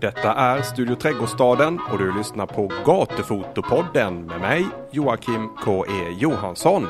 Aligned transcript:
Detta 0.00 0.34
är 0.34 0.62
Studio 0.62 0.94
Trädgårdsstaden 0.94 1.80
och 1.92 1.98
du 1.98 2.18
lyssnar 2.18 2.46
på 2.46 2.72
Gatufotopodden 2.84 4.26
med 4.26 4.40
mig 4.40 4.66
Joakim 4.92 5.48
K.E. 5.64 6.10
Johansson. 6.18 6.86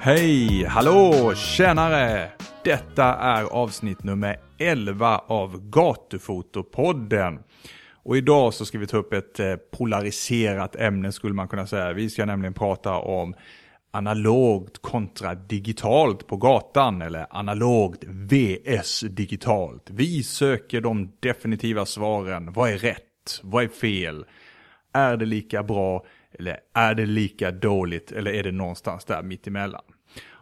Hej, 0.00 0.64
hallå, 0.64 1.34
tjänare! 1.34 2.30
Detta 2.64 3.04
är 3.04 3.44
avsnitt 3.44 4.04
nummer 4.04 4.36
11 4.58 5.18
av 5.18 5.70
Gatufotopodden. 5.70 7.38
Och 8.02 8.16
idag 8.16 8.54
så 8.54 8.64
ska 8.64 8.78
vi 8.78 8.86
ta 8.86 8.96
upp 8.96 9.12
ett 9.12 9.40
eh, 9.40 9.56
polariserat 9.56 10.76
ämne 10.76 11.12
skulle 11.12 11.34
man 11.34 11.48
kunna 11.48 11.66
säga. 11.66 11.92
Vi 11.92 12.10
ska 12.10 12.26
nämligen 12.26 12.54
prata 12.54 12.94
om 12.94 13.34
analogt 13.90 14.82
kontra 14.82 15.34
digitalt 15.34 16.26
på 16.26 16.36
gatan 16.36 17.02
eller 17.02 17.26
analogt 17.30 18.04
vs 18.04 19.00
digitalt. 19.00 19.90
Vi 19.90 20.22
söker 20.22 20.80
de 20.80 21.12
definitiva 21.20 21.86
svaren. 21.86 22.52
Vad 22.52 22.70
är 22.70 22.78
rätt? 22.78 23.40
Vad 23.42 23.64
är 23.64 23.68
fel? 23.68 24.24
Är 24.92 25.16
det 25.16 25.26
lika 25.26 25.62
bra 25.62 26.04
eller 26.38 26.58
är 26.74 26.94
det 26.94 27.06
lika 27.06 27.50
dåligt 27.50 28.12
eller 28.12 28.32
är 28.32 28.42
det 28.42 28.52
någonstans 28.52 29.04
där 29.04 29.22
mittemellan? 29.22 29.82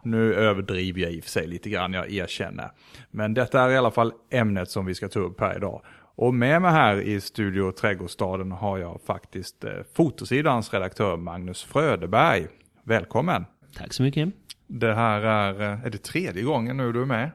Nu 0.03 0.33
överdriver 0.33 1.01
jag 1.01 1.11
i 1.11 1.19
och 1.19 1.23
för 1.23 1.31
sig 1.31 1.47
lite 1.47 1.69
grann, 1.69 1.93
jag 1.93 2.11
erkänner. 2.11 2.71
Men 3.11 3.33
detta 3.33 3.61
är 3.61 3.69
i 3.69 3.77
alla 3.77 3.91
fall 3.91 4.13
ämnet 4.31 4.69
som 4.69 4.85
vi 4.85 4.95
ska 4.95 5.07
ta 5.07 5.19
upp 5.19 5.39
här 5.39 5.55
idag. 5.55 5.81
Och 6.21 6.33
med 6.33 6.61
mig 6.61 6.71
här 6.71 7.01
i 7.01 7.21
Studio 7.21 7.71
Trädgårdsstaden 7.71 8.51
har 8.51 8.77
jag 8.77 9.01
faktiskt 9.05 9.63
eh, 9.63 9.71
Fotosidans 9.93 10.73
redaktör 10.73 11.17
Magnus 11.17 11.63
Fröderberg. 11.63 12.47
Välkommen! 12.83 13.45
Tack 13.75 13.93
så 13.93 14.03
mycket. 14.03 14.29
Det 14.67 14.93
här 14.93 15.21
är, 15.21 15.61
eh, 15.61 15.85
är 15.85 15.89
det 15.89 16.03
tredje 16.03 16.43
gången 16.43 16.77
nu 16.77 16.91
du 16.91 17.01
är 17.01 17.05
med? 17.05 17.31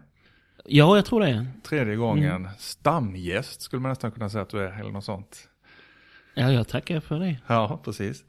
Ja, 0.65 0.97
jag 0.97 1.05
tror 1.05 1.21
det. 1.21 1.47
Tredje 1.63 1.97
gången. 1.97 2.37
Mm. 2.37 2.51
Stamgäst 2.59 3.63
skulle 3.63 3.83
man 3.83 3.89
nästan 3.89 4.13
kunna 4.13 4.29
säga 4.29 4.43
att 4.43 4.49
du 4.49 4.61
är, 4.61 4.81
eller 4.81 4.91
något 4.91 5.05
sånt. 5.05 5.48
Ja, 6.35 6.53
jag 6.53 6.69
tackar 6.69 7.01
för 7.01 7.19
det. 7.19 7.37
Ja, 7.47 7.81
precis. 7.85 8.25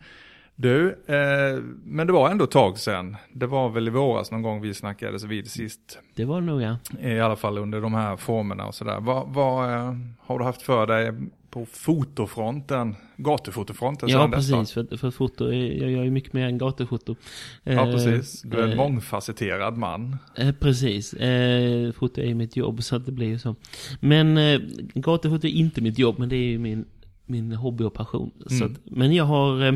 Du, 0.55 0.89
eh, 0.89 1.63
men 1.83 2.07
det 2.07 2.13
var 2.13 2.29
ändå 2.29 2.43
ett 2.43 2.51
tag 2.51 2.77
sedan. 2.79 3.15
Det 3.33 3.47
var 3.47 3.69
väl 3.69 3.87
i 3.87 3.91
våras 3.91 4.31
någon 4.31 4.41
gång 4.41 4.61
vi 4.61 4.73
snackades 4.73 5.23
vid 5.23 5.51
sist. 5.51 5.99
Det 6.15 6.25
var 6.25 6.41
det 6.41 6.47
nog 6.47 6.61
ja. 6.61 6.77
I 7.01 7.19
alla 7.19 7.35
fall 7.35 7.57
under 7.57 7.81
de 7.81 7.93
här 7.93 8.17
formerna 8.17 8.65
och 8.65 8.75
sådär. 8.75 8.99
Vad, 8.99 9.33
vad 9.33 9.73
eh, 9.73 9.95
har 10.19 10.39
du 10.39 10.45
haft 10.45 10.61
för 10.61 10.87
dig 10.87 11.11
på 11.49 11.65
fotofronten, 11.65 12.95
gatufotofronten? 13.17 14.09
Ja, 14.09 14.29
precis. 14.33 14.71
För, 14.71 14.97
för 14.97 15.11
foto, 15.11 15.53
jag 15.53 15.91
gör 15.91 16.03
ju 16.03 16.11
mycket 16.11 16.33
mer 16.33 16.45
än 16.45 16.57
gatufoto. 16.57 17.15
Ja, 17.63 17.71
eh, 17.71 17.91
precis. 17.91 18.41
Du 18.41 18.57
är 18.57 18.63
en 18.63 18.71
eh, 18.71 18.77
mångfacetterad 18.77 19.77
man. 19.77 20.17
Eh, 20.35 20.51
precis. 20.51 21.13
Eh, 21.13 21.91
foto 21.91 22.21
är 22.21 22.33
mitt 22.33 22.55
jobb, 22.55 22.83
så 22.83 22.95
att 22.95 23.05
det 23.05 23.11
blir 23.11 23.27
ju 23.27 23.39
så. 23.39 23.55
Men 23.99 24.37
eh, 24.37 24.59
gatufoto 24.93 25.47
är 25.47 25.51
inte 25.51 25.81
mitt 25.81 25.99
jobb, 25.99 26.19
men 26.19 26.29
det 26.29 26.35
är 26.35 26.47
ju 26.47 26.59
min 26.59 26.85
min 27.25 27.51
hobby 27.51 27.83
och 27.83 27.93
passion. 27.93 28.31
Mm. 28.49 28.59
Så 28.59 28.65
att, 28.65 28.79
men 28.83 29.13
jag 29.13 29.25
har, 29.25 29.63
eh, 29.65 29.73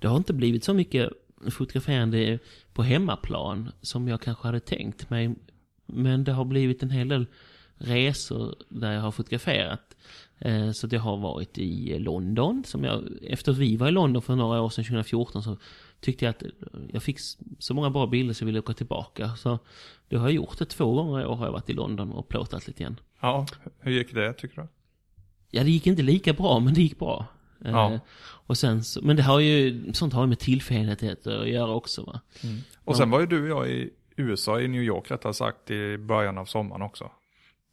det 0.00 0.08
har 0.08 0.16
inte 0.16 0.32
blivit 0.32 0.64
så 0.64 0.74
mycket 0.74 1.10
fotograferande 1.50 2.38
på 2.72 2.82
hemmaplan 2.82 3.70
som 3.80 4.08
jag 4.08 4.20
kanske 4.20 4.48
hade 4.48 4.60
tänkt 4.60 5.10
mig. 5.10 5.34
Men 5.86 6.24
det 6.24 6.32
har 6.32 6.44
blivit 6.44 6.82
en 6.82 6.90
hel 6.90 7.08
del 7.08 7.26
resor 7.74 8.54
där 8.68 8.92
jag 8.92 9.00
har 9.00 9.10
fotograferat. 9.10 9.96
Eh, 10.38 10.70
så 10.70 10.86
det 10.86 10.96
har 10.96 11.16
varit 11.16 11.58
i 11.58 11.98
London, 11.98 12.64
som 12.66 12.84
jag, 12.84 13.04
efter 13.22 13.52
att 13.52 13.58
vi 13.58 13.76
var 13.76 13.88
i 13.88 13.90
London 13.90 14.22
för 14.22 14.36
några 14.36 14.60
år 14.60 14.68
sedan, 14.68 14.84
2014, 14.84 15.42
så 15.42 15.56
tyckte 16.00 16.24
jag 16.24 16.30
att 16.30 16.42
jag 16.92 17.02
fick 17.02 17.18
så 17.58 17.74
många 17.74 17.90
bra 17.90 18.06
bilder 18.06 18.34
så 18.34 18.42
jag 18.42 18.46
ville 18.46 18.58
åka 18.58 18.72
tillbaka. 18.72 19.36
Så 19.36 19.58
det 20.08 20.16
har 20.16 20.28
jag 20.28 20.34
gjort 20.34 20.58
det 20.58 20.64
två 20.64 20.94
gånger 20.94 21.20
i 21.20 21.24
år 21.24 21.36
har 21.36 21.46
jag 21.46 21.52
varit 21.52 21.70
i 21.70 21.72
London 21.72 22.12
och 22.12 22.28
plåtat 22.28 22.66
lite 22.66 22.82
igen. 22.82 23.00
Ja, 23.20 23.46
hur 23.80 23.92
gick 23.92 24.14
det 24.14 24.32
tycker 24.32 24.62
du? 24.62 24.68
Ja, 25.50 25.64
det 25.64 25.70
gick 25.70 25.86
inte 25.86 26.02
lika 26.02 26.32
bra, 26.32 26.60
men 26.60 26.74
det 26.74 26.82
gick 26.82 26.98
bra. 26.98 27.26
Ja. 27.64 27.92
Eh, 27.92 28.00
och 28.46 28.58
sen 28.58 28.84
så, 28.84 29.00
men 29.02 29.16
det 29.16 29.22
har 29.22 29.40
ju, 29.40 29.92
sånt 29.92 30.12
har 30.12 30.22
ju 30.22 30.28
med 30.28 30.38
tillfälligheter 30.38 31.42
att 31.42 31.48
göra 31.48 31.74
också 31.74 32.02
va. 32.04 32.20
Mm. 32.42 32.58
Och 32.84 32.96
sen 32.96 33.10
var 33.10 33.20
ju 33.20 33.26
du 33.26 33.42
och 33.42 33.48
jag 33.48 33.70
i 33.70 33.90
USA, 34.16 34.60
i 34.60 34.68
New 34.68 34.82
York 34.82 35.10
rättare 35.10 35.34
sagt, 35.34 35.70
i 35.70 35.98
början 35.98 36.38
av 36.38 36.44
sommaren 36.44 36.82
också. 36.82 37.10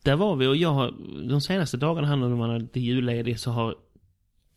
Där 0.03 0.15
var 0.15 0.35
vi 0.35 0.47
och 0.47 0.55
jag 0.55 0.73
har, 0.73 0.93
de 1.29 1.41
senaste 1.41 1.77
dagarna 1.77 2.07
här 2.07 2.15
när 2.15 2.29
man 2.29 2.49
är 2.49 2.59
lite 2.59 2.79
julledig 2.79 3.39
så 3.39 3.51
har 3.51 3.75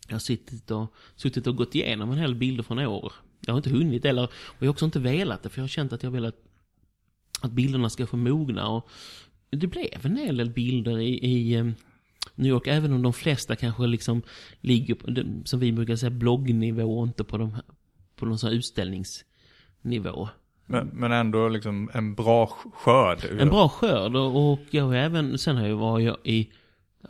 jag 0.09 0.23
suttit 0.23 0.71
och, 0.71 0.95
suttit 1.17 1.47
och 1.47 1.57
gått 1.57 1.75
igenom 1.75 2.11
en 2.11 2.19
hel 2.19 2.35
bilder 2.35 2.63
från 2.63 2.79
år. 2.79 3.13
Jag 3.41 3.53
har 3.53 3.59
inte 3.59 3.71
hunnit 3.71 4.05
eller, 4.05 4.25
och 4.25 4.57
jag 4.59 4.67
har 4.67 4.73
också 4.73 4.85
inte 4.85 4.99
velat 4.99 5.43
det 5.43 5.49
för 5.49 5.59
jag 5.59 5.63
har 5.63 5.69
känt 5.69 5.93
att 5.93 6.03
jag 6.03 6.11
velat 6.11 6.35
att 7.41 7.53
bilderna 7.53 7.91
ska 7.91 8.07
få 8.07 8.17
mogna 8.17 8.69
och 8.69 8.89
det 9.51 9.67
blev 9.67 10.07
en 10.07 10.17
hel 10.17 10.37
del 10.37 10.51
bilder 10.51 10.99
i, 10.99 11.09
i 11.09 11.55
eh, 11.55 11.67
New 12.41 12.51
York, 12.51 12.67
även 12.67 12.93
om 12.93 13.03
de 13.03 13.13
flesta 13.13 13.57
kanske 13.57 13.87
liksom 13.87 14.23
ligger 14.61 14.95
på, 14.95 15.07
som 15.45 15.61
vi 15.61 15.73
brukar 15.73 15.97
säga, 15.97 16.11
bloggnivå 16.11 16.99
och 16.99 17.07
inte 17.07 17.25
på, 17.25 17.39
de, 17.39 17.57
på 18.17 18.27
någon 18.27 18.39
sån 18.39 18.51
här 18.51 18.57
utställningsnivå. 18.57 20.29
Men, 20.67 20.87
men 20.87 21.13
ändå 21.13 21.49
liksom 21.49 21.91
en 21.95 22.15
bra 22.15 22.47
skörd? 22.75 23.19
En 23.41 23.49
bra 23.49 23.69
skörd 23.69 24.17
och, 24.17 24.53
och 24.53 24.61
jag 24.71 24.85
har 24.85 24.95
även, 24.95 25.39
sen 25.39 25.57
har 25.57 25.67
jag 25.67 25.77
varit 25.77 26.17
i 26.25 26.51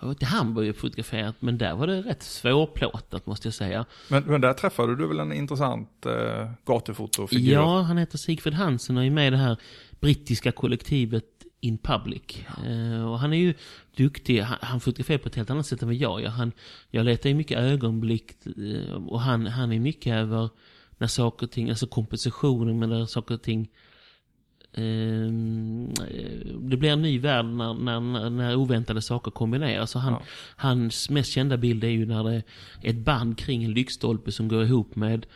jag 0.01 0.07
var 0.07 0.15
till 0.15 0.27
Hamburg 0.27 0.71
och 0.71 0.77
fotograferat, 0.77 1.35
men 1.39 1.59
där 1.59 1.75
var 1.75 1.87
det 1.87 2.03
rätt 2.03 2.23
svårplåtat 2.23 3.27
måste 3.27 3.49
jag 3.49 3.55
säga. 3.55 3.87
Men, 4.09 4.23
men 4.23 4.41
där 4.41 4.53
träffade 4.53 4.97
du 4.97 5.09
väl 5.09 5.21
en 5.21 5.33
intressant 5.33 6.07
eh, 6.07 6.51
gatufotofigur? 6.67 7.53
Ja, 7.53 7.81
han 7.81 7.99
heter 7.99 8.19
Sigfrid 8.19 8.55
Hansen 8.55 8.97
och 8.97 9.05
är 9.05 9.11
med 9.11 9.27
i 9.27 9.31
det 9.31 9.37
här 9.37 9.57
brittiska 10.01 10.53
kollektivet 10.53 11.25
in 11.61 11.79
public. 11.79 12.23
Ja. 12.57 12.71
Uh, 12.71 13.05
och 13.05 13.19
han 13.19 13.33
är 13.33 13.37
ju 13.37 13.55
duktig, 13.97 14.41
han, 14.41 14.59
han 14.61 14.81
fotograferar 14.81 15.19
på 15.19 15.29
ett 15.29 15.35
helt 15.35 15.51
annat 15.51 15.67
sätt 15.67 15.83
än 15.83 15.89
vad 15.89 15.95
jag 15.95 16.23
gör. 16.23 16.29
Han, 16.29 16.53
jag 16.91 17.05
letar 17.05 17.29
ju 17.29 17.35
mycket 17.35 17.59
ögonblick 17.59 18.33
uh, 18.59 18.95
och 18.95 19.21
han, 19.21 19.47
han 19.47 19.73
är 19.73 19.81
mycket 19.81 20.15
över 20.15 20.49
när 20.99 21.07
saker 21.07 21.47
och 21.47 21.53
ting, 21.53 21.71
alltså 21.71 21.87
kompositionen 21.87 22.79
med 22.79 22.89
när 22.89 23.07
saker 23.07 23.35
och 23.35 23.43
ting 23.43 23.69
uh, 24.79 25.31
det 26.61 26.77
blir 26.77 26.91
en 26.91 27.03
ny 27.03 27.19
värld 27.19 27.45
när, 27.45 27.75
när, 27.75 28.31
när 28.31 28.57
oväntade 28.57 29.03
saker 29.03 29.31
kombineras. 29.31 29.95
Han, 29.95 30.13
ja. 30.13 30.23
Hans 30.57 31.11
mest 31.11 31.33
kända 31.33 31.57
bild 31.57 31.85
är 31.85 31.89
ju 31.89 32.07
när 32.07 32.25
det 32.25 32.35
är 32.35 32.43
ett 32.83 32.99
band 32.99 33.39
kring 33.39 33.65
en 33.65 33.73
lyktstolpe 33.73 34.33
som 34.33 34.49
går 34.49 34.63
ihop 34.65 34.97
med 34.97 35.27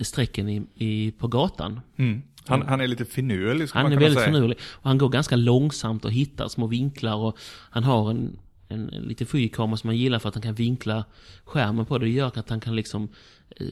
strecken 0.00 0.48
i, 0.48 0.62
i, 0.74 1.10
på 1.10 1.28
gatan. 1.28 1.80
Mm. 1.96 2.22
Han, 2.46 2.62
han, 2.62 2.80
är 2.80 2.86
lite 2.86 3.04
finurlig 3.04 3.68
Han 3.72 3.92
är 3.92 3.96
väldigt 3.96 4.24
finurlig. 4.24 4.58
Och 4.60 4.88
han 4.88 4.98
går 4.98 5.08
ganska 5.08 5.36
långsamt 5.36 6.04
och 6.04 6.12
hittar 6.12 6.48
små 6.48 6.66
vinklar 6.66 7.16
och 7.16 7.38
han 7.70 7.84
har 7.84 8.10
en, 8.10 8.38
en, 8.68 8.86
lite 8.86 9.26
fyrkamera 9.26 9.76
som 9.76 9.88
man 9.88 9.96
gillar 9.96 10.18
för 10.18 10.28
att 10.28 10.34
han 10.34 10.42
kan 10.42 10.54
vinkla 10.54 11.04
skärmen 11.44 11.86
på 11.86 11.98
det. 11.98 12.04
Det 12.04 12.10
gör 12.10 12.26
att 12.26 12.50
han 12.50 12.60
kan 12.60 12.76
liksom 12.76 13.08
eh, 13.56 13.66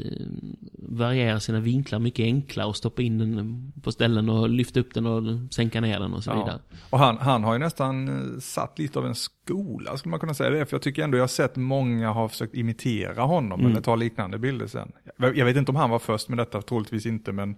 variera 0.73 1.41
sina 1.41 1.61
vinklar 1.61 1.99
mycket 1.99 2.25
enklare 2.25 2.67
och 2.67 2.77
stoppa 2.77 3.03
in 3.03 3.19
den 3.19 3.73
på 3.83 3.93
ställen 3.93 4.29
och 4.29 4.49
lyfta 4.49 4.81
upp 4.81 4.95
den 4.95 5.07
och 5.07 5.55
sänka 5.55 5.81
ner 5.81 6.01
den 6.01 6.15
och 6.15 6.25
så 6.25 6.31
ja. 6.31 6.39
vidare. 6.39 6.61
Och 6.91 6.99
han, 6.99 7.19
han 7.19 7.45
har 7.45 7.53
ju 7.53 7.59
nästan 7.59 8.09
eh, 8.09 8.39
satt 8.41 8.79
lite 8.79 8.99
av 8.99 9.07
en 9.07 9.15
skola 9.15 9.97
skulle 9.97 10.11
man 10.11 10.21
kunna 10.21 10.35
säga 10.35 10.51
det. 10.51 10.67
För 10.67 10.75
jag 10.75 10.83
tycker 10.83 11.05
ändå 11.05 11.19
jag 11.19 11.23
har 11.23 11.29
sett 11.29 11.57
många 11.57 12.13
har 12.13 12.29
försökt 12.29 12.55
imitera 12.55 13.23
honom 13.23 13.61
mm. 13.61 13.73
eller 13.73 13.81
ta 13.81 13.97
liknande 13.97 14.39
bilder 14.39 14.67
sen. 14.67 14.93
Jag 15.19 15.45
vet 15.45 15.57
inte 15.57 15.71
om 15.71 15.77
han 15.77 15.91
var 15.91 15.99
först 15.99 16.29
med 16.29 16.39
detta, 16.39 16.63
troligtvis 16.63 17.07
inte 17.07 17.33
men 17.33 17.57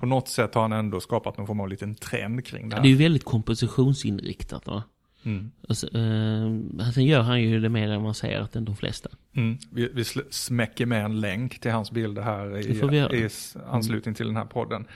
på 0.00 0.06
något 0.06 0.28
sätt 0.28 0.54
har 0.54 0.62
han 0.62 0.72
ändå 0.72 1.00
skapat 1.00 1.38
någon 1.38 1.46
form 1.46 1.60
av 1.60 1.68
liten 1.68 1.94
trend 1.94 2.46
kring 2.46 2.68
det 2.68 2.76
här. 2.76 2.80
Ja, 2.80 2.82
det 2.82 2.88
är 2.88 2.90
ju 2.90 2.96
väldigt 2.96 3.24
kompositionsinriktat 3.24 4.66
va? 4.66 4.82
Mm. 5.24 5.50
Så, 5.68 5.86
eh, 5.86 6.90
sen 6.94 7.04
gör 7.04 7.20
han 7.20 7.42
ju 7.42 7.60
det 7.60 7.68
mer 7.68 7.92
avancerat 7.92 8.56
än 8.56 8.64
de 8.64 8.76
flesta. 8.76 9.08
Mm. 9.36 9.58
Vi, 9.70 9.90
vi 9.94 10.04
smäcker 10.30 10.86
med 10.86 11.04
en 11.04 11.20
länk 11.20 11.60
till 11.60 11.70
hans 11.70 11.90
bilder 11.90 12.22
här 12.22 12.58
i, 12.58 13.22
i 13.24 13.28
anslutning 13.66 14.14
till 14.14 14.26
den 14.26 14.36
här 14.36 14.44
podden. 14.44 14.86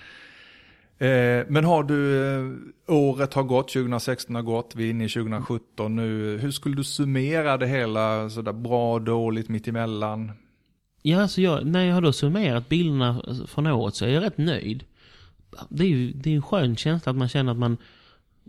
Eh, 0.98 1.46
men 1.48 1.64
har 1.64 1.82
du, 1.82 2.26
eh, 2.26 2.94
året 2.94 3.34
har 3.34 3.42
gått, 3.42 3.72
2016 3.72 4.34
har 4.34 4.42
gått, 4.42 4.72
vi 4.76 4.86
är 4.86 4.90
inne 4.90 5.04
i 5.04 5.08
2017 5.08 5.96
nu. 5.96 6.38
Hur 6.38 6.50
skulle 6.50 6.76
du 6.76 6.84
summera 6.84 7.56
det 7.56 7.66
hela, 7.66 8.30
sådär 8.30 8.52
bra, 8.52 8.98
dåligt, 8.98 9.48
mittemellan? 9.48 10.32
Ja, 11.02 11.22
alltså 11.22 11.40
jag, 11.40 11.66
när 11.66 11.84
jag 11.84 11.94
har 11.94 12.00
då 12.00 12.12
summerat 12.12 12.68
bilderna 12.68 13.22
från 13.46 13.66
året 13.66 13.94
så 13.94 14.04
är 14.04 14.08
jag 14.08 14.22
rätt 14.22 14.38
nöjd. 14.38 14.84
Det 15.68 15.84
är 15.84 15.88
ju 15.88 16.12
det 16.12 16.30
är 16.30 16.34
en 16.34 16.42
skön 16.42 16.76
känsla 16.76 17.10
att 17.10 17.16
man 17.16 17.28
känner 17.28 17.52
att 17.52 17.58
man, 17.58 17.76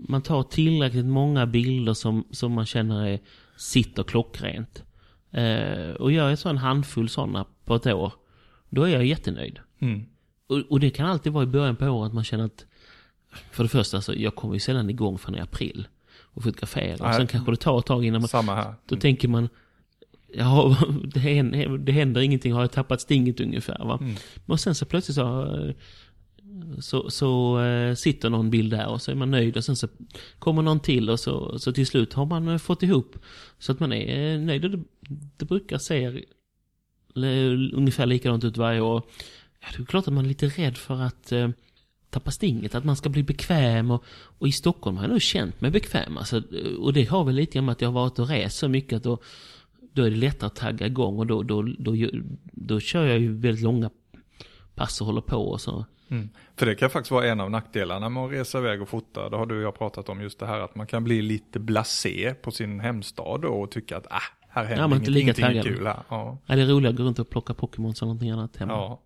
man 0.08 0.22
tar 0.22 0.44
tillräckligt 0.44 1.06
många 1.06 1.46
bilder 1.46 1.94
som, 1.94 2.28
som 2.32 2.52
man 2.52 2.66
känner 2.66 3.08
är, 3.08 3.20
sitter 3.58 4.04
klockrent. 4.04 4.84
Eh, 5.32 5.92
och 5.92 6.12
gör 6.12 6.30
jag 6.30 6.40
så 6.40 6.50
en 6.50 6.58
handfull 6.58 7.10
sådana 7.10 7.46
på 7.66 7.76
ett 7.76 7.88
år, 7.88 8.14
då 8.70 8.84
är 8.84 8.90
jag 8.90 9.06
jättenöjd. 9.06 9.60
Mm. 9.80 10.06
Och, 10.48 10.58
och, 10.58 10.80
det 10.80 10.90
kan 10.90 11.06
alltid 11.06 11.34
vara 11.34 11.44
i 11.44 11.48
början 11.48 11.76
på 11.76 11.86
året 11.86 12.08
att 12.08 12.14
man 12.14 12.24
känner 12.24 12.46
att, 12.46 12.66
för 13.52 13.64
det 13.64 13.70
första, 13.70 14.02
så 14.02 14.14
jag 14.18 14.36
kommer 14.36 14.54
ju 14.54 14.60
sällan 14.60 14.90
igång 14.90 15.18
förrän 15.18 15.38
i 15.38 15.42
april 15.42 15.88
och 16.22 16.44
fotografera. 16.44 17.08
Och 17.08 17.16
sen 17.16 17.28
kanske 17.28 17.52
det 17.52 17.58
tar 17.58 17.80
ett 17.80 17.86
tag 17.86 18.06
innan 18.06 18.22
man... 18.22 18.28
Samma 18.28 18.56
här. 18.56 18.74
Då 18.86 18.96
mm. 18.96 19.02
tänker 19.02 19.28
man, 19.28 19.50
Ja, 20.34 20.78
det 21.04 21.20
händer, 21.20 21.78
det 21.78 21.92
händer 21.92 22.22
ingenting, 22.22 22.54
har 22.54 22.62
jag 22.62 22.72
tappat 22.72 23.02
stinget 23.02 23.40
ungefär 23.40 23.86
va. 23.86 23.98
Mm. 24.02 24.16
Och 24.46 24.60
sen 24.60 24.76
så 24.76 24.86
plötsligt 24.86 25.16
så, 25.16 25.56
eh, 25.56 25.76
så, 26.80 27.10
så 27.10 27.60
eh, 27.60 27.96
sitter 27.96 28.30
någon 28.30 28.50
bild 28.50 28.72
där 28.72 28.88
och 28.88 29.02
så 29.02 29.12
är 29.12 29.16
man 29.16 29.32
nöjd 29.32 29.58
och 29.58 29.64
sen 29.64 29.76
så 29.76 29.88
kommer 30.40 30.62
någon 30.62 30.80
till 30.80 31.10
och 31.10 31.20
så, 31.20 31.60
så 31.60 31.72
till 31.72 31.88
slut 31.88 32.14
har 32.14 32.26
man 32.26 32.48
eh, 32.48 32.58
fått 32.58 32.84
ihop 32.84 33.16
så 33.60 33.72
att 33.72 33.80
man 33.80 33.94
är 33.94 34.34
eh, 34.34 34.40
nöjd. 34.40 34.66
Och 34.66 34.72
det, 34.72 34.84
det 35.38 35.46
brukar 35.46 35.78
se 35.78 36.24
ungefär 37.74 38.06
likadant 38.06 38.44
ut 38.44 38.58
varje 38.58 38.82
år. 38.82 39.04
Ja, 39.60 39.68
det 39.78 39.84
är 39.84 39.86
klart 39.86 40.08
att 40.08 40.14
man 40.14 40.26
är 40.26 40.30
lite 40.30 40.48
rädd 40.48 40.78
för 40.78 41.02
att 41.02 41.32
eh, 41.32 41.50
tappa 42.10 42.32
stinget, 42.32 42.76
att 42.76 42.86
man 42.86 42.96
ska 42.96 43.10
bli 43.10 43.24
bekväm 43.24 43.92
och, 43.92 44.04
och 44.10 44.48
i 44.48 44.52
Stockholm 44.52 44.98
har 44.98 45.04
jag 45.04 45.12
nog 45.12 45.22
känt 45.22 45.62
mig 45.62 45.72
bekväm. 45.72 46.18
Alltså, 46.18 46.38
eh, 46.38 46.74
och 46.74 46.94
det 46.94 47.04
har 47.04 47.24
väl 47.24 47.36
lite 47.36 47.54
grann 47.54 47.66
med 47.66 47.72
att 47.72 47.82
jag 47.82 47.90
har 47.90 48.02
varit 48.02 48.20
och 48.20 48.28
rest 48.28 48.58
så 48.58 48.68
mycket 48.68 48.98
att 48.98 49.04
då, 49.04 49.18
då 49.94 50.04
är 50.04 50.10
det 50.10 50.18
lättare 50.18 50.48
att 50.48 50.56
tagga 50.56 50.88
igång 50.88 51.20
och 51.20 51.28
då, 51.28 51.44
då, 51.44 51.62
då, 51.62 51.96
då, 51.96 52.10
då 52.44 52.80
kör 52.80 53.06
jag 53.06 53.20
ju 53.20 53.34
väldigt 53.34 53.64
långa 53.64 53.90
pass 54.76 55.02
och 55.02 55.08
håller 55.08 55.22
på 55.22 55.52
och 55.52 55.62
så. 55.62 55.86
Mm. 56.10 56.30
För 56.56 56.66
det 56.66 56.76
kan 56.76 56.90
faktiskt 56.90 57.12
vara 57.12 57.26
en 57.26 57.40
av 57.40 57.52
nackdelarna 57.52 58.10
med 58.10 58.24
att 58.24 58.32
resa 58.32 58.58
iväg 58.58 58.82
och 58.82 58.90
fota. 58.90 59.30
Det 59.30 59.38
har 59.38 59.46
du 59.46 59.58
och 59.58 59.64
jag 59.64 59.78
pratat 59.78 60.10
om 60.10 60.22
just 60.22 60.40
det 60.40 60.46
här 60.46 60.60
att 60.60 60.76
man 60.76 60.88
kan 60.88 61.04
bli 61.04 61.22
lite 61.22 61.60
blasé 61.60 62.34
på 62.42 62.52
sin 62.52 62.80
hemstad 62.80 63.46
och 63.46 63.72
tycka 63.72 63.98
att 63.98 64.08
ah, 64.10 64.22
här 64.50 64.64
händer 64.64 64.84
Ja, 64.84 64.88
man 64.88 64.98
inte 64.98 65.12
lika 65.12 65.42
ingenting 65.42 65.64
kul 65.64 65.88
här. 65.88 66.00
Ja. 66.10 66.38
Ja, 66.46 66.56
det 66.56 66.62
är 66.62 66.66
roligare 66.66 66.90
att 66.94 66.98
gå 66.98 67.04
runt 67.04 67.20
och 67.20 67.30
plocka 67.30 67.54
Pokémon 67.54 67.90
och 67.90 68.02
någonting 68.02 68.30
annat 68.32 68.58
hemma. 68.58 68.74
Ja. 68.74 69.02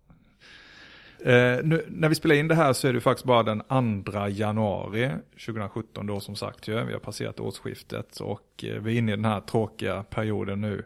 Eh, 1.24 1.58
nu, 1.64 1.84
när 1.88 2.08
vi 2.08 2.14
spelar 2.14 2.34
in 2.34 2.48
det 2.48 2.54
här 2.54 2.72
så 2.72 2.88
är 2.88 2.92
det 2.92 3.00
faktiskt 3.00 3.26
bara 3.26 3.42
den 3.42 3.62
2 4.04 4.28
januari 4.28 5.10
2017 5.46 6.06
då 6.06 6.20
som 6.20 6.36
sagt 6.36 6.68
ju. 6.68 6.84
Vi 6.84 6.92
har 6.92 7.00
passerat 7.00 7.40
årsskiftet 7.40 8.20
och 8.20 8.64
eh, 8.64 8.82
vi 8.82 8.94
är 8.94 8.98
inne 8.98 9.12
i 9.12 9.16
den 9.16 9.24
här 9.24 9.40
tråkiga 9.40 10.02
perioden 10.02 10.60
nu. 10.60 10.84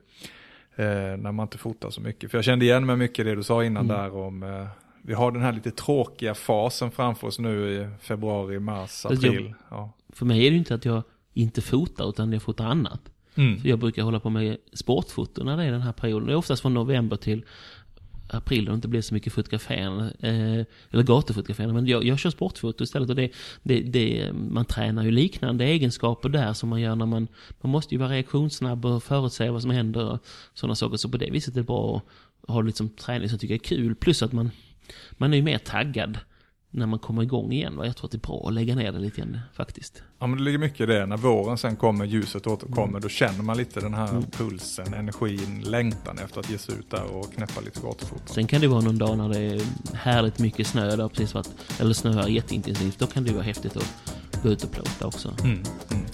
Eh, 0.77 0.85
när 1.17 1.33
man 1.33 1.45
inte 1.45 1.59
fotar 1.59 1.91
så 1.91 2.01
mycket. 2.01 2.31
För 2.31 2.39
jag 2.39 2.45
kände 2.45 2.65
igen 2.65 2.87
mig 2.87 2.97
mycket 2.97 3.25
det 3.25 3.35
du 3.35 3.43
sa 3.43 3.65
innan 3.65 3.85
Mm. 3.91 3.97
där 3.97 4.17
om 4.17 4.43
eh, 4.43 4.67
vi 5.03 5.15
har 5.15 5.33
den 5.33 5.43
här 5.43 5.53
lite 5.53 5.71
tråkiga 5.71 6.35
fasen 6.35 6.91
framför 6.91 7.27
oss 7.27 7.39
nu 7.39 7.71
i 7.73 7.89
februari, 8.01 8.59
mars, 8.59 9.03
Fast 9.03 9.23
jag- 9.23 9.35
april. 9.35 9.55
Ja. 9.71 9.93
För 10.13 10.27
mig 10.27 10.47
är 10.47 10.51
det 10.51 10.55
ju 10.55 10.59
inte 10.59 10.75
att 10.75 10.85
jag 10.85 11.03
inte 11.35 11.61
fotar, 11.63 12.09
utan 12.09 12.33
jag 12.33 12.43
fotar 12.43 12.65
annat. 12.65 13.01
Mm. 13.35 13.61
För 13.61 13.69
jag 13.69 13.79
brukar 13.79 14.03
hålla 14.03 14.21
på 14.21 14.31
med 14.31 14.57
sportfoto 14.73 15.45
när 15.45 15.57
det 15.57 15.65
är 15.65 15.73
den 15.73 15.81
här 15.83 15.93
perioden. 15.93 16.27
Det 16.27 16.33
är 16.33 16.37
oftast 16.37 16.63
från 16.63 16.75
november 16.75 17.17
till 17.17 17.45
april 18.31 18.65
då 18.65 18.73
det 18.73 18.75
inte 18.75 18.89
blir 18.89 19.01
så 19.01 19.15
mycket 19.15 19.33
fotograferande, 19.33 20.05
eh, 20.21 20.67
eller 20.91 21.03
gatufotograferande. 21.03 21.75
Men 21.75 21.87
jag, 21.87 22.05
jag 22.05 22.19
kör 22.19 22.31
sportfoto 22.31 22.85
istället 22.85 23.11
och 23.11 23.17
det, 23.17 23.31
det, 23.63 23.81
det, 23.81 24.33
man 24.33 24.65
tränar 24.65 25.05
ju 25.05 25.11
liknande 25.11 25.65
egenskaper 25.65 26.29
där 26.29 26.53
som 26.53 26.69
man 26.69 26.81
gör 26.81 26.97
när 26.97 27.07
man, 27.07 27.29
man 27.61 27.73
måste 27.73 27.95
ju 27.95 27.99
vara 27.99 28.11
reaktionssnabb 28.11 28.85
och 28.85 29.03
förutsäga 29.03 29.53
vad 29.53 29.63
som 29.63 29.71
händer 29.71 30.13
och 30.13 30.19
sådana 30.55 30.75
saker. 30.75 30.97
Så 30.97 31.09
på 31.09 31.17
det 31.17 31.31
viset 31.31 31.55
är 31.55 31.61
det 31.61 31.67
bra 31.67 32.03
att 32.43 32.55
ha 32.55 32.61
lite 32.61 32.79
som 32.79 32.89
träning 32.89 33.29
som 33.29 33.39
tycker 33.39 33.55
är 33.55 33.59
kul. 33.59 33.95
Plus 33.95 34.23
att 34.23 34.33
man, 34.33 34.51
man 35.13 35.33
är 35.33 35.37
ju 35.37 35.43
mer 35.43 35.59
taggad 35.59 36.19
när 36.71 36.87
man 36.87 36.99
kommer 36.99 37.23
igång 37.23 37.53
igen. 37.53 37.77
Va? 37.77 37.87
Jag 37.87 37.97
tror 37.97 38.07
att 38.07 38.13
det 38.13 38.17
är 38.17 38.27
bra 38.27 38.45
att 38.47 38.55
lägga 38.55 38.75
ner 38.75 38.93
det 38.93 38.99
lite 38.99 39.21
grann 39.21 39.41
faktiskt. 39.53 40.03
Ja 40.19 40.27
men 40.27 40.39
det 40.39 40.45
ligger 40.45 40.59
mycket 40.59 40.81
i 40.81 40.87
det. 40.87 41.07
När 41.07 41.17
våren 41.17 41.59
sen 41.59 41.77
kommer, 41.77 42.05
ljuset 42.05 42.47
återkommer, 42.47 43.01
då 43.01 43.09
känner 43.09 43.43
man 43.43 43.57
lite 43.57 43.81
den 43.81 43.95
här 43.95 44.23
pulsen, 44.33 44.95
energin, 44.95 45.63
längtan 45.67 46.19
efter 46.19 46.41
att 46.41 46.51
ge 46.51 46.59
sig 46.59 46.75
ut 46.75 46.91
där 46.91 47.17
och 47.17 47.35
knäppa 47.35 47.61
lite 47.61 47.81
gatufoton. 47.81 48.27
Sen 48.27 48.47
kan 48.47 48.61
det 48.61 48.69
vara 48.69 48.81
någon 48.81 48.99
dag 48.99 49.19
när 49.19 49.29
det 49.29 49.39
är 49.39 49.63
härligt 49.95 50.39
mycket 50.39 50.67
snö, 50.67 50.97
där 50.97 51.09
precis 51.09 51.35
varit, 51.35 51.51
eller 51.81 51.93
snöar 51.93 52.29
jätteintensivt. 52.29 52.99
Då 52.99 53.07
kan 53.07 53.25
det 53.25 53.33
vara 53.33 53.43
häftigt 53.43 53.77
att 53.77 54.15
gå 54.43 54.49
ut 54.49 54.65
och 54.65 54.73
plåta 54.73 55.07
också. 55.07 55.35
Mm, 55.45 55.63
mm. 55.91 56.05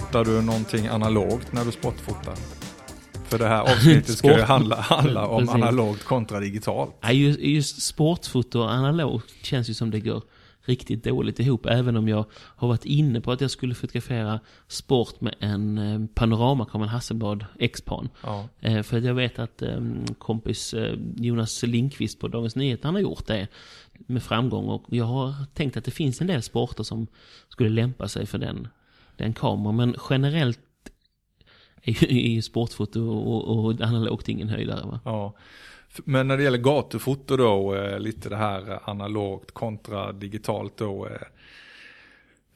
Fotar 0.00 0.24
du 0.24 0.42
någonting 0.42 0.86
analogt 0.86 1.52
när 1.52 1.64
du 1.64 1.72
sportfotar? 1.72 2.34
För 3.24 3.38
det 3.38 3.48
här 3.48 3.62
avsnittet 3.62 4.18
ska 4.18 4.36
ju 4.36 4.42
handla, 4.42 4.76
handla 4.76 5.26
om 5.26 5.46
Precis. 5.46 5.54
analogt 5.54 6.04
kontra 6.04 6.40
digitalt. 6.40 6.94
Nej, 7.02 7.22
just, 7.22 7.40
just 7.40 7.82
sportfoto 7.82 8.60
och 8.60 8.72
analogt 8.72 9.30
känns 9.42 9.70
ju 9.70 9.74
som 9.74 9.90
det 9.90 10.00
går 10.00 10.22
riktigt 10.60 11.04
dåligt 11.04 11.40
ihop. 11.40 11.66
Även 11.66 11.96
om 11.96 12.08
jag 12.08 12.24
har 12.32 12.68
varit 12.68 12.84
inne 12.84 13.20
på 13.20 13.32
att 13.32 13.40
jag 13.40 13.50
skulle 13.50 13.74
fotografera 13.74 14.40
sport 14.68 15.20
med 15.20 15.34
en 15.40 15.78
eh, 15.78 16.06
panoramakamera, 16.14 16.88
en 16.88 16.94
Hasselblad 16.94 17.46
X-Pan. 17.58 18.08
Ja. 18.22 18.48
Eh, 18.60 18.82
för 18.82 19.00
jag 19.00 19.14
vet 19.14 19.38
att 19.38 19.62
eh, 19.62 19.80
kompis 20.18 20.74
Jonas 21.16 21.62
Lindqvist 21.62 22.18
på 22.18 22.28
Dagens 22.28 22.56
Nyheter, 22.56 22.84
han 22.84 22.94
har 22.94 23.02
gjort 23.02 23.26
det 23.26 23.48
med 24.06 24.22
framgång. 24.22 24.68
Och 24.68 24.84
jag 24.88 25.04
har 25.04 25.34
tänkt 25.54 25.76
att 25.76 25.84
det 25.84 25.90
finns 25.90 26.20
en 26.20 26.26
del 26.26 26.42
sporter 26.42 26.82
som 26.82 27.06
skulle 27.48 27.70
lämpa 27.70 28.08
sig 28.08 28.26
för 28.26 28.38
den, 28.38 28.68
den 29.16 29.34
kameran. 29.34 29.76
Men 29.76 29.94
generellt 30.10 30.60
är 31.82 32.02
ju, 32.02 32.08
är 32.08 32.30
ju 32.30 32.42
sportfoto 32.42 33.00
och, 33.08 33.64
och 33.64 33.80
analogt 33.80 34.28
ingen 34.28 34.48
höjdare. 34.48 34.86
Va? 34.86 35.00
Ja. 35.04 35.34
Men 36.04 36.28
när 36.28 36.36
det 36.36 36.42
gäller 36.42 36.58
gatufoto 36.58 37.36
då, 37.36 37.74
eh, 37.74 37.98
lite 37.98 38.28
det 38.28 38.36
här 38.36 38.90
analogt 38.90 39.50
kontra 39.50 40.12
digitalt 40.12 40.76
då. 40.76 41.06
eh, 41.06 41.12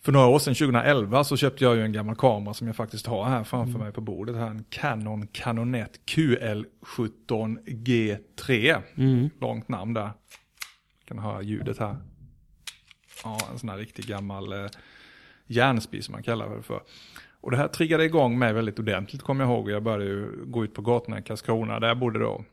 För 0.03 0.13
några 0.13 0.27
år 0.27 0.39
sedan, 0.39 0.55
2011, 0.55 1.25
så 1.25 1.37
köpte 1.37 1.65
jag 1.65 1.77
ju 1.77 1.83
en 1.83 1.93
gammal 1.93 2.17
kamera 2.17 2.55
som 2.55 2.67
jag 2.67 2.77
faktiskt 2.77 3.07
har 3.07 3.25
här 3.25 3.45
framför 3.45 3.79
mig 3.79 3.93
på 3.93 4.01
bordet. 4.01 4.37
Här, 4.37 4.47
en 4.47 4.65
Canon 4.71 5.27
Canonet 5.27 6.01
QL17G3. 6.07 8.83
Mm. 8.97 9.31
Långt 9.41 9.69
namn 9.69 9.95
där. 9.95 10.11
Kan 11.05 11.19
höra 11.19 11.43
ljudet 11.43 11.79
här. 11.79 11.97
Ja, 13.25 13.39
en 13.53 13.59
sån 13.59 13.69
här 13.69 13.77
riktigt 13.79 14.07
gammal 14.07 14.53
eh, 14.53 14.67
järnspis 15.49 16.05
som 16.05 16.13
man 16.13 16.23
kallar 16.23 16.57
det 16.57 16.63
för. 16.63 16.83
Och 17.41 17.51
det 17.51 17.57
här 17.57 17.69
triggade 17.69 18.05
igång 18.05 18.39
mig 18.39 18.53
väldigt 18.53 18.79
ordentligt 18.79 19.23
kommer 19.23 19.45
jag 19.45 19.53
ihåg. 19.53 19.71
Jag 19.71 19.83
började 19.83 20.05
ju 20.05 20.45
gå 20.45 20.65
ut 20.65 20.75
på 20.75 20.83
gatorna 20.83 21.19
i 21.19 21.23
Karlskrona 21.23 21.81
där 21.81 21.89
jag 21.89 21.99
bodde 21.99 22.19
då. 22.19 22.45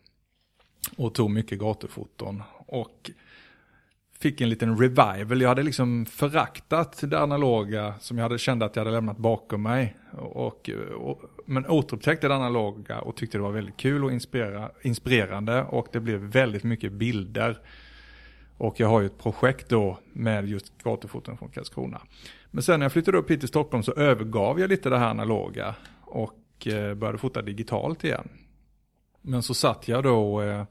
Och 0.98 1.14
tog 1.14 1.32
mycket 1.32 1.60
gatufoton. 1.60 2.44
Och 2.68 3.12
fick 4.20 4.42
en 4.42 4.50
liten 4.50 4.78
revival. 4.78 5.42
Jag 5.42 5.50
hade 5.50 5.64
liksom 5.64 6.06
föraktat 6.06 7.04
det 7.04 7.20
analoga 7.20 7.94
som 8.00 8.18
jag 8.18 8.24
hade 8.24 8.38
kände 8.38 8.66
att 8.66 8.76
jag 8.76 8.84
hade 8.84 8.96
lämnat 8.96 9.18
bakom 9.18 9.64
mig. 9.64 9.98
Och, 10.12 10.70
och, 10.98 11.22
men 11.46 11.66
återupptäckte 11.66 12.28
det 12.28 12.36
analoga 12.36 13.00
och 13.00 13.16
tyckte 13.16 13.38
det 13.38 13.42
var 13.42 13.52
väldigt 13.52 13.78
kul 13.78 14.04
och 14.04 14.12
inspirera, 14.12 14.72
inspirerande. 14.82 15.64
Och 15.64 15.88
det 15.92 16.00
blev 16.00 16.20
väldigt 16.20 16.64
mycket 16.64 16.92
bilder. 16.92 17.60
Och 18.58 18.80
jag 18.80 18.88
har 18.88 19.02
ju 19.02 19.06
ett 19.06 19.18
projekt 19.18 19.70
då 19.70 20.00
med 20.14 20.50
just 20.50 20.84
gatufoton 20.84 21.38
från 21.38 21.50
Karlskrona. 21.50 22.02
Men 22.56 22.64
sen 22.64 22.80
när 22.80 22.86
jag 22.86 22.92
flyttade 22.92 23.18
upp 23.18 23.32
hit 23.32 23.40
till 23.40 23.50
Stockholm 23.50 23.84
så 23.84 23.94
övergav 23.94 24.60
jag 24.60 24.70
lite 24.70 24.90
det 24.90 24.98
här 24.98 25.10
analoga. 25.10 25.76
Och 26.02 26.68
eh, 26.68 26.94
började 26.94 27.18
fota 27.18 27.42
digitalt 27.42 28.04
igen. 28.04 28.30
Men 29.22 29.44
så 29.44 29.54
satt 29.54 29.88
jag 29.88 30.04
då 30.04 30.42
eh, 30.42 30.64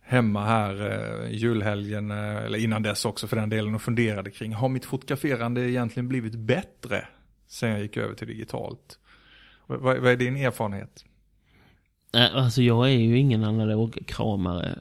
hemma 0.00 0.44
här 0.44 0.90
eh, 0.90 1.30
julhelgen, 1.30 2.10
eller 2.10 2.58
innan 2.58 2.82
dess 2.82 3.04
också 3.04 3.26
för 3.26 3.36
den 3.36 3.48
delen, 3.48 3.74
och 3.74 3.82
funderade 3.82 4.30
kring, 4.30 4.52
har 4.52 4.68
mitt 4.68 4.84
fotograferande 4.84 5.70
egentligen 5.70 6.08
blivit 6.08 6.34
bättre 6.34 7.08
sen 7.46 7.70
jag 7.70 7.80
gick 7.80 7.96
över 7.96 8.14
till 8.14 8.28
digitalt? 8.28 8.98
Vad, 9.66 9.80
vad 9.80 10.06
är 10.06 10.16
din 10.16 10.36
erfarenhet? 10.36 11.04
Alltså 12.12 12.62
jag 12.62 12.86
är 12.86 12.98
ju 12.98 13.18
ingen 13.18 13.44
analog 13.44 13.98
kramare. 14.06 14.78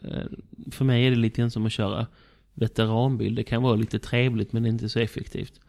För 0.71 0.85
mig 0.85 1.05
är 1.05 1.09
det 1.09 1.17
lite 1.17 1.41
grann 1.41 1.51
som 1.51 1.65
att 1.65 1.71
köra 1.71 2.07
veteranbil. 2.53 3.35
Det 3.35 3.43
kan 3.43 3.63
vara 3.63 3.75
lite 3.75 3.99
trevligt 3.99 4.53
men 4.53 4.65
inte 4.65 4.89
så 4.89 4.99
effektivt. 4.99 5.59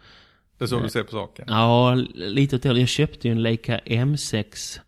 Det 0.63 0.67
är 0.67 0.69
så 0.69 0.81
du 0.81 0.89
ser 0.89 1.03
på 1.03 1.11
saken? 1.11 1.45
Ja, 1.49 1.95
lite 2.15 2.57
åt 2.57 2.63
det. 2.63 2.79
Jag 2.79 2.89
köpte 2.89 3.29
ju 3.29 3.33
en 3.33 3.43
Leica 3.43 3.79
M6 3.79 4.79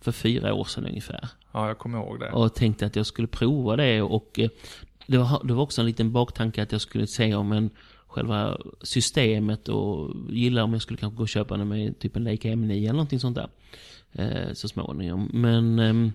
för 0.00 0.12
fyra 0.12 0.54
år 0.54 0.64
sedan 0.64 0.86
ungefär. 0.86 1.28
Ja, 1.52 1.68
jag 1.68 1.78
kommer 1.78 1.98
ihåg 1.98 2.20
det. 2.20 2.30
Och 2.30 2.54
tänkte 2.54 2.86
att 2.86 2.96
jag 2.96 3.06
skulle 3.06 3.28
prova 3.28 3.76
det 3.76 4.02
och 4.02 4.38
eh, 4.38 4.48
det 5.06 5.18
var, 5.18 5.44
det 5.44 5.54
var 5.54 5.62
också 5.62 5.80
en 5.80 5.86
liten 5.86 6.12
baktanke 6.12 6.62
att 6.62 6.72
jag 6.72 6.80
skulle 6.80 7.06
se 7.06 7.34
om 7.34 7.52
en 7.52 7.70
själva 8.06 8.58
systemet 8.82 9.68
och 9.68 10.16
gilla 10.30 10.64
om 10.64 10.72
jag 10.72 10.82
skulle 10.82 10.98
kanske 10.98 11.16
gå 11.16 11.22
och 11.22 11.28
köpa 11.28 11.56
den 11.56 11.68
med 11.68 11.98
typ 11.98 12.16
en 12.16 12.24
Leica 12.24 12.48
M9 12.48 12.72
eller 12.72 12.92
någonting 12.92 13.20
sånt 13.20 13.36
där. 13.36 13.48
Eh, 14.12 14.52
så 14.52 14.68
småningom. 14.68 15.30
Men 15.32 15.78
ehm, 15.78 16.12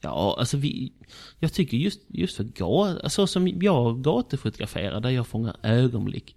Ja, 0.00 0.36
alltså 0.38 0.56
vi, 0.56 0.92
jag 1.38 1.52
tycker 1.52 1.76
just, 1.76 2.00
just 2.08 2.36
för 2.36 2.44
gat, 2.44 3.00
alltså 3.02 3.26
som 3.26 3.48
jag 3.48 4.02
gatufotograferar 4.02 5.00
där 5.00 5.10
jag 5.10 5.26
fångar 5.26 5.56
ögonblick 5.62 6.36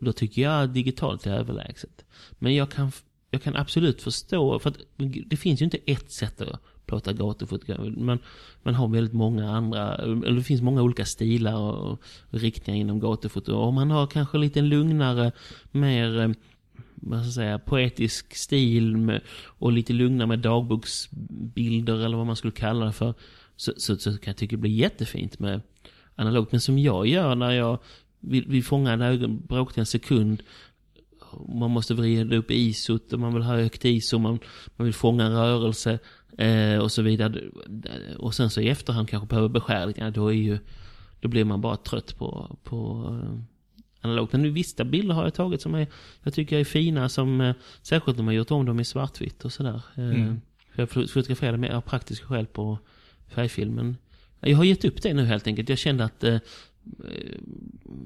då 0.00 0.12
tycker 0.12 0.42
jag 0.42 0.62
att 0.62 0.74
digitalt 0.74 1.26
är 1.26 1.32
överlägset. 1.32 2.04
Men 2.38 2.54
jag 2.54 2.70
kan, 2.70 2.92
jag 3.30 3.42
kan 3.42 3.56
absolut 3.56 4.02
förstå, 4.02 4.58
för 4.58 4.70
att 4.70 4.78
det 5.26 5.36
finns 5.36 5.60
ju 5.60 5.64
inte 5.64 5.78
ett 5.86 6.10
sätt 6.10 6.40
att 6.40 6.60
plåta 6.86 7.12
gatufotografi. 7.12 7.90
Man, 7.90 8.18
man 8.62 8.74
har 8.74 8.88
väldigt 8.88 9.12
många 9.12 9.50
andra, 9.50 9.94
eller 9.94 10.32
det 10.32 10.42
finns 10.42 10.62
många 10.62 10.82
olika 10.82 11.04
stilar 11.04 11.56
och, 11.56 12.02
riktningar 12.30 12.80
inom 12.80 13.00
gatufoto. 13.00 13.54
Och 13.54 13.74
man 13.74 13.90
har 13.90 14.06
kanske 14.06 14.38
lite 14.38 14.60
lugnare, 14.60 15.32
mer 15.70 16.20
eh, 16.20 16.30
vad 16.94 17.18
ska 17.18 17.26
jag 17.26 17.34
säga, 17.34 17.58
poetisk 17.58 18.36
stil 18.36 18.96
med, 18.96 19.20
och 19.44 19.72
lite 19.72 19.92
lugnare 19.92 20.28
med 20.28 20.38
dagboksbilder 20.38 22.04
eller 22.04 22.16
vad 22.16 22.26
man 22.26 22.36
skulle 22.36 22.52
kalla 22.52 22.86
det 22.86 22.92
för. 22.92 23.14
Så, 23.56 23.72
så, 23.76 23.96
så 23.96 24.10
kan 24.10 24.30
jag 24.30 24.36
tycka 24.36 24.56
det 24.56 24.60
blir 24.60 24.70
jättefint 24.70 25.38
med 25.38 25.60
analogt. 26.14 26.52
Men 26.52 26.60
som 26.60 26.78
jag 26.78 27.06
gör 27.06 27.34
när 27.34 27.50
jag 27.50 27.78
vill, 28.20 28.48
vill 28.48 28.64
fånga 28.64 28.92
en 28.92 29.02
ögon, 29.02 29.42
bråkdel 29.48 29.80
en 29.80 29.86
sekund. 29.86 30.42
Man 31.48 31.70
måste 31.70 31.94
vrida 31.94 32.36
upp 32.36 32.50
isot 32.50 33.12
och 33.12 33.20
man 33.20 33.34
vill 33.34 33.42
ha 33.42 33.56
högt 33.56 33.84
ISO, 33.84 34.18
man, 34.18 34.38
man 34.76 34.84
vill 34.84 34.94
fånga 34.94 35.24
en 35.24 35.32
rörelse 35.32 35.98
eh, 36.38 36.78
och 36.78 36.92
så 36.92 37.02
vidare. 37.02 37.42
Och 38.18 38.34
sen 38.34 38.50
så 38.50 38.60
i 38.60 38.68
efterhand 38.68 39.08
kanske 39.08 39.26
behöver 39.26 39.94
ja, 39.96 40.10
då 40.10 40.28
är 40.28 40.32
ju, 40.32 40.58
då 41.20 41.28
blir 41.28 41.44
man 41.44 41.60
bara 41.60 41.76
trött 41.76 42.18
på, 42.18 42.56
på 42.64 43.06
eh, 43.22 43.40
analogt. 44.00 44.32
Men 44.32 44.54
vissa 44.54 44.84
bilder 44.84 45.14
har 45.14 45.24
jag 45.24 45.34
tagit 45.34 45.62
som 45.62 45.74
är, 45.74 45.86
jag 46.22 46.34
tycker 46.34 46.58
är 46.58 46.64
fina 46.64 47.08
som, 47.08 47.40
eh, 47.40 47.54
särskilt 47.82 48.16
när 48.16 48.24
man 48.24 48.34
gjort 48.34 48.50
om 48.50 48.66
dem 48.66 48.80
i 48.80 48.84
svartvitt 48.84 49.44
och 49.44 49.52
sådär. 49.52 49.82
Eh, 49.96 50.04
mm. 50.04 50.40
Jag 50.74 50.90
fotograferade 50.90 51.58
med 51.58 51.70
av 51.70 51.80
praktiska 51.80 52.26
skäl 52.26 52.46
på 52.46 52.78
färgfilmen. 53.28 53.96
Jag 54.40 54.56
har 54.56 54.64
gett 54.64 54.84
upp 54.84 55.02
det 55.02 55.14
nu 55.14 55.24
helt 55.24 55.46
enkelt. 55.46 55.68
Jag 55.68 55.78
kände 55.78 56.04
att 56.04 56.24
eh, 56.24 56.38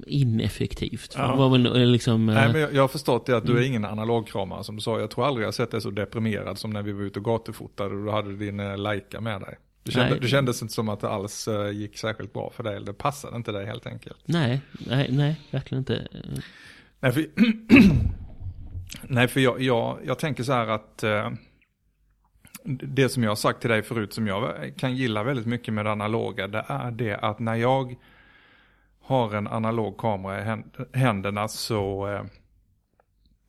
ineffektivt. 0.07 1.13
Ja. 1.17 1.49
Väl 1.49 1.65
eh, 1.65 1.73
liksom, 1.73 2.25
Nej, 2.25 2.51
men 2.51 2.61
jag, 2.61 2.73
jag 2.73 2.83
har 2.83 2.87
förstått 2.87 3.25
det 3.25 3.37
att 3.37 3.45
du 3.45 3.51
är 3.51 3.57
mm. 3.57 3.67
ingen 3.67 3.85
analogkramare 3.85 4.63
som 4.63 4.75
du 4.75 4.81
sa. 4.81 4.99
Jag 4.99 5.11
tror 5.11 5.25
aldrig 5.25 5.47
jag 5.47 5.53
sett 5.53 5.71
dig 5.71 5.81
så 5.81 5.89
deprimerad 5.89 6.57
som 6.57 6.71
när 6.71 6.81
vi 6.81 6.91
var 6.91 7.03
ute 7.03 7.19
och 7.19 7.25
gatufotade 7.25 7.95
och 7.95 8.05
du 8.05 8.11
hade 8.11 8.35
din 8.35 8.59
uh, 8.59 8.77
Leica 8.77 9.21
med 9.21 9.41
dig. 9.41 9.57
Du 9.83 9.91
kände, 9.91 10.19
du 10.19 10.27
kändes 10.27 10.61
inte 10.61 10.73
som 10.73 10.89
att 10.89 10.99
det 10.99 11.09
alls 11.09 11.47
uh, 11.47 11.71
gick 11.71 11.97
särskilt 11.97 12.33
bra 12.33 12.51
för 12.55 12.63
dig, 12.63 12.75
eller 12.75 12.85
det 12.85 12.93
passade 12.93 13.35
inte 13.37 13.51
dig 13.51 13.65
helt 13.65 13.87
enkelt. 13.87 14.19
Nej, 14.25 14.61
nej, 14.87 15.09
nej, 15.11 15.41
verkligen 15.51 15.79
inte. 15.79 16.07
Nej, 16.99 17.11
för, 17.11 17.25
nej, 19.01 19.27
för 19.27 19.39
jag, 19.39 19.61
jag, 19.61 19.99
jag 20.05 20.19
tänker 20.19 20.43
så 20.43 20.53
här 20.53 20.67
att 20.67 21.03
det 22.65 23.09
som 23.09 23.23
jag 23.23 23.31
har 23.31 23.35
sagt 23.35 23.61
till 23.61 23.69
dig 23.69 23.83
förut 23.83 24.13
som 24.13 24.27
jag 24.27 24.73
kan 24.77 24.95
gilla 24.95 25.23
väldigt 25.23 25.45
mycket 25.45 25.73
med 25.73 25.85
det 25.85 25.91
analoga, 25.91 26.47
det 26.47 26.65
är 26.67 26.91
det 26.91 27.15
att 27.15 27.39
när 27.39 27.55
jag 27.55 27.95
har 29.05 29.33
en 29.33 29.47
analog 29.47 29.97
kamera 29.97 30.41
i 30.41 30.63
händerna 30.97 31.47
så 31.47 32.07
eh, 32.07 32.23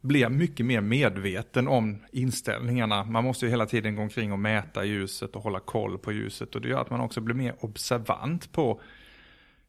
blir 0.00 0.20
jag 0.20 0.32
mycket 0.32 0.66
mer 0.66 0.80
medveten 0.80 1.68
om 1.68 2.04
inställningarna. 2.12 3.04
Man 3.04 3.24
måste 3.24 3.44
ju 3.44 3.50
hela 3.50 3.66
tiden 3.66 3.96
gå 3.96 4.02
omkring 4.02 4.32
och 4.32 4.38
mäta 4.38 4.84
ljuset 4.84 5.36
och 5.36 5.42
hålla 5.42 5.60
koll 5.60 5.98
på 5.98 6.12
ljuset 6.12 6.54
och 6.54 6.60
det 6.60 6.68
gör 6.68 6.80
att 6.80 6.90
man 6.90 7.00
också 7.00 7.20
blir 7.20 7.34
mer 7.34 7.54
observant 7.60 8.52
på 8.52 8.80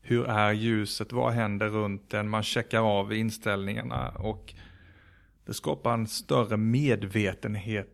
hur 0.01 0.25
är 0.25 0.53
ljuset, 0.53 1.11
vad 1.11 1.33
händer 1.33 1.69
runt 1.69 2.09
den, 2.09 2.29
man 2.29 2.43
checkar 2.43 2.99
av 2.99 3.13
inställningarna 3.13 4.09
och 4.09 4.53
det 5.45 5.53
skapar 5.53 5.93
en 5.93 6.07
större 6.07 6.57
medvetenhet, 6.57 7.89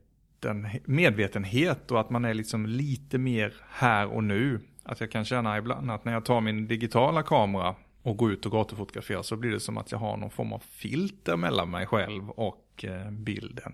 medvetenhet 0.86 1.92
och 1.92 2.00
att 2.00 2.10
man 2.10 2.26
är 2.26 2.34
liksom 2.34 2.66
lite 2.66 3.18
mer 3.18 3.54
här 3.70 4.08
och 4.08 4.24
nu. 4.24 4.60
Att 4.84 5.00
jag 5.00 5.12
kan 5.12 5.25
känna 5.25 5.58
ibland 5.58 5.92
att 5.92 6.06
när 6.06 6.13
jag 6.13 6.25
tar 6.25 6.42
min 6.42 6.68
digitala 6.68 7.24
kamera 7.24 7.75
och 8.02 8.18
går 8.18 8.32
ut 8.32 8.46
och 8.46 8.52
gatufotograferar 8.52 9.22
så 9.22 9.36
blir 9.36 9.52
det 9.52 9.60
som 9.60 9.78
att 9.78 9.92
jag 9.92 10.00
har 10.00 10.18
någon 10.18 10.30
form 10.30 10.54
av 10.54 10.63
filter 10.70 11.38
mellan 11.38 11.72
mig 11.72 11.86
själv 11.86 12.30
och 12.30 12.86
eh, 12.86 13.12
bilden. 13.12 13.74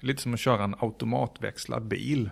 Det 0.00 0.04
är 0.04 0.06
lite 0.06 0.22
som 0.22 0.34
att 0.34 0.40
köra 0.40 0.64
en 0.64 0.74
automatväxlad 0.78 1.82
bil. 1.82 2.30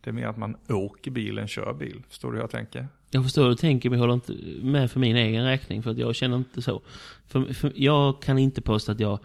Det 0.00 0.10
är 0.10 0.14
mer 0.14 0.26
att 0.26 0.36
man 0.36 0.56
åker 0.68 1.10
bil 1.10 1.38
än 1.38 1.48
kör 1.48 1.72
bil. 1.72 2.02
Förstår 2.08 2.32
du 2.32 2.36
hur 2.36 2.42
jag 2.42 2.50
tänker? 2.50 2.88
Jag 3.10 3.22
förstår 3.22 3.42
hur 3.42 3.50
du 3.50 3.56
tänker, 3.56 3.90
men 3.90 3.98
jag 3.98 4.02
håller 4.02 4.14
inte 4.14 4.32
med 4.62 4.90
för 4.90 5.00
min 5.00 5.16
egen 5.16 5.44
räkning. 5.44 5.82
För 5.82 5.90
att 5.90 5.98
jag 5.98 6.14
känner 6.14 6.36
inte 6.36 6.62
så. 6.62 6.82
För, 7.26 7.52
för 7.54 7.72
jag 7.76 8.22
kan 8.22 8.38
inte 8.38 8.62
påstå 8.62 8.92
att 8.92 9.00
jag 9.00 9.18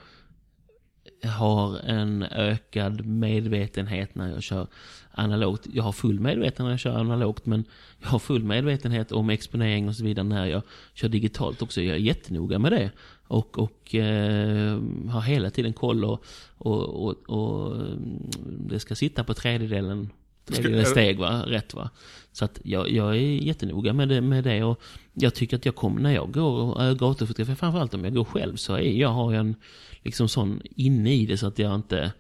har 1.29 1.77
en 1.77 2.23
ökad 2.23 3.05
medvetenhet 3.05 4.15
när 4.15 4.29
jag 4.29 4.43
kör 4.43 4.67
analogt. 5.11 5.67
Jag 5.73 5.83
har 5.83 5.91
full 5.91 6.19
medvetenhet 6.19 6.59
när 6.59 6.69
jag 6.69 6.79
kör 6.79 6.99
analogt 6.99 7.45
men 7.45 7.63
jag 8.01 8.07
har 8.07 8.19
full 8.19 8.43
medvetenhet 8.43 9.11
om 9.11 9.29
exponering 9.29 9.87
och 9.87 9.95
så 9.95 10.03
vidare 10.03 10.25
när 10.25 10.45
jag 10.45 10.61
kör 10.93 11.09
digitalt 11.09 11.61
också. 11.61 11.81
Jag 11.81 11.95
är 11.95 11.99
jättenoga 11.99 12.59
med 12.59 12.71
det. 12.71 12.91
Och, 13.27 13.59
och 13.59 13.95
eh, 13.95 14.79
har 15.09 15.21
hela 15.21 15.49
tiden 15.49 15.73
koll 15.73 16.05
och, 16.05 16.25
och, 16.57 17.05
och, 17.05 17.29
och, 17.29 17.75
mm, 17.75 18.29
det 18.69 18.79
ska 18.79 18.95
sitta 18.95 19.23
på 19.23 19.33
tredjedelen 19.33 20.09
tredjedelen 20.45 20.85
steg 20.85 21.19
va, 21.19 21.43
rätt 21.47 21.73
va. 21.73 21.89
Så 22.31 22.45
att 22.45 22.59
jag, 22.63 22.91
jag 22.91 23.15
är 23.15 23.19
jättenoga 23.21 23.93
med 23.93 24.09
det, 24.09 24.21
med 24.21 24.43
det 24.43 24.63
och 24.63 24.81
jag 25.13 25.35
tycker 25.35 25.57
att 25.57 25.65
jag 25.65 25.75
kommer, 25.75 26.01
när 26.01 26.11
jag 26.11 26.31
går 26.31 26.51
och 26.51 26.99
gatufotograferar, 26.99 27.55
framförallt 27.55 27.93
om 27.93 28.03
jag 28.03 28.13
går 28.13 28.23
själv 28.23 28.55
så 28.55 28.73
är 28.73 28.91
jag, 28.91 29.09
har 29.09 29.33
jag 29.33 29.39
en 29.39 29.55
liksom 30.03 30.29
sån 30.29 30.61
inne 30.63 31.13
i 31.13 31.25
det 31.25 31.37
så 31.37 31.47
att 31.47 31.59
jag 31.59 31.75
inte, 31.75 32.11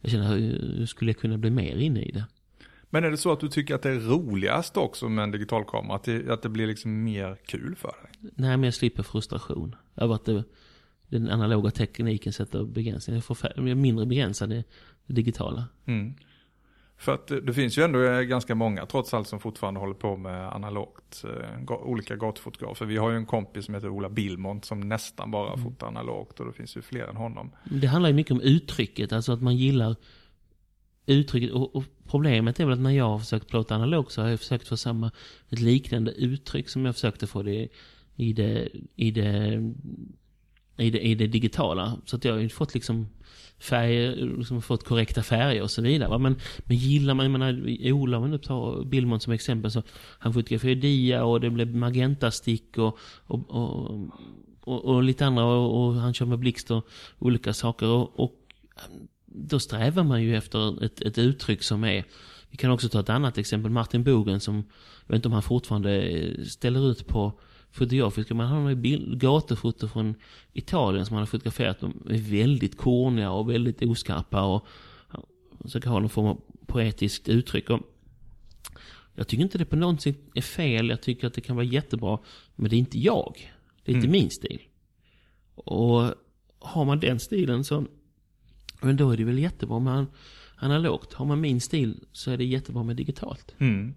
jag 0.00 0.10
känner 0.10 0.36
hur 0.36 0.86
skulle 0.86 1.10
jag 1.10 1.18
kunna 1.18 1.38
bli 1.38 1.50
mer 1.50 1.76
inne 1.76 2.02
i 2.02 2.12
det? 2.12 2.24
Men 2.90 3.04
är 3.04 3.10
det 3.10 3.16
så 3.16 3.32
att 3.32 3.40
du 3.40 3.48
tycker 3.48 3.74
att 3.74 3.82
det 3.82 3.90
är 3.90 4.00
roligast 4.00 4.76
också 4.76 5.08
med 5.08 5.22
en 5.22 5.30
digital 5.30 5.64
kamera? 5.64 5.96
Att 5.96 6.04
det, 6.04 6.30
att 6.30 6.42
det 6.42 6.48
blir 6.48 6.66
liksom 6.66 7.04
mer 7.04 7.36
kul 7.46 7.76
för 7.76 7.88
dig? 7.88 8.30
Nej, 8.34 8.50
men 8.50 8.62
jag 8.62 8.74
slipper 8.74 9.02
frustration 9.02 9.76
över 9.96 10.14
att 10.14 10.24
det, 10.24 10.44
den 11.08 11.30
analoga 11.30 11.70
tekniken 11.70 12.32
sätter 12.32 12.64
begränsningar. 12.64 13.22
Jag 13.28 13.68
är 13.68 13.74
mindre 13.74 14.06
begränsad 14.06 14.52
i 14.52 14.64
det 15.06 15.14
digitala. 15.14 15.64
Mm. 15.84 16.14
För 16.98 17.14
att 17.14 17.26
det, 17.26 17.40
det 17.40 17.52
finns 17.52 17.78
ju 17.78 17.82
ändå 17.82 18.22
ganska 18.22 18.54
många 18.54 18.86
trots 18.86 19.14
allt 19.14 19.28
som 19.28 19.40
fortfarande 19.40 19.80
håller 19.80 19.94
på 19.94 20.16
med 20.16 20.52
analogt. 20.52 21.24
Eh, 21.24 21.72
olika 21.72 22.16
gatufotografer. 22.16 22.86
Vi 22.86 22.96
har 22.96 23.10
ju 23.10 23.16
en 23.16 23.26
kompis 23.26 23.64
som 23.64 23.74
heter 23.74 23.88
Ola 23.88 24.08
Billmont 24.08 24.64
som 24.64 24.80
nästan 24.80 25.30
bara 25.30 25.52
mm. 25.52 25.64
fotar 25.64 25.86
analogt 25.86 26.40
och 26.40 26.46
det 26.46 26.52
finns 26.52 26.76
ju 26.76 26.82
fler 26.82 27.04
än 27.04 27.16
honom. 27.16 27.50
Det 27.64 27.86
handlar 27.86 28.08
ju 28.08 28.14
mycket 28.14 28.32
om 28.32 28.40
uttrycket, 28.40 29.12
alltså 29.12 29.32
att 29.32 29.42
man 29.42 29.56
gillar 29.56 29.96
uttrycket. 31.06 31.52
Och, 31.52 31.76
och, 31.76 31.84
problemet 32.06 32.60
är 32.60 32.64
väl 32.64 32.72
att 32.74 32.80
när 32.80 32.90
jag 32.90 33.08
har 33.08 33.18
försökt 33.18 33.48
plåta 33.48 33.74
analogt 33.74 34.12
så 34.12 34.22
har 34.22 34.28
jag 34.28 34.38
försökt 34.38 34.68
få 34.68 34.76
samma, 34.76 35.10
ett 35.48 35.60
liknande 35.60 36.12
uttryck 36.12 36.68
som 36.68 36.84
jag 36.84 36.94
försökte 36.94 37.26
få 37.26 37.42
det 37.42 37.68
i 38.16 38.32
det, 38.32 38.68
i 38.96 39.10
det, 39.10 39.62
i 40.78 40.90
det, 40.90 41.00
i 41.00 41.14
det 41.14 41.26
digitala. 41.26 41.98
Så 42.04 42.16
att 42.16 42.24
jag 42.24 42.32
har 42.32 42.40
ju 42.40 42.48
fått 42.48 42.74
liksom 42.74 43.06
färger, 43.58 44.36
liksom 44.38 44.62
fått 44.62 44.84
korrekta 44.84 45.22
färger 45.22 45.62
och 45.62 45.70
så 45.70 45.82
vidare. 45.82 46.18
Men, 46.18 46.36
men 46.58 46.76
gillar 46.76 47.14
man, 47.14 47.24
jag 47.24 47.32
menar, 47.32 47.92
Ola 47.92 48.16
om 48.16 48.22
man 48.22 48.30
nu 48.30 48.38
tar 48.38 48.84
Billmont 48.84 49.22
som 49.22 49.32
exempel 49.32 49.70
så 49.70 49.82
han 50.18 50.32
fotograferade 50.32 50.80
dia 50.80 51.24
och 51.24 51.40
det 51.40 51.50
blev 51.50 51.76
magentastick 51.76 52.78
och, 52.78 52.98
och, 53.26 53.50
och, 53.50 54.00
och, 54.60 54.84
och 54.84 55.02
lite 55.02 55.26
andra 55.26 55.44
och, 55.44 55.86
och, 55.86 55.94
han 55.94 56.14
kör 56.14 56.26
med 56.26 56.38
blixt 56.38 56.70
och 56.70 56.88
olika 57.18 57.52
saker 57.52 57.86
och, 57.86 58.20
och 58.20 58.34
då 59.26 59.60
strävar 59.60 60.04
man 60.04 60.22
ju 60.22 60.36
efter 60.36 60.84
ett, 60.84 61.00
ett 61.00 61.18
uttryck 61.18 61.62
som 61.62 61.84
är 61.84 62.04
vi 62.50 62.56
kan 62.56 62.70
också 62.70 62.88
ta 62.88 63.00
ett 63.00 63.10
annat 63.10 63.38
exempel, 63.38 63.70
Martin 63.70 64.04
Bogen 64.04 64.40
som, 64.40 64.56
jag 65.06 65.12
vet 65.12 65.16
inte 65.16 65.28
om 65.28 65.32
han 65.32 65.42
fortfarande 65.42 66.46
ställer 66.46 66.90
ut 66.90 67.06
på 67.06 67.40
fotografiska, 67.70 68.34
man 68.34 68.46
har 68.46 68.74
bild, 68.74 69.20
gatufoto 69.20 69.88
från 69.88 70.14
Italien 70.52 71.06
som 71.06 71.14
han 71.14 71.22
har 71.22 71.26
fotograferat. 71.26 71.80
De 71.80 72.02
är 72.10 72.18
väldigt 72.18 72.76
korniga 72.76 73.30
och 73.30 73.50
väldigt 73.50 73.82
oskarpa 73.82 74.42
och 74.42 74.66
försöker 75.62 75.90
ha 75.90 76.00
någon 76.00 76.08
form 76.08 76.26
av 76.26 76.40
poetiskt 76.66 77.28
uttryck. 77.28 77.70
Och 77.70 77.80
jag 79.14 79.28
tycker 79.28 79.42
inte 79.42 79.58
det 79.58 79.64
på 79.64 79.76
något 79.76 80.02
sätt 80.02 80.18
är 80.34 80.42
fel, 80.42 80.88
jag 80.88 81.02
tycker 81.02 81.26
att 81.26 81.34
det 81.34 81.40
kan 81.40 81.56
vara 81.56 81.66
jättebra, 81.66 82.18
men 82.56 82.70
det 82.70 82.76
är 82.76 82.78
inte 82.78 82.98
jag. 82.98 83.52
Det 83.84 83.92
är 83.92 83.96
inte 83.96 84.08
mm. 84.08 84.20
min 84.20 84.30
stil. 84.30 84.60
Och 85.54 86.14
har 86.58 86.84
man 86.84 87.00
den 87.00 87.20
stilen 87.20 87.64
så 87.64 87.86
men 88.80 88.96
då 88.96 89.10
är 89.10 89.16
det 89.16 89.24
väl 89.24 89.38
jättebra 89.38 89.78
med 89.78 90.06
analogt. 90.56 91.12
Har 91.12 91.26
man 91.26 91.40
min 91.40 91.60
stil 91.60 92.04
så 92.12 92.30
är 92.30 92.36
det 92.36 92.44
jättebra 92.44 92.82
med 92.82 92.96
digitalt. 92.96 93.54
Mm. 93.58 93.94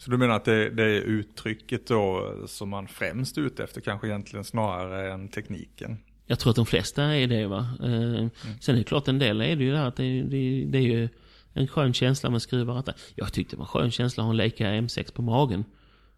Så 0.00 0.10
du 0.10 0.16
menar 0.16 0.34
att 0.34 0.44
det, 0.44 0.70
det, 0.70 0.82
är 0.82 1.00
uttrycket 1.00 1.86
då 1.86 2.34
som 2.46 2.68
man 2.68 2.88
främst 2.88 3.36
är 3.36 3.40
ute 3.42 3.64
efter 3.64 3.80
kanske 3.80 4.06
egentligen 4.06 4.44
snarare 4.44 5.12
än 5.12 5.28
tekniken? 5.28 5.98
Jag 6.26 6.38
tror 6.38 6.50
att 6.50 6.56
de 6.56 6.66
flesta 6.66 7.02
är 7.02 7.26
det 7.26 7.46
va. 7.46 7.68
Eh, 7.82 7.92
mm. 7.92 8.30
Sen 8.60 8.74
är 8.74 8.78
det 8.78 8.84
klart 8.84 9.08
en 9.08 9.18
del 9.18 9.40
är 9.40 9.56
det 9.56 9.64
ju 9.64 9.72
där 9.72 9.84
att 9.84 9.96
det, 9.96 10.22
det, 10.22 10.64
det 10.64 10.78
är 10.78 10.82
ju 10.82 11.08
en 11.52 11.68
skön 11.68 11.92
känsla 11.92 12.30
med 12.30 12.42
skruvar. 12.42 12.84
Jag 13.14 13.32
tyckte 13.32 13.56
det 13.56 13.58
var 13.58 13.64
en 13.64 13.68
skön 13.68 13.90
känsla 13.90 14.22
att 14.22 14.24
ha 14.24 14.30
en 14.30 14.36
Leica 14.36 14.64
M6 14.64 15.12
på 15.14 15.22
magen. 15.22 15.64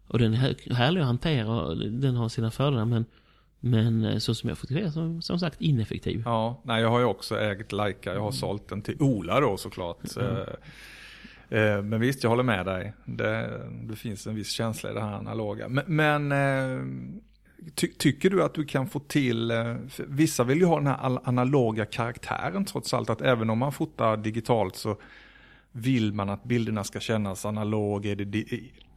Och 0.07 0.19
den 0.19 0.33
är 0.33 0.73
härlig 0.73 1.01
att 1.01 1.07
hantera 1.07 1.61
och 1.61 1.77
den 1.77 2.15
har 2.15 2.29
sina 2.29 2.51
fördelar 2.51 2.85
men 2.85 3.05
men 3.59 4.05
eh, 4.05 4.17
så 4.17 4.35
som 4.35 4.49
jag 4.49 4.57
fotograferar 4.57 4.91
som, 4.91 5.21
som 5.21 5.39
sagt 5.39 5.61
ineffektiv. 5.61 6.21
Ja, 6.25 6.61
nej 6.63 6.81
jag 6.81 6.89
har 6.89 6.99
ju 6.99 7.05
också 7.05 7.39
ägt 7.39 7.71
Leica. 7.71 8.09
Jag 8.13 8.19
har 8.19 8.27
mm. 8.27 8.33
sålt 8.33 8.69
den 8.69 8.81
till 8.81 9.01
Ola 9.01 9.39
då 9.39 9.57
såklart. 9.57 10.17
Mm. 10.17 10.45
Eh, 11.53 11.81
men 11.81 11.99
visst, 11.99 12.23
jag 12.23 12.29
håller 12.29 12.43
med 12.43 12.65
dig. 12.65 12.93
Det, 13.05 13.61
det, 13.83 13.95
finns 13.95 14.27
en 14.27 14.35
viss 14.35 14.51
känsla 14.51 14.91
i 14.91 14.93
det 14.93 15.01
här 15.01 15.13
analoga. 15.13 15.69
Men, 15.69 15.83
men 15.87 16.31
eh, 16.31 16.85
ty, 17.75 17.87
tycker 17.87 18.29
du 18.29 18.43
att 18.43 18.53
du 18.53 18.65
kan 18.65 18.87
få 18.87 18.99
till, 18.99 19.51
eh, 19.51 19.75
vissa 20.07 20.43
vill 20.43 20.57
ju 20.57 20.65
ha 20.65 20.77
den 20.77 20.87
här 20.87 21.19
analoga 21.23 21.85
karaktären 21.85 22.65
trots 22.65 22.93
allt, 22.93 23.09
att 23.09 23.21
även 23.21 23.49
om 23.49 23.57
man 23.57 23.71
fotar 23.71 24.17
digitalt 24.17 24.75
så 24.75 24.97
vill 25.71 26.13
man 26.13 26.29
att 26.29 26.43
bilderna 26.43 26.83
ska 26.83 26.99
kännas 26.99 27.45
analoga, 27.45 28.11
i 28.11 28.15
det, 28.15 28.45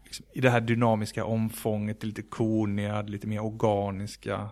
liksom, 0.05 0.27
i 0.33 0.41
det 0.41 0.51
här 0.51 0.61
dynamiska 0.61 1.25
omfånget, 1.25 2.05
lite 2.05 2.23
koniga, 2.23 3.03
lite 3.03 3.27
mer 3.27 3.45
organiska. 3.45 4.49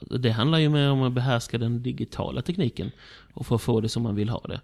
Det 0.00 0.30
handlar 0.30 0.58
ju 0.58 0.68
mer 0.68 0.90
om 0.90 1.02
att 1.02 1.12
behärska 1.12 1.58
den 1.58 1.82
digitala 1.82 2.42
tekniken 2.42 2.90
och 3.34 3.46
få 3.46 3.58
få 3.58 3.80
det 3.80 3.88
som 3.88 4.02
man 4.02 4.14
vill 4.14 4.28
ha 4.28 4.40
det. 4.40 4.60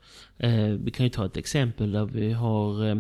Eh, 0.47 0.69
vi 0.69 0.91
kan 0.91 1.07
ju 1.07 1.11
ta 1.11 1.27
ett 1.27 1.37
exempel 1.37 1.93
där 1.93 2.05
vi 2.05 2.33
har 2.33 2.87
eh, 2.87 2.97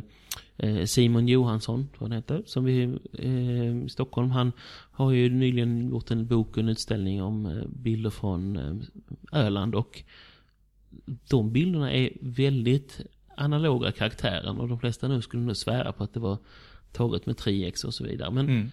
eh 0.57 0.85
Simon 0.85 1.29
Johansson, 1.29 1.89
tror 1.89 2.09
han 2.09 2.13
heter, 2.13 2.43
som 2.47 2.65
vi 2.65 2.83
eh, 3.13 3.85
i 3.85 3.89
Stockholm. 3.89 4.31
Han 4.31 4.53
har 4.93 5.11
ju 5.11 5.29
nyligen 5.29 5.89
gjort 5.89 6.11
en 6.11 6.27
bok 6.27 6.51
och 6.51 6.59
en 6.59 6.69
utställning 6.69 7.23
om 7.23 7.47
eh, 7.47 7.67
bilder 7.69 8.11
från 8.11 8.57
eh, 8.57 9.41
Öland 9.41 9.75
och 9.75 10.03
de 11.31 11.53
bilderna 11.53 11.93
är 11.93 12.11
väldigt 12.21 13.01
analoga 13.37 13.93
karaktären 13.93 14.59
och 14.59 14.69
de 14.69 14.81
flesta 14.81 15.09
nu 15.09 15.23
skulle 15.23 15.43
nog 15.43 15.57
svära 15.57 15.93
på 15.93 16.05
att 16.05 16.15
det 16.15 16.21
var 16.21 16.39
taget 16.93 17.27
med 17.27 17.37
3X 17.37 17.85
och 17.85 17.95
så 17.95 18.05
vidare. 18.05 18.31
Men 18.31 18.49
mm 18.49 18.71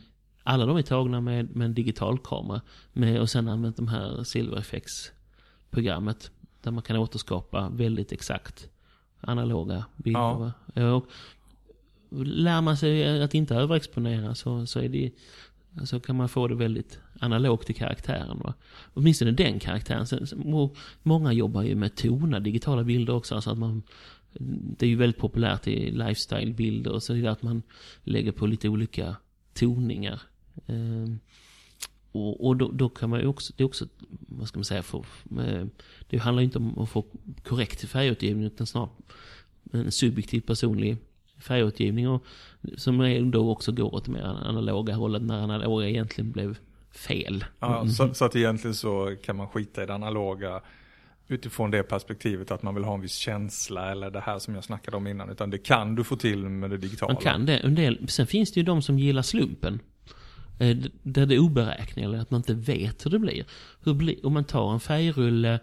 alla 0.48 0.66
de 0.66 0.78
är 0.78 0.82
tagna 0.82 1.22
med, 1.22 1.56
med 1.56 1.66
en 1.66 1.74
digital 1.74 2.20
kamera 2.20 2.62
med, 2.94 3.22
och 3.22 3.30
sen 3.30 3.48
använt 3.48 3.76
de 3.76 3.88
här 3.88 4.24
Silver 4.24 4.66
programmet 5.70 6.32
där 6.62 6.72
man 6.72 6.84
kan 6.84 6.98
återskapa 6.98 7.70
väldigt 7.70 8.12
exakt 8.12 8.70
analoga 9.20 9.86
bilder. 9.96 10.52
Ja. 10.74 10.92
Och 10.92 11.06
lär 12.26 12.62
man 12.62 12.78
sig 12.78 13.22
att 13.24 13.34
inte 13.34 13.56
överexponera 13.56 14.36
så, 14.36 14.66
så, 14.66 14.80
är 14.80 14.90
det, 14.90 15.12
så 15.86 16.00
kan 16.00 16.16
man 16.16 16.30
få 16.30 16.48
det 16.48 16.56
väldigt 16.56 17.00
analogt 17.20 17.70
i 17.70 17.74
karaktären. 17.74 18.40
Va? 18.40 18.54
Åtminstone 18.94 19.32
den 19.32 19.60
karaktären. 19.60 20.08
Sen, 20.08 20.28
många 21.04 21.34
jobbar 21.34 21.62
ju 21.62 21.76
med 21.76 21.96
tona 21.96 22.40
digitala 22.40 22.84
bilder 22.84 23.14
också. 23.14 23.36
Alltså 23.36 23.52
att 23.52 23.58
man 23.58 23.84
det 24.78 24.86
är 24.86 24.90
ju 24.90 24.96
väldigt 24.96 25.22
populärt 25.22 25.68
i 25.68 25.92
lifestyle-bilder 25.92 26.92
och 26.92 27.04
så 27.04 27.14
vidare 27.14 27.32
att 27.32 27.44
man 27.44 27.62
lägger 28.04 28.32
på 28.32 28.48
lite 28.48 28.70
olika 28.70 29.16
toningar. 29.54 30.22
Ehm, 30.68 31.20
och, 32.12 32.48
och 32.48 32.58
då, 32.58 32.72
då, 32.72 32.90
kan 32.90 33.10
man 33.10 33.20
ju 33.20 33.28
också, 33.28 33.54
det 33.58 33.64
är 33.64 33.66
också, 33.66 33.88
vad 34.10 34.48
ska 34.48 34.60
man 34.60 34.66
säga, 34.66 34.84
för, 34.84 35.06
det 36.10 36.18
handlar 36.18 36.42
ju 36.42 36.46
inte 36.46 36.58
om 36.58 36.80
att 36.80 36.90
få 36.90 37.06
korrekt 37.44 37.90
färgutgivning 37.90 38.46
utan 38.46 38.68
snarare 38.68 38.90
en 39.72 39.92
subjektiv 39.92 40.42
personlig 40.42 40.98
färgutgivning 41.40 42.10
och 42.10 42.26
som 42.78 43.32
då 43.32 43.52
också 43.52 43.72
går 43.72 43.96
åt 43.96 44.08
mer 44.08 44.24
analoga 44.24 44.96
hållet 44.96 45.22
när 45.22 45.42
analoga 45.42 45.88
egentligen 45.88 46.32
blev 46.32 46.58
fel. 46.92 47.46
Ja, 47.60 47.88
så, 47.88 48.04
mm. 48.04 48.16
så, 48.16 48.26
att 48.26 48.36
egentligen 48.36 48.76
så 48.76 49.16
kan 49.24 49.36
man 49.36 49.48
skita 49.48 49.84
i 49.84 49.86
det 49.86 49.94
analoga 49.94 50.62
utifrån 51.28 51.72
det 51.72 51.84
perspektivet 51.84 52.52
att 52.52 52.64
man 52.64 52.76
vill 52.76 52.84
ha 52.84 52.94
en 52.94 53.02
viss 53.02 53.16
känsla 53.16 53.92
eller 53.92 54.12
det 54.12 54.20
här 54.20 54.40
som 54.40 54.56
jag 54.56 54.64
snackade 54.64 54.98
om 54.98 55.08
innan. 55.08 55.30
Utan 55.30 55.50
det 55.50 55.58
kan 55.58 55.96
du 55.96 56.04
få 56.04 56.16
till 56.16 56.46
med 56.50 56.70
det 56.70 56.78
digitala. 56.78 57.14
Man 57.14 57.22
kan 57.22 57.46
det. 57.46 57.58
En 57.58 57.76
del, 57.76 58.08
sen 58.10 58.28
finns 58.28 58.52
det 58.52 58.60
ju 58.60 58.64
de 58.64 58.82
som 58.82 59.00
gillar 59.00 59.22
slumpen. 59.22 59.80
Eh, 60.60 60.78
där 61.04 61.26
det 61.26 61.36
är 61.36 61.40
oberäkneligt, 61.40 62.08
eller 62.08 62.20
att 62.20 62.32
man 62.32 62.40
inte 62.40 62.54
vet 62.54 63.06
hur 63.06 63.12
det 63.12 63.20
blir. 63.20 63.46
Hur 63.84 63.94
blir 63.94 64.26
om 64.26 64.34
man 64.34 64.44
tar 64.44 64.74
en 64.74 64.80
färgrulle, 64.80 65.60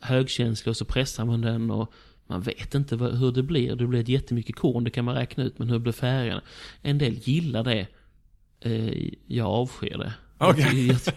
högkänslig 0.00 0.70
och 0.70 0.76
så 0.76 0.84
pressar 0.84 1.24
man 1.24 1.40
den 1.40 1.70
och 1.70 1.92
man 2.26 2.40
vet 2.40 2.74
inte 2.74 2.96
hur 2.96 3.32
det 3.32 3.42
blir. 3.42 3.76
Det 3.76 3.86
blir 3.86 4.10
jättemycket 4.10 4.56
korn, 4.56 4.84
det 4.84 4.90
kan 4.90 5.04
man 5.04 5.14
räkna 5.14 5.44
ut, 5.44 5.58
men 5.58 5.70
hur 5.70 5.78
blir 5.78 5.92
färgerna? 5.92 6.42
En 6.82 6.98
del 6.98 7.14
gillar 7.14 7.64
det. 7.64 7.86
Eh, 8.60 9.08
jag 9.26 9.46
avskyr 9.46 9.98
det. 9.98 10.12
Okej. 10.38 10.64
Okay. 10.64 10.86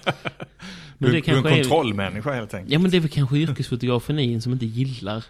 du, 0.97 1.11
du 1.11 1.17
är 1.17 1.35
en 1.35 1.43
kontrollmänniska 1.43 2.33
helt 2.33 2.53
enkelt. 2.53 2.71
Ja 2.71 2.79
men 2.79 2.91
det 2.91 2.97
är 2.97 3.01
väl 3.01 3.09
kanske 3.09 3.37
yrkesfotografen 3.37 4.41
som 4.41 4.53
inte 4.53 4.65
gillar 4.65 5.25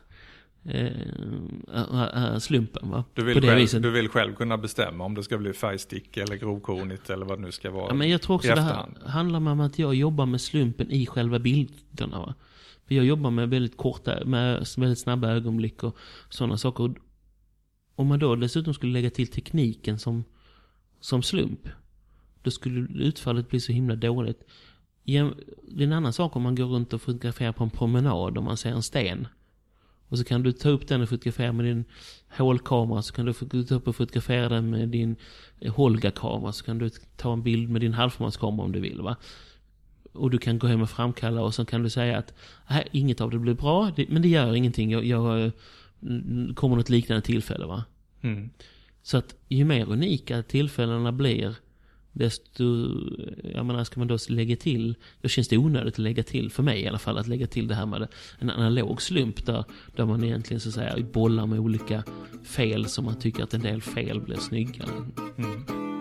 eh, 0.66 2.38
slumpen 2.40 2.90
va? 2.90 3.04
Du 3.14 3.24
vill, 3.24 3.42
själv, 3.42 3.82
du 3.82 3.92
vill 3.92 4.10
själv 4.10 4.36
kunna 4.36 4.58
bestämma 4.58 5.04
om 5.04 5.16
det 5.16 5.24
ska 5.24 5.38
bli 5.38 5.54
färgstick 5.54 6.18
eller 6.18 6.36
grovkornigt 6.36 7.10
eller 7.10 7.26
vad 7.26 7.38
det 7.38 7.42
nu 7.42 7.52
ska 7.52 7.72
vara. 7.72 7.88
Ja, 7.88 7.94
men 7.94 8.10
jag 8.10 8.22
tror 8.22 8.36
också 8.36 8.56
det 8.56 8.62
här 8.62 8.88
handlar 9.06 9.52
om 9.52 9.60
att 9.60 9.80
jag 9.80 9.96
jobbar 9.96 10.26
med 10.26 10.42
slumpen 10.42 10.92
i 10.92 11.06
själva 11.06 11.40
bilderna 11.40 12.20
va. 12.20 12.34
För 12.88 12.96
jag 12.96 13.06
jobbar 13.06 13.32
med 13.32 13.50
väldigt 13.50 13.78
korta, 13.78 14.26
med 14.26 14.66
väldigt 14.78 15.00
snabba 15.00 15.30
ögonblick 15.30 15.84
och 15.84 15.98
sådana 16.30 16.58
saker. 16.58 16.94
Om 17.96 18.08
man 18.08 18.20
då 18.20 18.36
dessutom 18.36 18.74
skulle 18.74 18.94
lägga 18.94 19.10
till 19.10 19.28
tekniken 19.28 20.00
som, 20.00 20.24
som 21.00 21.24
slump. 21.24 21.68
Då 22.42 22.52
skulle 22.52 23.04
utfallet 23.04 23.50
bli 23.50 23.60
så 23.60 23.72
himla 23.72 23.96
dåligt. 23.96 24.44
Det 25.04 25.18
är 25.18 25.82
en 25.82 25.94
annan 25.94 26.14
sak 26.14 26.36
om 26.36 26.42
man 26.42 26.56
går 26.56 26.66
runt 26.66 26.94
och 26.94 27.02
fotograferar 27.02 27.52
på 27.52 27.64
en 27.64 27.70
promenad 27.70 28.38
och 28.38 28.44
man 28.44 28.58
ser 28.58 28.70
en 28.70 28.84
sten. 28.84 29.28
Och 30.14 30.20
så 30.20 30.26
kan 30.26 30.44
du 30.44 30.52
ta 30.52 30.70
upp 30.70 30.88
den 30.88 31.02
och 31.02 31.10
fotografera 31.10 31.52
med 31.52 31.66
din 31.66 31.86
hålkamera. 32.30 33.02
Så 33.02 33.14
kan 33.14 33.26
du 33.26 33.64
ta 33.64 33.76
upp 33.76 33.88
och 33.88 33.96
fotografera 33.96 34.50
den 34.50 34.70
med 34.70 34.90
din 34.90 35.16
Holga-kamera. 35.68 36.52
Så 36.52 36.66
kan 36.66 36.78
du 36.78 36.90
ta 37.18 37.34
en 37.34 37.44
bild 37.44 37.70
med 37.70 37.82
din 37.82 37.94
halvformatskamera 37.94 38.66
om 38.66 38.72
du 38.72 38.80
vill. 38.80 39.02
Va? 39.02 39.16
Och 40.12 40.30
du 40.32 40.38
kan 40.38 40.60
gå 40.60 40.68
hem 40.68 40.82
och 40.82 40.90
framkalla 40.90 41.42
och 41.42 41.54
så 41.54 41.66
kan 41.66 41.84
du 41.84 41.90
säga 41.90 42.18
att 42.18 42.34
nej, 42.70 42.88
inget 42.92 43.22
av 43.22 43.32
det 43.32 43.40
blir 43.40 43.54
bra. 43.54 43.92
men 44.08 44.22
det 44.22 44.28
gör 44.28 44.56
ingenting. 44.56 44.92
Jag, 44.92 45.06
jag 45.06 45.52
kommer 46.56 46.76
något 46.76 46.90
liknande 46.90 47.22
tillfälle. 47.22 47.66
va 47.66 47.84
mm. 48.22 48.50
Så 49.02 49.18
att 49.18 49.36
ju 49.50 49.66
mer 49.66 49.92
unika 49.92 50.44
tillfällena 50.44 51.12
blir 51.12 51.56
desto, 52.14 52.64
jag 53.54 53.66
menar, 53.66 53.84
ska 53.84 54.00
man 54.00 54.08
då 54.08 54.18
lägga 54.30 54.56
till, 54.56 54.96
då 55.22 55.30
känns 55.30 55.48
det 55.48 55.58
onödigt 55.58 55.94
att 55.94 56.00
lägga 56.00 56.24
till, 56.24 56.52
för 56.52 56.64
mig 56.64 56.82
i 56.82 56.88
alla 56.88 57.00
fall, 57.00 57.18
att 57.18 57.28
lägga 57.28 57.48
till 57.48 57.68
det 57.68 57.76
här 57.76 57.86
med 57.86 58.08
en 58.40 58.50
analog 58.50 59.02
slump 59.02 59.46
där, 59.46 59.66
där 59.96 60.06
man 60.06 60.24
egentligen 60.24 60.60
så 60.60 60.70
att 60.70 60.76
säga 60.76 61.06
bollar 61.14 61.46
med 61.46 61.60
olika 61.60 62.04
fel 62.44 62.86
som 62.86 63.06
man 63.06 63.20
tycker 63.20 63.44
att 63.44 63.54
en 63.54 63.62
del 63.62 63.82
fel 63.82 64.22
blir 64.22 64.38
snyggare. 64.38 64.90
Mm. 65.38 65.93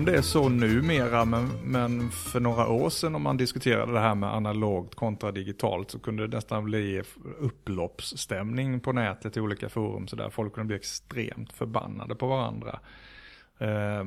Om 0.00 0.06
det 0.06 0.16
är 0.16 0.22
så 0.22 0.48
numera, 0.48 1.24
men, 1.24 1.48
men 1.64 2.10
för 2.10 2.40
några 2.40 2.68
år 2.68 2.90
sedan 2.90 3.14
om 3.14 3.22
man 3.22 3.36
diskuterade 3.36 3.92
det 3.92 4.00
här 4.00 4.14
med 4.14 4.34
analogt 4.34 4.94
kontra 4.94 5.32
digitalt 5.32 5.90
så 5.90 5.98
kunde 5.98 6.26
det 6.26 6.36
nästan 6.36 6.64
bli 6.64 7.02
upploppsstämning 7.38 8.80
på 8.80 8.92
nätet 8.92 9.36
i 9.36 9.40
olika 9.40 9.68
forum. 9.68 10.08
Så 10.08 10.16
där 10.16 10.30
folk 10.30 10.54
kunde 10.54 10.66
bli 10.66 10.76
extremt 10.76 11.52
förbannade 11.52 12.14
på 12.14 12.26
varandra. 12.26 12.80
Eh, 13.58 14.04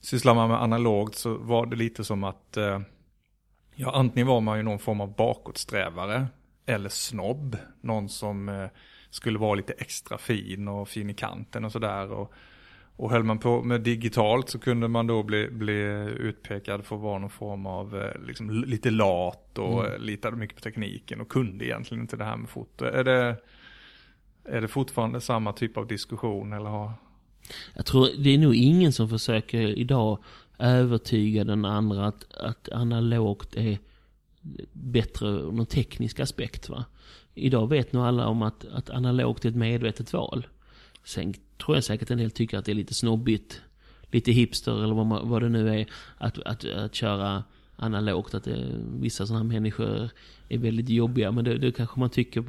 sysslar 0.00 0.34
man 0.34 0.48
med 0.48 0.62
analogt 0.62 1.14
så 1.14 1.34
var 1.34 1.66
det 1.66 1.76
lite 1.76 2.04
som 2.04 2.24
att, 2.24 2.56
eh, 2.56 2.80
ja 3.74 3.90
antingen 3.94 4.26
var 4.26 4.40
man 4.40 4.56
ju 4.56 4.62
någon 4.62 4.78
form 4.78 5.00
av 5.00 5.14
bakåtsträvare 5.16 6.26
eller 6.66 6.88
snobb. 6.88 7.56
Någon 7.80 8.08
som 8.08 8.48
eh, 8.48 8.68
skulle 9.10 9.38
vara 9.38 9.54
lite 9.54 9.72
extra 9.72 10.18
fin 10.18 10.68
och 10.68 10.88
fin 10.88 11.10
i 11.10 11.14
kanten 11.14 11.64
och 11.64 11.72
sådär. 11.72 12.12
Och 12.12 12.32
höll 12.98 13.22
man 13.22 13.38
på 13.38 13.62
med 13.62 13.80
digitalt 13.80 14.48
så 14.48 14.58
kunde 14.58 14.88
man 14.88 15.06
då 15.06 15.22
bli, 15.22 15.50
bli 15.50 15.82
utpekad 16.18 16.84
för 16.84 16.96
att 16.96 17.02
vara 17.02 17.18
någon 17.18 17.30
form 17.30 17.66
av 17.66 17.96
eh, 17.96 18.26
liksom, 18.26 18.50
lite 18.50 18.90
lat 18.90 19.58
och 19.58 19.86
mm. 19.86 20.02
litade 20.02 20.36
mycket 20.36 20.56
på 20.56 20.62
tekniken 20.62 21.20
och 21.20 21.28
kunde 21.28 21.64
egentligen 21.64 22.02
inte 22.02 22.16
det 22.16 22.24
här 22.24 22.36
med 22.36 22.48
foto. 22.48 22.84
Är 22.84 23.04
det, 23.04 23.36
är 24.44 24.60
det 24.60 24.68
fortfarande 24.68 25.20
samma 25.20 25.52
typ 25.52 25.76
av 25.76 25.86
diskussion 25.86 26.52
eller 26.52 26.70
har... 26.70 26.92
Jag 27.74 27.86
tror 27.86 28.08
det 28.18 28.34
är 28.34 28.38
nog 28.38 28.54
ingen 28.54 28.92
som 28.92 29.08
försöker 29.08 29.60
idag 29.60 30.18
övertyga 30.58 31.44
den 31.44 31.64
andra 31.64 32.06
att, 32.06 32.34
att 32.34 32.68
analogt 32.68 33.56
är 33.56 33.78
bättre 34.72 35.28
ur 35.28 35.52
någon 35.52 35.66
teknisk 35.66 36.20
aspekt. 36.20 36.68
Va? 36.68 36.84
Idag 37.34 37.68
vet 37.68 37.92
nog 37.92 38.04
alla 38.04 38.26
om 38.26 38.42
att, 38.42 38.64
att 38.64 38.90
analogt 38.90 39.44
är 39.44 39.48
ett 39.48 39.56
medvetet 39.56 40.12
val. 40.12 40.46
Sen 41.04 41.34
tror 41.64 41.76
jag 41.76 41.84
säkert 41.84 42.10
en 42.10 42.18
del 42.18 42.30
tycker 42.30 42.58
att 42.58 42.64
det 42.64 42.72
är 42.72 42.76
lite 42.76 42.94
snobbigt, 42.94 43.62
lite 44.10 44.32
hipster 44.32 44.84
eller 44.84 44.94
vad, 44.94 45.06
man, 45.06 45.28
vad 45.28 45.42
det 45.42 45.48
nu 45.48 45.80
är, 45.80 45.86
att, 46.18 46.38
att, 46.38 46.64
att 46.64 46.94
köra 46.94 47.44
analogt. 47.76 48.34
Att 48.34 48.44
det, 48.44 48.70
vissa 49.00 49.26
sådana 49.26 49.44
människor 49.44 50.10
är 50.48 50.58
väldigt 50.58 50.88
jobbiga. 50.88 51.32
Men 51.32 51.44
det, 51.44 51.58
det 51.58 51.72
kanske 51.72 52.00
man 52.00 52.10
tycker 52.10 52.44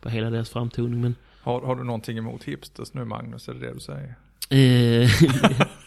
på 0.00 0.08
hela 0.08 0.30
deras 0.30 0.50
framtoning. 0.50 1.00
Men... 1.00 1.14
Har, 1.42 1.60
har 1.60 1.76
du 1.76 1.84
någonting 1.84 2.18
emot 2.18 2.44
hipsters 2.44 2.94
nu 2.94 3.04
Magnus? 3.04 3.48
Är 3.48 3.54
det 3.54 3.60
det 3.60 3.74
du 3.74 3.80
säger? 3.80 4.14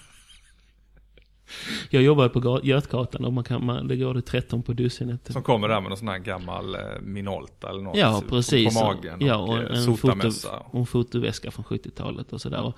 Jag 1.89 2.03
jobbar 2.03 2.29
på 2.29 2.39
Ga- 2.39 2.59
Götgatan 2.63 3.25
och 3.25 3.33
man 3.33 3.43
kan, 3.43 3.65
man, 3.65 3.87
det 3.87 3.95
går 3.95 4.13
det 4.13 4.21
13 4.21 4.63
på 4.63 4.73
dussinet. 4.73 5.31
Som 5.33 5.43
kommer 5.43 5.67
där 5.67 5.81
med 5.81 5.89
någon 5.89 5.97
sån 5.97 6.07
här 6.07 6.17
gammal 6.19 6.75
eh, 6.75 6.81
Minolta 7.01 7.69
eller 7.69 7.81
något 7.81 7.97
Ja, 7.97 8.23
precis. 8.29 8.73
på, 8.73 8.79
på 8.79 8.85
magen. 8.85 9.17
Ja, 9.21 9.35
och, 9.35 9.49
och 9.49 9.57
eh, 9.57 9.77
en, 9.87 9.97
foto, 9.97 10.29
och 10.71 10.79
en 10.79 10.85
fotoväska 10.85 11.51
från 11.51 11.65
70-talet 11.65 12.33
och 12.33 12.41
sådär. 12.41 12.61
Och, 12.61 12.77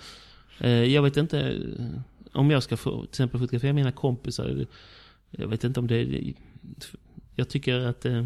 eh, 0.65 0.69
jag 0.83 1.01
vet 1.01 1.17
inte 1.17 1.39
eh, 1.39 1.85
om 2.39 2.51
jag 2.51 2.63
ska 2.63 2.77
få, 2.77 2.99
till 3.01 3.09
exempel 3.09 3.39
fotografera 3.39 3.73
mina 3.73 3.91
kompisar. 3.91 4.65
Jag 5.31 5.47
vet 5.47 5.63
inte 5.63 5.79
om 5.79 5.87
det... 5.87 6.33
Jag 7.35 7.49
tycker 7.49 7.79
att... 7.79 8.05
Eh, 8.05 8.25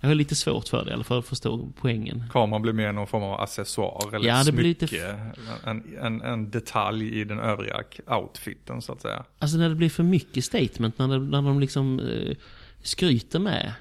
jag 0.00 0.08
har 0.08 0.14
lite 0.14 0.34
svårt 0.34 0.68
för 0.68 0.84
det 0.84 0.94
alla 0.94 1.04
fall, 1.04 1.18
att 1.18 1.26
förstå 1.26 1.72
poängen. 1.80 2.24
Kameran 2.32 2.62
blir 2.62 2.72
mer 2.72 2.92
någon 2.92 3.06
form 3.06 3.22
av 3.22 3.40
accessoar 3.40 4.14
eller 4.14 4.28
Ja, 4.28 4.36
det 4.38 4.42
smycke. 4.44 4.56
blir 4.56 4.64
lite 4.68 5.20
en, 5.64 5.96
en, 6.00 6.22
en 6.22 6.50
detalj 6.50 7.20
i 7.20 7.24
den 7.24 7.38
övriga 7.38 7.82
outfiten 8.06 8.82
så 8.82 8.92
att 8.92 9.02
säga. 9.02 9.24
Alltså 9.38 9.56
när 9.58 9.68
det 9.68 9.74
blir 9.74 9.90
för 9.90 10.02
mycket 10.02 10.44
statement, 10.44 10.98
när, 10.98 11.08
det, 11.08 11.18
när 11.18 11.42
de 11.42 11.60
liksom 11.60 12.00
eh, 12.00 12.36
skryter 12.82 13.38
med, 13.38 13.72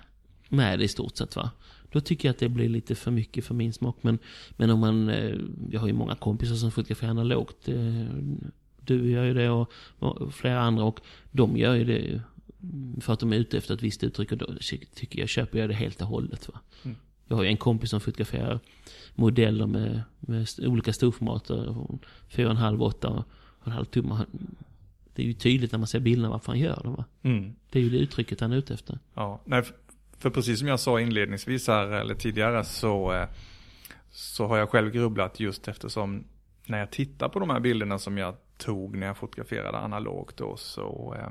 med 0.49 0.79
det 0.79 0.85
i 0.85 0.87
stort 0.87 1.17
sett 1.17 1.35
va. 1.35 1.49
Då 1.91 2.01
tycker 2.01 2.27
jag 2.27 2.33
att 2.33 2.39
det 2.39 2.49
blir 2.49 2.69
lite 2.69 2.95
för 2.95 3.11
mycket 3.11 3.45
för 3.45 3.53
min 3.53 3.73
smak. 3.73 3.97
Men, 4.01 4.19
men 4.57 4.69
om 4.69 4.79
man, 4.79 5.09
eh, 5.09 5.35
jag 5.71 5.79
har 5.79 5.87
ju 5.87 5.93
många 5.93 6.15
kompisar 6.15 6.55
som 6.55 6.71
fotograferar 6.71 7.09
analogt. 7.11 7.67
Eh, 7.67 7.75
du 8.81 9.11
gör 9.11 9.23
ju 9.23 9.33
det 9.33 9.49
och, 9.49 9.71
och 9.99 10.33
flera 10.33 10.61
andra 10.61 10.83
och 10.83 10.99
de 11.31 11.57
gör 11.57 11.75
ju 11.75 11.83
det 11.83 12.21
för 13.01 13.13
att 13.13 13.19
de 13.19 13.33
är 13.33 13.37
ute 13.37 13.57
efter 13.57 13.73
ett 13.73 13.81
visst 13.81 14.03
uttryck 14.03 14.31
och 14.31 14.37
då 14.37 14.47
tycker 14.95 15.19
jag, 15.19 15.29
köper 15.29 15.59
jag 15.59 15.69
det 15.69 15.75
helt 15.75 16.01
och 16.01 16.07
hållet 16.07 16.47
va. 16.47 16.59
Mm. 16.83 16.97
Jag 17.27 17.35
har 17.35 17.43
ju 17.43 17.49
en 17.49 17.57
kompis 17.57 17.89
som 17.89 18.01
fotograferar 18.01 18.59
modeller 19.15 19.65
med, 19.65 20.01
med 20.19 20.47
olika 20.59 20.93
storformater. 20.93 21.55
4,5, 22.31 22.79
8 22.81 23.23
och 23.63 23.71
halv 23.71 23.85
tummar. 23.85 24.25
Det 25.15 25.21
är 25.21 25.25
ju 25.27 25.33
tydligt 25.33 25.71
när 25.71 25.79
man 25.79 25.87
ser 25.87 25.99
bilderna 25.99 26.29
varför 26.29 26.51
han 26.51 26.59
gör 26.59 26.83
dem 26.83 26.93
va. 26.95 27.05
Mm. 27.21 27.55
Det 27.71 27.79
är 27.79 27.83
ju 27.83 27.89
det 27.89 27.97
uttrycket 27.97 28.39
han 28.39 28.51
är 28.51 28.57
ute 28.57 28.73
efter. 28.73 28.99
Ja, 29.13 29.41
nej, 29.45 29.63
för- 29.63 29.75
för 30.17 30.29
precis 30.29 30.59
som 30.59 30.67
jag 30.67 30.79
sa 30.79 30.99
inledningsvis 31.01 31.67
här 31.67 31.87
eller 31.87 32.15
tidigare 32.15 32.63
så, 32.63 33.13
eh, 33.13 33.27
så 34.09 34.47
har 34.47 34.57
jag 34.57 34.69
själv 34.69 34.91
grubblat 34.91 35.39
just 35.39 35.67
eftersom 35.67 36.23
när 36.65 36.77
jag 36.79 36.91
tittar 36.91 37.29
på 37.29 37.39
de 37.39 37.49
här 37.49 37.59
bilderna 37.59 37.99
som 37.99 38.17
jag 38.17 38.35
tog 38.57 38.97
när 38.97 39.07
jag 39.07 39.17
fotograferade 39.17 39.77
analogt 39.77 40.37
då 40.37 40.57
så 40.57 41.15
eh, 41.19 41.29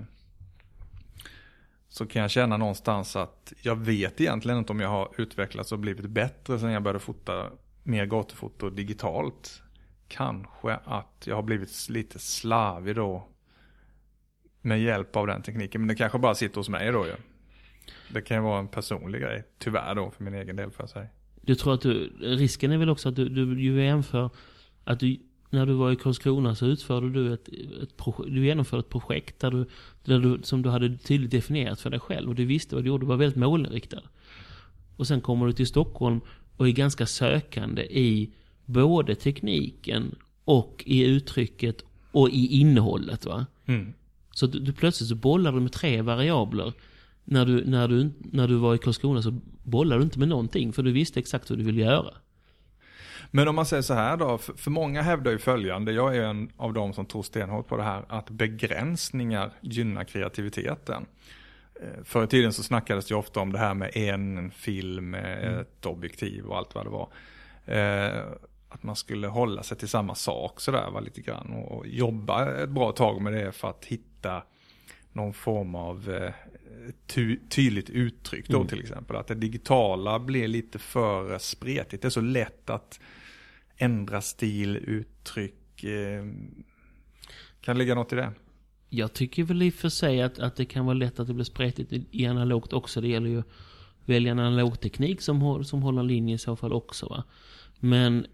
så 1.88 2.06
kan 2.06 2.22
jag 2.22 2.30
känna 2.30 2.56
någonstans 2.56 3.16
att 3.16 3.52
jag 3.62 3.76
vet 3.76 4.20
egentligen 4.20 4.58
inte 4.58 4.72
om 4.72 4.80
jag 4.80 4.88
har 4.88 5.08
utvecklats 5.18 5.72
och 5.72 5.78
blivit 5.78 6.06
bättre 6.06 6.58
sen 6.58 6.70
jag 6.70 6.82
började 6.82 6.98
fota 6.98 7.50
mer 7.82 8.06
gatufoto 8.06 8.70
digitalt. 8.70 9.62
Kanske 10.08 10.74
att 10.84 11.24
jag 11.24 11.36
har 11.36 11.42
blivit 11.42 11.88
lite 11.88 12.18
slavig 12.18 12.96
då 12.96 13.28
med 14.62 14.82
hjälp 14.82 15.16
av 15.16 15.26
den 15.26 15.42
tekniken. 15.42 15.80
Men 15.80 15.88
det 15.88 15.94
kanske 15.94 16.18
bara 16.18 16.34
sitter 16.34 16.56
hos 16.56 16.68
mig 16.68 16.92
då 16.92 17.06
ju. 17.06 17.14
Det 18.12 18.22
kan 18.22 18.36
ju 18.36 18.42
vara 18.42 18.58
en 18.58 18.68
personlig 18.68 19.20
grej, 19.20 19.44
tyvärr 19.58 19.94
då 19.94 20.10
för 20.10 20.24
min 20.24 20.34
egen 20.34 20.56
del 20.56 20.70
för 20.70 20.82
jag 20.82 20.90
säga. 20.90 21.08
Du 21.42 21.54
tror 21.54 21.74
att 21.74 21.80
du, 21.80 22.12
risken 22.20 22.72
är 22.72 22.78
väl 22.78 22.90
också 22.90 23.08
att 23.08 23.16
du, 23.16 23.28
du 23.28 23.54
du 23.54 23.84
jämför 23.84 24.30
att 24.84 25.00
du, 25.00 25.18
när 25.50 25.66
du 25.66 25.72
var 25.72 25.92
i 25.92 25.96
Karlskrona 25.96 26.54
så 26.54 26.66
utförde 26.66 27.10
du 27.10 27.34
ett, 27.34 27.48
ett 27.82 27.96
projekt, 27.96 28.34
du 28.34 28.46
genomförde 28.46 28.80
ett 28.80 28.88
projekt 28.88 29.40
där 29.40 29.50
du, 29.50 29.66
där 30.04 30.18
du, 30.18 30.40
som 30.42 30.62
du 30.62 30.70
hade 30.70 30.98
tydligt 30.98 31.30
definierat 31.30 31.80
för 31.80 31.90
dig 31.90 32.00
själv 32.00 32.28
och 32.28 32.34
du 32.34 32.44
visste 32.44 32.74
vad 32.74 32.84
du 32.84 32.88
gjorde, 32.88 33.04
du 33.04 33.08
var 33.08 33.16
väldigt 33.16 33.38
målinriktad. 33.38 34.02
Och 34.96 35.06
sen 35.06 35.20
kommer 35.20 35.46
du 35.46 35.52
till 35.52 35.66
Stockholm 35.66 36.20
och 36.56 36.68
är 36.68 36.72
ganska 36.72 37.06
sökande 37.06 37.82
i 37.82 38.30
både 38.64 39.14
tekniken 39.14 40.14
och 40.44 40.82
i 40.86 41.04
uttrycket 41.04 41.84
och 42.12 42.30
i 42.30 42.46
innehållet 42.46 43.26
va. 43.26 43.46
Mm. 43.66 43.92
Så 44.34 44.46
du, 44.46 44.58
du 44.58 44.72
plötsligt 44.72 45.08
så 45.08 45.14
bollar 45.14 45.52
du 45.52 45.60
med 45.60 45.72
tre 45.72 46.02
variabler. 46.02 46.72
När 47.24 47.46
du, 47.46 47.64
när, 47.64 47.88
du, 47.88 48.10
när 48.18 48.48
du 48.48 48.54
var 48.54 48.74
i 48.74 48.78
Karlskrona 48.78 49.22
så 49.22 49.40
bollar 49.62 49.98
du 49.98 50.04
inte 50.04 50.18
med 50.18 50.28
någonting 50.28 50.72
för 50.72 50.82
du 50.82 50.92
visste 50.92 51.20
exakt 51.20 51.50
vad 51.50 51.58
du 51.58 51.64
ville 51.64 51.82
göra. 51.82 52.14
Men 53.30 53.48
om 53.48 53.54
man 53.54 53.66
säger 53.66 53.82
så 53.82 53.94
här 53.94 54.16
då, 54.16 54.38
för, 54.38 54.52
för 54.52 54.70
många 54.70 55.02
hävdar 55.02 55.30
ju 55.30 55.38
följande, 55.38 55.92
jag 55.92 56.16
är 56.16 56.22
en 56.22 56.52
av 56.56 56.72
dem 56.72 56.92
som 56.92 57.06
tror 57.06 57.22
stenhårt 57.22 57.66
på 57.66 57.76
det 57.76 57.82
här, 57.82 58.04
att 58.08 58.30
begränsningar 58.30 59.50
gynnar 59.60 60.04
kreativiteten. 60.04 61.06
Eh, 61.80 62.04
Förr 62.04 62.24
i 62.24 62.26
tiden 62.26 62.52
så 62.52 62.62
snackades 62.62 63.06
det 63.06 63.12
ju 63.12 63.18
ofta 63.18 63.40
om 63.40 63.52
det 63.52 63.58
här 63.58 63.74
med 63.74 63.96
en 63.96 64.50
film, 64.50 65.14
mm. 65.14 65.60
ett 65.60 65.86
objektiv 65.86 66.46
och 66.46 66.56
allt 66.56 66.74
vad 66.74 66.86
det 66.86 66.90
var. 66.90 67.08
Eh, 67.66 68.22
att 68.68 68.82
man 68.82 68.96
skulle 68.96 69.26
hålla 69.26 69.62
sig 69.62 69.76
till 69.76 69.88
samma 69.88 70.14
sak 70.14 70.60
sådär 70.60 70.90
va, 70.90 71.00
lite 71.00 71.20
grann 71.20 71.52
och, 71.52 71.78
och 71.78 71.86
jobba 71.86 72.62
ett 72.62 72.68
bra 72.68 72.92
tag 72.92 73.22
med 73.22 73.32
det 73.32 73.52
för 73.52 73.70
att 73.70 73.84
hitta 73.84 74.42
någon 75.18 75.34
form 75.34 75.74
av 75.74 76.10
eh, 76.10 76.32
ty 77.06 77.38
tydligt 77.48 77.90
uttryck 77.90 78.48
då 78.48 78.56
Mm. 78.56 78.68
till 78.68 78.80
exempel. 78.80 79.16
Att 79.16 79.26
det 79.26 79.34
digitala 79.34 80.18
blir 80.18 80.48
lite 80.48 80.78
för 80.78 81.38
spretigt. 81.38 82.02
Det 82.02 82.08
är 82.08 82.10
så 82.10 82.20
lätt 82.20 82.70
att 82.70 83.00
ändra 83.76 84.20
stil, 84.20 84.76
uttryck. 84.76 85.84
Eh, 85.84 86.24
kan 87.60 87.74
det 87.76 87.78
ligga 87.78 87.94
något 87.94 88.12
i 88.12 88.16
det? 88.16 88.32
Jag 88.90 89.12
tycker 89.12 89.44
väl 89.44 89.62
i 89.62 89.70
och 89.70 89.74
för 89.74 89.88
sig 89.88 90.22
att, 90.22 90.38
att 90.38 90.56
det 90.56 90.64
kan 90.64 90.84
vara 90.86 90.94
lätt 90.94 91.20
att 91.20 91.26
det 91.26 91.34
blir 91.34 91.44
spretigt 91.44 91.92
i, 91.92 92.06
i 92.10 92.26
analogt 92.26 92.72
också. 92.72 93.00
Det 93.00 93.08
gäller 93.08 93.28
ju 93.28 93.38
att 93.38 93.46
välja 94.04 94.32
en 94.32 94.38
analog 94.38 94.80
teknik 94.80 95.20
som, 95.20 95.64
som 95.64 95.82
håller 95.82 96.02
linje 96.02 96.34
i 96.34 96.38
så 96.38 96.56
fall 96.56 96.72
också 96.72 97.06
va. 97.08 97.24
Men 97.80 98.26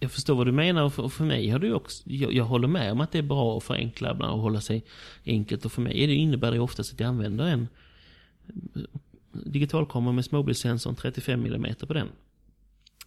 jag 0.00 0.10
förstår 0.10 0.34
vad 0.34 0.46
du 0.46 0.52
menar 0.52 0.82
och 0.84 0.92
för, 0.94 1.02
och 1.02 1.12
för 1.12 1.24
mig 1.24 1.48
har 1.48 1.58
du 1.58 1.72
också, 1.72 2.02
jag, 2.06 2.32
jag 2.32 2.44
håller 2.44 2.68
med 2.68 2.92
om 2.92 3.00
att 3.00 3.12
det 3.12 3.18
är 3.18 3.22
bra 3.22 3.56
att 3.56 3.64
förenkla 3.64 4.12
ibland 4.12 4.32
och 4.32 4.40
hålla 4.40 4.60
sig 4.60 4.84
enkelt. 5.24 5.64
Och 5.64 5.72
för 5.72 5.82
mig 5.82 6.06
det, 6.06 6.14
innebär 6.14 6.52
det 6.52 6.58
oftast 6.60 6.92
att 6.92 7.00
jag 7.00 7.08
använder 7.08 7.44
en 7.46 7.68
digitalkamera 9.32 10.12
med 10.12 10.24
småbildssensorn 10.24 10.94
35 10.94 11.46
mm 11.46 11.74
på 11.74 11.92
den. 11.92 12.08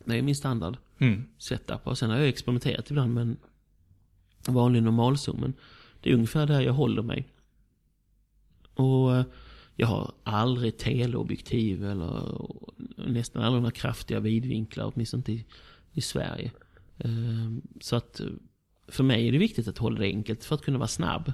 Det 0.05 0.17
är 0.17 0.21
min 0.21 0.35
standard 0.35 0.77
Mm. 1.01 1.23
setup. 1.37 1.87
Och 1.87 1.97
sen 1.97 2.09
har 2.09 2.17
jag 2.17 2.27
experimenterat 2.27 2.89
ibland 2.91 3.13
med 3.13 3.21
en 3.21 3.37
vanlig 4.47 4.83
normalzoom. 4.83 5.37
Men 5.41 5.53
det 6.01 6.09
är 6.09 6.13
ungefär 6.13 6.45
där 6.45 6.61
jag 6.61 6.73
håller 6.73 7.01
mig. 7.01 7.27
Och 8.73 9.15
eh, 9.15 9.23
jag 9.75 9.87
har 9.87 10.11
aldrig 10.23 10.77
teleobjektiv 10.77 11.85
eller 11.85 12.41
nästan 12.95 13.43
aldrig 13.43 13.61
några 13.61 13.71
kraftiga 13.71 14.19
vidvinklar, 14.19 14.91
åtminstone 14.93 15.19
inte 15.19 15.31
i, 15.31 15.45
i 15.93 16.01
Sverige. 16.01 16.51
Eh, 16.99 17.51
Så 17.81 17.95
att 17.95 18.19
eh, 18.19 18.27
för 18.87 19.03
mig 19.03 19.27
är 19.27 19.31
det 19.31 19.37
viktigt 19.37 19.67
att 19.67 19.77
hålla 19.77 19.99
det 19.99 20.05
enkelt 20.05 20.43
för 20.43 20.55
att 20.55 20.61
kunna 20.61 20.77
vara 20.77 20.87
snabb. 20.87 21.33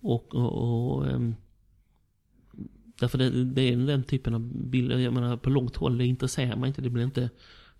Och, 0.00 0.34
och, 0.34 0.96
och 0.96 1.06
ehm, 1.06 1.34
Därför 3.00 3.18
det, 3.18 3.44
det 3.44 3.62
är 3.62 3.76
den 3.76 4.04
typen 4.04 4.34
av 4.34 4.40
bilder, 4.70 4.98
jag 4.98 5.12
menar 5.12 5.36
på 5.36 5.50
långt 5.50 5.76
håll, 5.76 5.98
det 5.98 6.06
intresserar 6.06 6.56
mig 6.56 6.68
inte. 6.68 6.82
Det 6.82 6.90
blir 6.90 7.04
inte 7.04 7.30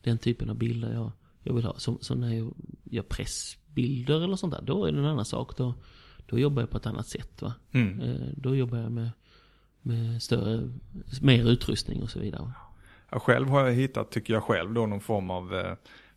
den 0.02 0.18
typen 0.18 0.50
av 0.50 0.56
bilder 0.56 0.92
jag, 0.92 1.12
jag 1.42 1.54
vill 1.54 1.64
ha. 1.64 1.74
Som, 1.78 1.98
som 2.00 2.20
när 2.20 2.34
jag 2.34 2.54
gör 2.84 3.02
pressbilder 3.02 4.20
eller 4.24 4.36
sånt 4.36 4.54
där, 4.54 4.62
då 4.62 4.84
är 4.84 4.92
det 4.92 4.98
en 4.98 5.04
annan 5.04 5.24
sak. 5.24 5.56
Då, 5.56 5.74
då 6.26 6.38
jobbar 6.38 6.62
jag 6.62 6.70
på 6.70 6.76
ett 6.76 6.86
annat 6.86 7.06
sätt. 7.06 7.42
Va? 7.42 7.54
Mm. 7.72 8.00
Eh, 8.00 8.28
Då 8.36 8.56
jobbar 8.56 8.78
jag 8.78 8.92
med, 8.92 9.10
med 9.82 10.22
större, 10.22 10.70
mer 11.22 11.50
utrustning 11.50 12.02
och 12.02 12.10
så 12.10 12.18
vidare. 12.18 12.52
Ja, 13.10 13.18
själv 13.18 13.48
har 13.48 13.66
jag 13.66 13.72
hittat, 13.74 14.10
tycker 14.10 14.34
jag 14.34 14.42
själv, 14.42 14.74
då 14.74 14.86
någon 14.86 15.00
form 15.00 15.30
av 15.30 15.54
eh, 15.54 15.74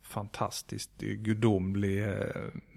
fantastiskt 0.08 0.98
gudomlig 1.00 2.02
eh, 2.08 2.14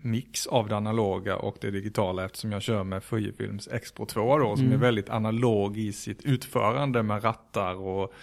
mix 0.01 0.47
av 0.47 0.67
det 0.69 0.75
analoga 0.77 1.35
och 1.37 1.57
det 1.61 1.71
digitala 1.71 2.25
eftersom 2.25 2.51
jag 2.51 2.61
kör 2.61 2.83
med 2.83 3.03
Fujifilms 3.03 3.67
X-Pro 3.71 4.05
2 4.05 4.37
då 4.37 4.55
som 4.55 4.65
Mm. 4.65 4.77
är 4.77 4.81
väldigt 4.81 5.09
analog 5.09 5.77
i 5.77 5.93
sitt 5.93 6.21
utförande 6.21 7.03
med 7.03 7.23
rattar 7.23 7.75
och 7.75 8.13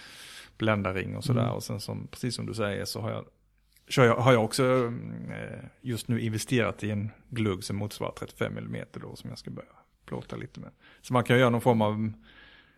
bländarring 0.57 1.15
och 1.17 1.23
sådär. 1.23 1.41
Mm. 1.43 1.53
Och 1.53 1.63
sen 1.63 1.79
som, 1.79 2.07
precis 2.07 2.35
som 2.35 2.45
du 2.45 2.53
säger 2.53 2.85
så 2.85 3.01
har 3.01 3.11
jag, 3.11 3.25
kör 3.87 4.05
jag, 4.05 4.15
har 4.15 4.33
jag 4.33 4.43
också 4.45 4.63
eh, 5.29 5.59
just 5.81 6.07
nu 6.07 6.21
investerat 6.21 6.83
i 6.83 6.91
en 6.91 7.09
glugg 7.29 7.63
som 7.63 7.75
motsvarar 7.77 8.11
35 8.19 8.57
mm 8.57 8.85
då 8.93 9.15
som 9.15 9.29
jag 9.29 9.39
ska 9.39 9.51
börja 9.51 9.69
plåta 10.05 10.35
lite 10.35 10.59
med. 10.59 10.69
Så 11.01 11.13
man 11.13 11.23
kan 11.23 11.39
göra 11.39 11.49
någon 11.49 11.61
form 11.61 11.81
av 11.81 12.11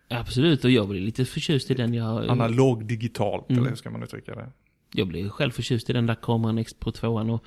Absolut, 0.08 0.64
och 0.64 0.70
jag 0.70 0.88
blir 0.88 1.00
lite 1.00 1.24
förtjust 1.24 1.70
i 1.70 1.74
den 1.74 1.94
jag... 1.94 2.28
analog 2.30 2.86
digitalt, 2.86 3.50
Mm. 3.50 3.58
eller 3.60 3.68
hur 3.70 3.76
ska 3.76 3.90
man 3.90 4.02
uttrycka 4.02 4.34
det? 4.34 4.48
Jag 4.92 5.08
blev 5.08 5.28
själv 5.28 5.50
förtjust 5.50 5.90
i 5.90 5.92
den 5.92 6.06
där 6.06 6.14
kameran 6.14 6.58
X 6.58 6.74
Pro 6.74 6.90
2 6.90 7.08
och 7.08 7.44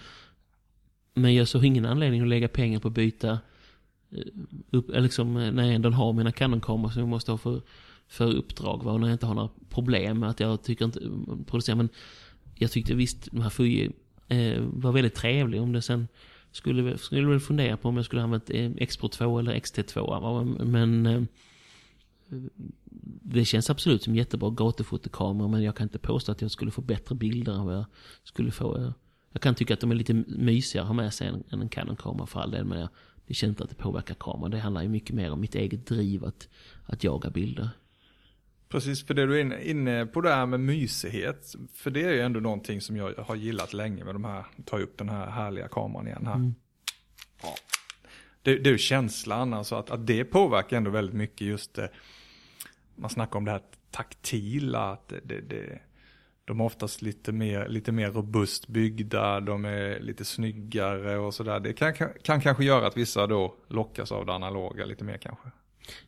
Men 1.13 1.35
jag 1.35 1.47
såg 1.47 1.65
ingen 1.65 1.85
anledning 1.85 2.21
att 2.21 2.27
lägga 2.27 2.47
pengar 2.47 2.79
på 2.79 2.87
att 2.87 2.93
byta 2.93 3.39
eh, 4.11 4.25
upp, 4.71 4.89
liksom 4.89 5.37
eh, 5.37 5.51
när 5.51 5.63
jag 5.63 5.75
ändå 5.75 5.89
har 5.89 6.13
mina 6.13 6.31
Canon-kameror 6.31 6.89
som 6.89 6.99
jag 6.99 7.09
måste 7.09 7.31
ha 7.31 7.37
för, 7.37 7.61
för 8.07 8.35
uppdrag 8.35 8.83
va? 8.83 8.91
och 8.91 8.99
när 8.99 9.07
jag 9.07 9.15
inte 9.15 9.25
har 9.25 9.35
några 9.35 9.49
problem 9.69 10.19
med 10.19 10.29
att 10.29 10.39
jag 10.39 10.63
tycker 10.63 10.85
inte 10.85 10.99
producera 11.45 11.75
men 11.75 11.89
jag 12.55 12.71
tyckte 12.71 12.95
visst 12.95 13.31
de 13.31 13.41
här 13.41 13.49
Fuji 13.49 13.91
eh, 14.27 14.61
var 14.61 14.91
väldigt 14.91 15.15
trevlig 15.15 15.61
om 15.61 15.73
det 15.73 15.81
sen 15.81 16.07
skulle, 16.51 16.97
skulle 16.97 17.27
väl 17.27 17.39
fundera 17.39 17.77
på 17.77 17.89
om 17.89 17.95
jag 17.95 18.05
skulle 18.05 18.21
använt 18.21 18.49
eh, 18.49 18.71
X 18.77 18.97
Pro 18.97 19.07
2 19.07 19.39
eller 19.39 19.55
XT2 19.55 20.21
va? 20.21 20.43
men 20.65 21.05
eh, 21.05 21.23
det 23.21 23.45
känns 23.45 23.69
absolut 23.69 24.03
som 24.03 24.15
jättebra 24.15 24.49
gatufotokamera 24.49 25.47
men 25.47 25.63
jag 25.63 25.75
kan 25.75 25.83
inte 25.83 25.99
påstå 25.99 26.31
att 26.31 26.41
jag 26.41 26.51
skulle 26.51 26.71
få 26.71 26.81
bättre 26.81 27.15
bilder 27.15 27.53
än 27.53 27.65
vad 27.65 27.75
jag 27.75 27.85
skulle 28.23 28.51
få. 28.51 28.93
Jag 29.31 29.41
kan 29.41 29.55
tycka 29.55 29.73
att 29.73 29.79
de 29.79 29.91
är 29.91 29.95
lite 29.95 30.13
mysigare 30.27 30.83
att 30.83 30.87
ha 30.87 30.93
med 30.93 31.13
sig 31.13 31.27
än, 31.27 31.61
en 31.61 31.69
Canon-kamera 31.69 32.27
för 32.27 32.39
all 32.39 32.51
del 32.51 32.65
men 32.65 32.79
jag 32.79 32.89
det 33.27 33.33
känns 33.33 33.49
inte 33.49 33.63
att 33.63 33.69
det 33.69 33.75
påverkar 33.75 34.15
kameran. 34.15 34.51
Det 34.51 34.59
handlar 34.59 34.81
ju 34.81 34.89
mycket 34.89 35.15
mer 35.15 35.31
om 35.31 35.41
mitt 35.41 35.55
eget 35.55 35.85
driv 35.85 36.25
att, 36.25 36.49
att 36.85 37.03
jaga 37.03 37.29
bilder. 37.29 37.69
Precis, 38.69 39.05
för 39.05 39.13
det 39.13 39.25
du 39.25 39.35
är 39.35 39.41
inne, 39.41 39.63
inne 39.63 40.05
på 40.05 40.21
det 40.21 40.29
här 40.29 40.45
med 40.45 40.59
mysighet. 40.59 41.55
För 41.73 41.91
det 41.91 42.03
är 42.03 42.11
ju 42.11 42.21
ändå 42.21 42.39
någonting 42.39 42.81
som 42.81 42.97
jag 42.97 43.13
har 43.13 43.35
gillat 43.35 43.73
länge 43.73 44.03
med 44.03 44.15
de 44.15 44.25
här, 44.25 44.45
ta 44.65 44.77
upp 44.79 44.97
den 44.97 45.09
här 45.09 45.29
härliga 45.29 45.67
kameran 45.67 46.07
igen 46.07 46.25
här. 46.25 46.35
Mm. 46.35 46.55
Ja. 47.41 47.55
Det, 48.41 48.57
det 48.57 48.69
är 48.69 48.71
ju 48.71 48.77
känslan, 48.77 49.53
alltså 49.53 49.75
att, 49.75 49.89
att 49.89 50.07
det 50.07 50.25
påverkar 50.25 50.77
ändå 50.77 50.91
väldigt 50.91 51.15
mycket 51.15 51.47
just 51.47 51.73
det. 51.73 51.89
Man 52.95 53.09
snackar 53.09 53.37
om 53.37 53.45
det 53.45 53.51
här 53.51 53.61
taktila, 53.91 54.91
att 54.91 55.13
det, 55.23 55.41
det, 55.41 55.79
de 56.45 56.59
är 56.59 56.63
oftast 56.63 57.01
lite 57.01 57.31
mer, 57.31 57.67
lite 57.67 57.91
mer 57.91 58.11
robust 58.11 58.67
byggda, 58.67 59.39
de 59.39 59.65
är 59.65 59.99
lite 59.99 60.25
snyggare 60.25 61.17
och 61.17 61.33
sådär. 61.33 61.59
Det 61.59 61.73
kan, 61.73 61.93
kan, 61.93 62.09
kan 62.21 62.41
kanske 62.41 62.65
göra 62.65 62.87
att 62.87 62.97
vissa 62.97 63.27
då 63.27 63.55
lockas 63.67 64.11
av 64.11 64.25
det 64.25 64.33
analoga 64.33 64.85
lite 64.85 65.03
mer 65.03 65.17
kanske. 65.17 65.51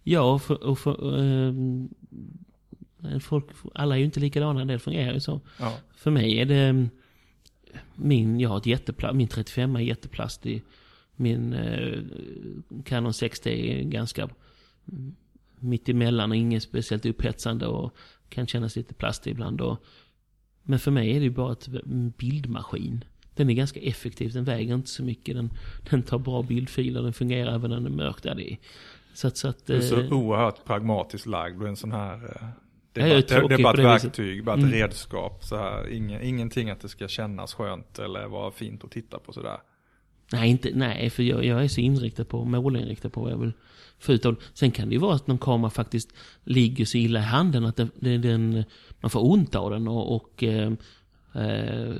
Ja, 0.04 0.34
och 0.34 0.42
för, 0.42 0.64
och 0.64 0.80
för 0.80 1.20
eh, 1.20 1.54
folk, 3.20 3.46
alla 3.74 3.96
är 3.96 4.00
ju 4.00 4.06
inte 4.06 4.20
likadana, 4.20 4.66
det 4.66 4.80
fungerar 4.80 5.14
ju 5.14 5.20
så. 5.20 5.42
Ja. 5.60 5.78
För 5.96 6.12
mig 6.12 6.40
är 6.40 6.46
det 6.46 6.88
min, 7.96 8.40
jag 8.40 8.50
har 8.50 8.58
ett 8.58 8.66
jätteplast, 8.66 9.16
min 9.16 9.28
35 9.28 9.76
är 9.76 9.80
jätteplastig. 9.80 10.64
Min 11.16 11.54
eh, 11.54 12.00
Canon 12.86 13.14
60 13.14 13.50
är 13.50 13.84
ganska 13.84 14.30
mitt 15.60 15.90
emellan 15.90 16.32
och 16.32 16.38
inget 16.38 16.64
speciellt 16.64 17.06
upphetsande 17.06 17.68
och 17.68 17.94
kan 18.30 18.48
kännas 18.48 18.76
lite 18.76 18.94
plastig 18.94 19.32
ibland. 19.32 19.62
Och, 19.62 19.78
men 20.64 20.80
för 20.80 20.92
mig 20.92 21.10
är 21.12 21.20
det 21.20 21.24
ju 21.26 21.30
bara 21.30 21.56
en 21.86 22.14
bildmaskin. 22.18 23.04
Den 23.36 23.50
är 23.50 23.54
ganska 23.54 23.80
effektiv, 23.80 24.34
den 24.34 24.44
väger 24.44 24.76
inte 24.76 24.90
så 24.90 25.04
mycket, 25.04 25.36
den, 25.36 25.50
den 25.90 26.04
tar 26.04 26.20
bra 26.20 26.42
bildfiler, 26.44 27.02
den 27.02 27.14
fungerar 27.14 27.56
även 27.56 27.70
när 27.72 27.80
det 27.80 27.88
är 27.88 27.90
mörkt. 27.90 28.26
Ja, 28.26 28.34
det 28.34 28.52
är, 28.54 28.58
så 29.14 29.28
att, 29.28 29.38
så 29.38 29.48
att, 29.48 29.66
Du 29.66 29.76
är 29.76 29.82
så 29.82 30.00
eh, 30.02 30.14
oerhört 30.14 30.66
pragmatiskt 30.66 31.28
lagd 31.28 31.62
och 31.62 31.68
en 31.68 31.76
sån 31.76 31.92
här... 31.92 32.14
eh, 32.42 32.48
Det 32.94 33.02
är, 33.02 33.10
bara, 33.10 33.42
det, 33.42 33.48
det 33.48 33.62
är 33.62 33.64
bara 33.64 33.74
ett 33.96 34.04
verktyg, 34.04 34.44
bara 34.44 34.56
ett 34.56 34.62
Mm. 34.64 34.72
redskap. 34.74 35.44
Så 35.44 35.58
här. 35.58 35.90
Ingen, 35.94 36.22
ingenting 36.22 36.70
att 36.70 36.80
det 36.82 36.90
ska 36.90 37.08
kännas 37.08 37.54
skönt 37.54 38.00
eller 38.00 38.28
vara 38.28 38.52
fint 38.52 38.84
att 38.84 38.92
titta 38.92 39.20
på 39.20 39.34
sådär. 39.34 39.58
Nej, 40.32 40.50
inte, 40.50 40.72
nej 40.74 41.10
för 41.10 41.24
jag, 41.24 41.46
jag 41.46 41.64
är 41.64 41.68
så 41.68 41.82
inriktad 41.82 42.26
på, 42.26 42.46
målinriktad 42.46 43.10
på 43.10 43.22
vad 43.22 43.32
jag 43.32 43.38
vill 43.38 43.54
få 44.00 44.14
ut 44.14 44.26
av 44.26 44.36
det. 44.36 44.42
Sen 44.54 44.72
kan 44.72 44.90
det 44.90 44.94
ju 44.94 45.00
vara 45.00 45.16
att 45.16 45.28
någon 45.28 45.38
kamera 45.38 45.70
faktiskt 45.70 46.14
ligger 46.44 46.86
så 46.86 46.98
illa 46.98 47.20
i 47.20 47.24
handen 47.24 47.66
att 47.66 47.76
den, 47.76 47.92
den, 48.00 48.22
den, 48.22 48.64
man 49.00 49.10
får 49.10 49.32
ont 49.32 49.56
av 49.56 49.72
den 49.72 49.88
och, 49.88 50.16
och, 50.16 50.44
eh, 50.44 50.72
eh, 51.34 51.96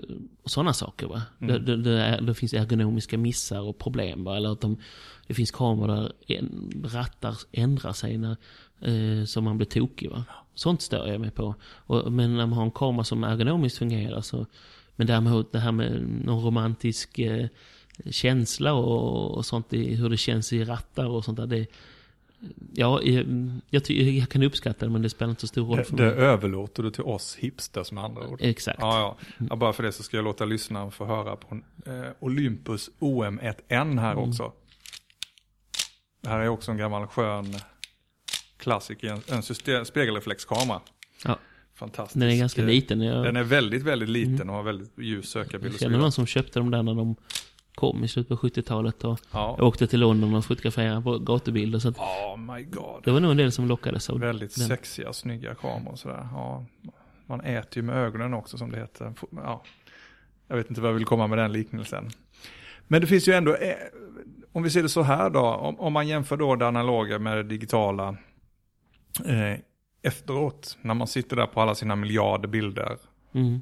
sådana 0.46 0.74
saker. 0.74 1.08
Va? 1.08 1.22
Mm. 1.42 1.54
Det, 1.54 1.60
det, 1.60 1.84
det, 1.84 2.02
är, 2.02 2.22
det 2.22 2.34
finns 2.34 2.54
ergonomiska 2.54 3.18
missar 3.18 3.62
och 3.62 3.78
problem. 3.78 4.24
Va? 4.24 4.38
Eller 4.38 4.52
att 4.52 4.62
de, 4.62 4.78
det 5.28 5.34
finns 5.34 5.52
kameror 5.52 5.88
där 5.88 6.12
en, 6.28 6.72
rattar 6.86 7.38
ändrar 7.52 7.94
sig 7.94 8.18
när, 8.18 8.38
eh, 8.82 9.26
så 9.26 9.42
man 9.42 9.58
blir 9.58 9.68
tokig. 9.68 10.10
Va? 10.10 10.24
Sånt 10.54 10.82
stör 10.82 11.08
jag 11.08 11.22
mig 11.22 11.32
på. 11.32 11.56
Och, 11.62 12.12
men 12.12 12.38
när 12.38 12.46
man 12.46 12.58
har 12.58 12.66
en 12.66 12.72
kamera 12.72 13.04
som 13.04 13.24
ergonomiskt 13.24 13.78
fungerar 13.78 14.22
så 14.22 14.46
men 14.98 15.08
däremot 15.08 15.52
det 15.52 15.60
här 15.60 15.72
med 15.72 16.02
någon 16.26 16.44
romantisk 16.44 17.20
eh, 17.20 17.48
känsla 18.06 18.74
och, 18.74 19.38
och 19.38 19.46
sånt, 19.46 19.74
i, 19.74 19.96
hur 19.96 20.10
det 20.10 20.18
känns 20.18 20.54
i 20.54 20.64
rattar 20.64 21.06
och 21.06 21.26
sånt 21.26 21.38
där. 21.38 21.48
Det, 21.48 21.68
ja, 22.74 23.02
jag, 23.04 23.26
jag, 23.70 23.90
jag 23.90 24.30
kan 24.30 24.44
uppskatta 24.44 24.86
det 24.86 24.92
men 24.92 25.02
det 25.02 25.10
spelar 25.10 25.30
inte 25.30 25.42
så 25.42 25.48
stor 25.48 25.66
roll 25.68 25.78
Det, 25.78 25.84
för 25.84 25.98
det 25.98 26.04
mig. 26.04 26.14
överlåter 26.26 26.84
du 26.84 26.92
till 26.92 27.04
oss 27.04 27.36
hipsters 27.36 27.92
med 27.92 28.04
andra 28.04 28.28
ord. 28.28 28.40
Exakt. 28.42 28.78
Ja, 28.82 29.00
ja. 29.38 29.46
ja, 29.50 29.56
bara 29.56 29.74
för 29.74 29.84
det 29.84 29.92
så 29.92 30.04
ska 30.04 30.18
jag 30.18 30.24
låta 30.24 30.46
lyssnaren 30.46 30.92
få 30.92 31.06
höra 31.06 31.36
på 31.36 31.48
en 31.56 31.64
eh, 32.04 32.10
Olympus 32.20 32.90
OM1N 33.00 34.00
här 34.00 34.12
Mm. 34.12 34.30
också. 34.30 34.52
Det 36.22 36.30
här 36.30 36.40
är 36.40 36.48
också 36.48 36.72
en 36.72 36.78
gammal 36.78 37.08
skön 37.08 37.56
klassiker, 38.58 39.08
en, 39.08 39.22
en 39.36 39.44
system, 39.44 39.86
spegelreflexkamera. 39.86 40.82
Ja. 41.26 41.40
Fantastisk. 41.76 42.20
Den 42.20 42.30
är 42.30 42.38
ganska 42.38 42.62
liten. 42.62 43.02
Jag, 43.02 43.24
Den 43.24 43.36
är 43.36 43.44
väldigt, 43.44 43.84
väldigt 43.84 44.10
liten 44.10 44.34
Mm. 44.36 44.50
och 44.50 44.56
har 44.56 44.64
väldigt 44.64 44.92
ljus 44.98 45.30
sökarbild. 45.30 45.74
jag 45.74 45.80
känner 45.80 45.98
någon 45.98 46.12
som 46.12 46.26
köpte 46.26 46.60
dem 46.60 46.72
där 46.72 46.84
när 46.84 46.96
de 46.96 47.16
kom 47.78 48.04
i 48.04 48.08
slutet 48.08 48.40
på 48.40 48.48
70-talet 48.48 49.04
och 49.04 49.20
Ja. 49.32 49.58
åkte 49.62 49.88
till 49.88 50.00
London 50.00 50.36
och 50.36 50.46
fotograferade 50.46 51.02
på 51.02 51.20
gatubilder. 51.20 51.80
Så 51.80 51.90
att 51.90 51.98
Oh 51.98 52.38
my 52.38 52.64
god. 52.64 53.02
det 53.04 53.12
var 53.12 53.20
nog 53.20 53.32
en 53.32 53.38
del 53.38 53.52
som 53.52 53.68
lockades 53.68 54.10
av 54.10 54.20
Väldigt 54.20 54.56
den. 54.58 54.68
sexiga, 54.68 55.14
snygga 55.14 55.56
kameror 55.56 55.92
och 55.92 56.00
sådär. 56.00 56.28
Ja, 56.34 56.66
man 57.26 57.42
äter 57.42 57.78
ju 57.78 57.82
med 57.82 57.96
ögonen 57.96 58.34
också 58.34 58.58
som 58.58 58.72
det 58.72 58.78
heter. 58.80 59.14
Ja, 59.32 59.64
jag 60.48 60.56
vet 60.58 60.70
inte 60.70 60.82
vad 60.82 60.90
jag 60.90 60.96
vill 60.96 61.06
komma 61.06 61.28
med 61.28 61.38
den 61.38 61.52
liknelsen. 61.52 62.10
Men 62.88 63.02
det 63.02 63.08
finns 63.08 63.28
ju 63.28 63.34
ändå, 63.34 63.56
eh, 63.56 63.74
om 64.52 64.64
vi 64.64 64.70
ser 64.70 64.84
det 64.84 64.90
så 64.90 65.02
här 65.02 65.30
då, 65.30 65.40
om, 65.46 65.80
om 65.80 65.94
man 65.94 66.08
jämför 66.08 66.38
då 66.38 66.56
det 66.56 66.68
analoga 66.68 67.20
med 67.20 67.38
det 67.38 67.44
digitala 67.44 68.18
eh, 69.26 69.60
efteråt, 70.02 70.78
när 70.82 70.94
man 70.94 71.08
sitter 71.08 71.36
där 71.36 71.46
på 71.46 71.62
alla 71.62 71.76
sina 71.76 71.96
miljarder 71.96 72.48
bilder, 72.48 72.98
Mm. 73.34 73.62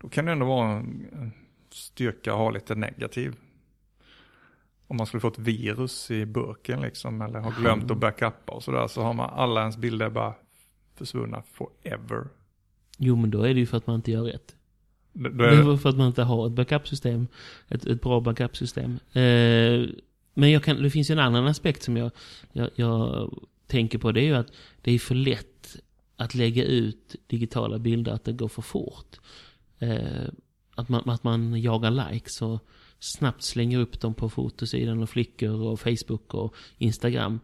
då 0.00 0.08
kan 0.08 0.24
det 0.24 0.32
ändå 0.32 0.46
vara 0.46 0.84
styrka 1.74 2.32
att 2.32 2.38
ha 2.38 2.50
lite 2.50 2.74
negativ. 2.74 3.34
Om 4.86 4.96
man 4.96 5.06
skulle 5.06 5.20
få 5.20 5.28
ett 5.28 5.38
virus 5.38 6.10
i 6.10 6.26
burken 6.26 6.80
liksom, 6.80 7.22
eller 7.22 7.40
har 7.40 7.60
glömt 7.60 7.90
att 7.90 7.98
backuppa 7.98 8.52
och 8.52 8.62
sådär, 8.62 8.86
så 8.86 9.02
har 9.02 9.14
man 9.14 9.30
alla 9.30 9.60
ens 9.60 9.76
bilder 9.76 10.10
bara 10.10 10.34
försvunna 10.94 11.42
forever. 11.42 12.28
Jo 12.98 13.16
men 13.16 13.30
då 13.30 13.42
är 13.42 13.54
det 13.54 13.60
ju 13.60 13.66
för 13.66 13.76
att 13.76 13.86
man 13.86 13.96
inte 13.96 14.10
gör 14.10 14.22
rätt. 14.22 14.56
Det 15.12 15.44
är, 15.44 15.72
är 15.72 15.76
för 15.76 15.88
att 15.88 15.96
man 15.96 16.06
inte 16.06 16.22
har 16.22 16.46
ett 16.46 16.52
backup-system. 16.52 17.26
Ett, 17.68 17.86
ett 17.86 18.00
bra 18.02 18.20
backup-system. 18.20 18.98
Eh, 19.12 19.88
men 20.34 20.50
jag 20.50 20.64
kan, 20.64 20.82
det 20.82 20.90
finns 20.90 21.10
ju 21.10 21.12
en 21.12 21.18
annan 21.18 21.46
aspekt 21.46 21.82
som 21.82 21.96
jag, 21.96 22.10
jag, 22.52 22.70
jag 22.74 23.30
tänker 23.66 23.98
på. 23.98 24.12
Det 24.12 24.20
är 24.20 24.24
ju 24.24 24.34
att 24.34 24.52
det 24.82 24.92
är 24.92 24.98
för 24.98 25.14
lätt 25.14 25.76
att 26.16 26.34
lägga 26.34 26.64
ut 26.64 27.16
digitala 27.26 27.78
bilder, 27.78 28.12
att 28.12 28.24
det 28.24 28.32
går 28.32 28.48
för 28.48 28.62
fort. 28.62 29.20
Eh, 29.78 30.28
att, 30.80 30.88
man, 30.88 31.10
att 31.10 31.24
man 31.24 31.62
jagar 31.62 31.90
likes 32.12 32.42
och 32.42 32.60
snabbt 32.98 33.42
slänger 33.42 33.78
upp 33.78 34.00
dem 34.00 34.14
på 34.14 34.28
fotosidan 34.30 35.02
och 35.02 35.10
Flickr 35.10 35.48
och 35.50 35.80
Facebook 35.80 36.34
och 36.34 36.54
Instagram. 36.78 37.40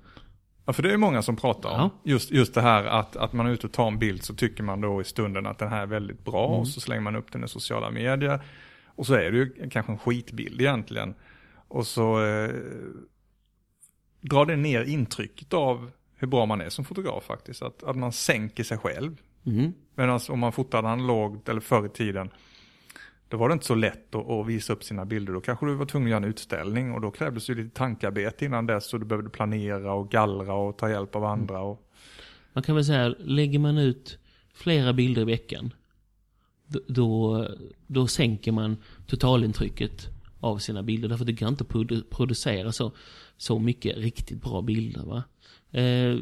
ja, 0.67 0.73
för 0.73 0.83
det 0.83 0.93
är 0.93 0.97
många 0.97 1.23
som 1.23 1.37
pratar 1.37 1.71
om 1.71 1.77
Ja. 1.81 1.91
just, 2.05 2.31
just 2.31 2.55
det 2.55 2.61
här 2.61 2.85
att, 2.85 3.17
att 3.17 3.33
man 3.33 3.47
är 3.47 3.51
ute 3.51 3.67
och 3.67 3.73
tar 3.73 3.89
en 3.89 3.99
bild 3.99 4.23
så 4.25 4.35
tycker 4.35 4.63
man 4.63 4.81
då 4.81 5.01
i 5.01 5.05
stunden 5.05 5.47
att 5.47 5.59
den 5.59 5.69
här 5.69 5.83
är 5.83 5.87
väldigt 5.87 6.25
bra 6.25 6.47
Mm. 6.49 6.61
och 6.61 6.69
så 6.69 6.81
slänger 6.81 7.03
man 7.03 7.17
upp 7.17 7.33
den 7.33 7.45
i 7.45 7.49
sociala 7.49 7.91
medier. 7.91 8.41
Och 8.87 9.07
så 9.07 9.15
är 9.15 9.31
det 9.31 9.37
ju 9.39 9.69
kanske 9.71 9.93
en 9.93 9.99
skitbild 9.99 10.61
egentligen. 10.61 11.15
Och 11.69 11.87
så 11.87 12.25
eh, 12.25 12.51
drar 14.21 14.47
det 14.47 14.57
ner 14.57 14.83
intrycket 14.85 15.55
av 15.55 15.91
hur 16.17 16.27
bra 16.29 16.47
man 16.47 16.61
är 16.61 16.69
som 16.69 16.85
fotograf 16.85 17.25
faktiskt. 17.25 17.63
Att, 17.63 17.83
att 17.83 17.97
man 17.97 18.13
sänker 18.13 18.65
sig 18.65 18.79
själv. 18.79 19.17
Mm. 19.47 19.73
Medan 19.95 20.21
om 20.29 20.39
man 20.39 20.53
fotade 20.53 20.89
analogt 20.89 21.49
eller 21.49 21.61
förr 21.61 21.87
i 21.87 21.89
tiden, 21.89 22.31
då 23.29 23.37
var 23.37 23.49
det 23.49 23.53
inte 23.53 23.67
så 23.67 23.75
lätt 23.75 24.15
att, 24.15 24.31
att 24.31 24.47
visa 24.47 24.73
upp 24.73 24.85
sina 24.85 25.05
bilder. 25.05 25.33
Då 25.33 25.41
kanske 25.41 25.67
du 25.67 25.75
var 25.75 25.87
tvungen 25.87 26.07
att 26.07 26.11
göra 26.11 26.25
en 26.25 26.31
utställning 26.31 26.93
och 26.93 27.01
då 27.01 27.11
krävdes 27.11 27.51
ju 27.51 27.55
lite 27.55 27.77
tankarbete 27.77 28.45
innan 28.45 28.67
dess. 28.67 28.89
Så 28.89 28.99
du 28.99 29.05
behövde 29.05 29.31
planera 29.31 29.93
och 29.93 30.11
gallra 30.11 30.55
och 30.55 30.79
ta 30.79 30.91
hjälp 30.91 31.17
av 31.17 31.25
andra. 31.25 31.61
Och, 31.61 31.91
Man 32.53 32.63
kan 32.63 32.75
väl 32.75 32.85
säga, 32.85 33.15
lägger 33.19 33.59
man 33.59 33.79
ut 33.79 34.19
flera 34.55 34.93
bilder 34.93 35.23
i 35.23 35.25
veckan, 35.25 35.73
då, 36.87 37.47
då, 37.87 38.07
sänker 38.07 38.53
man 38.53 38.77
totalintrycket 39.07 40.09
av 40.41 40.59
sina 40.59 40.83
bilder. 40.83 41.09
Därför 41.09 41.25
det 41.25 41.33
går 41.33 41.49
inte 41.49 41.65
att 41.65 41.71
produ- 41.71 42.05
producera 42.11 42.73
så, 42.73 42.93
så 43.37 43.59
mycket 43.59 43.97
riktigt 43.97 44.43
bra 44.43 44.63
bilder. 44.63 45.03
Va? 45.03 45.23
Eh, 45.81 46.17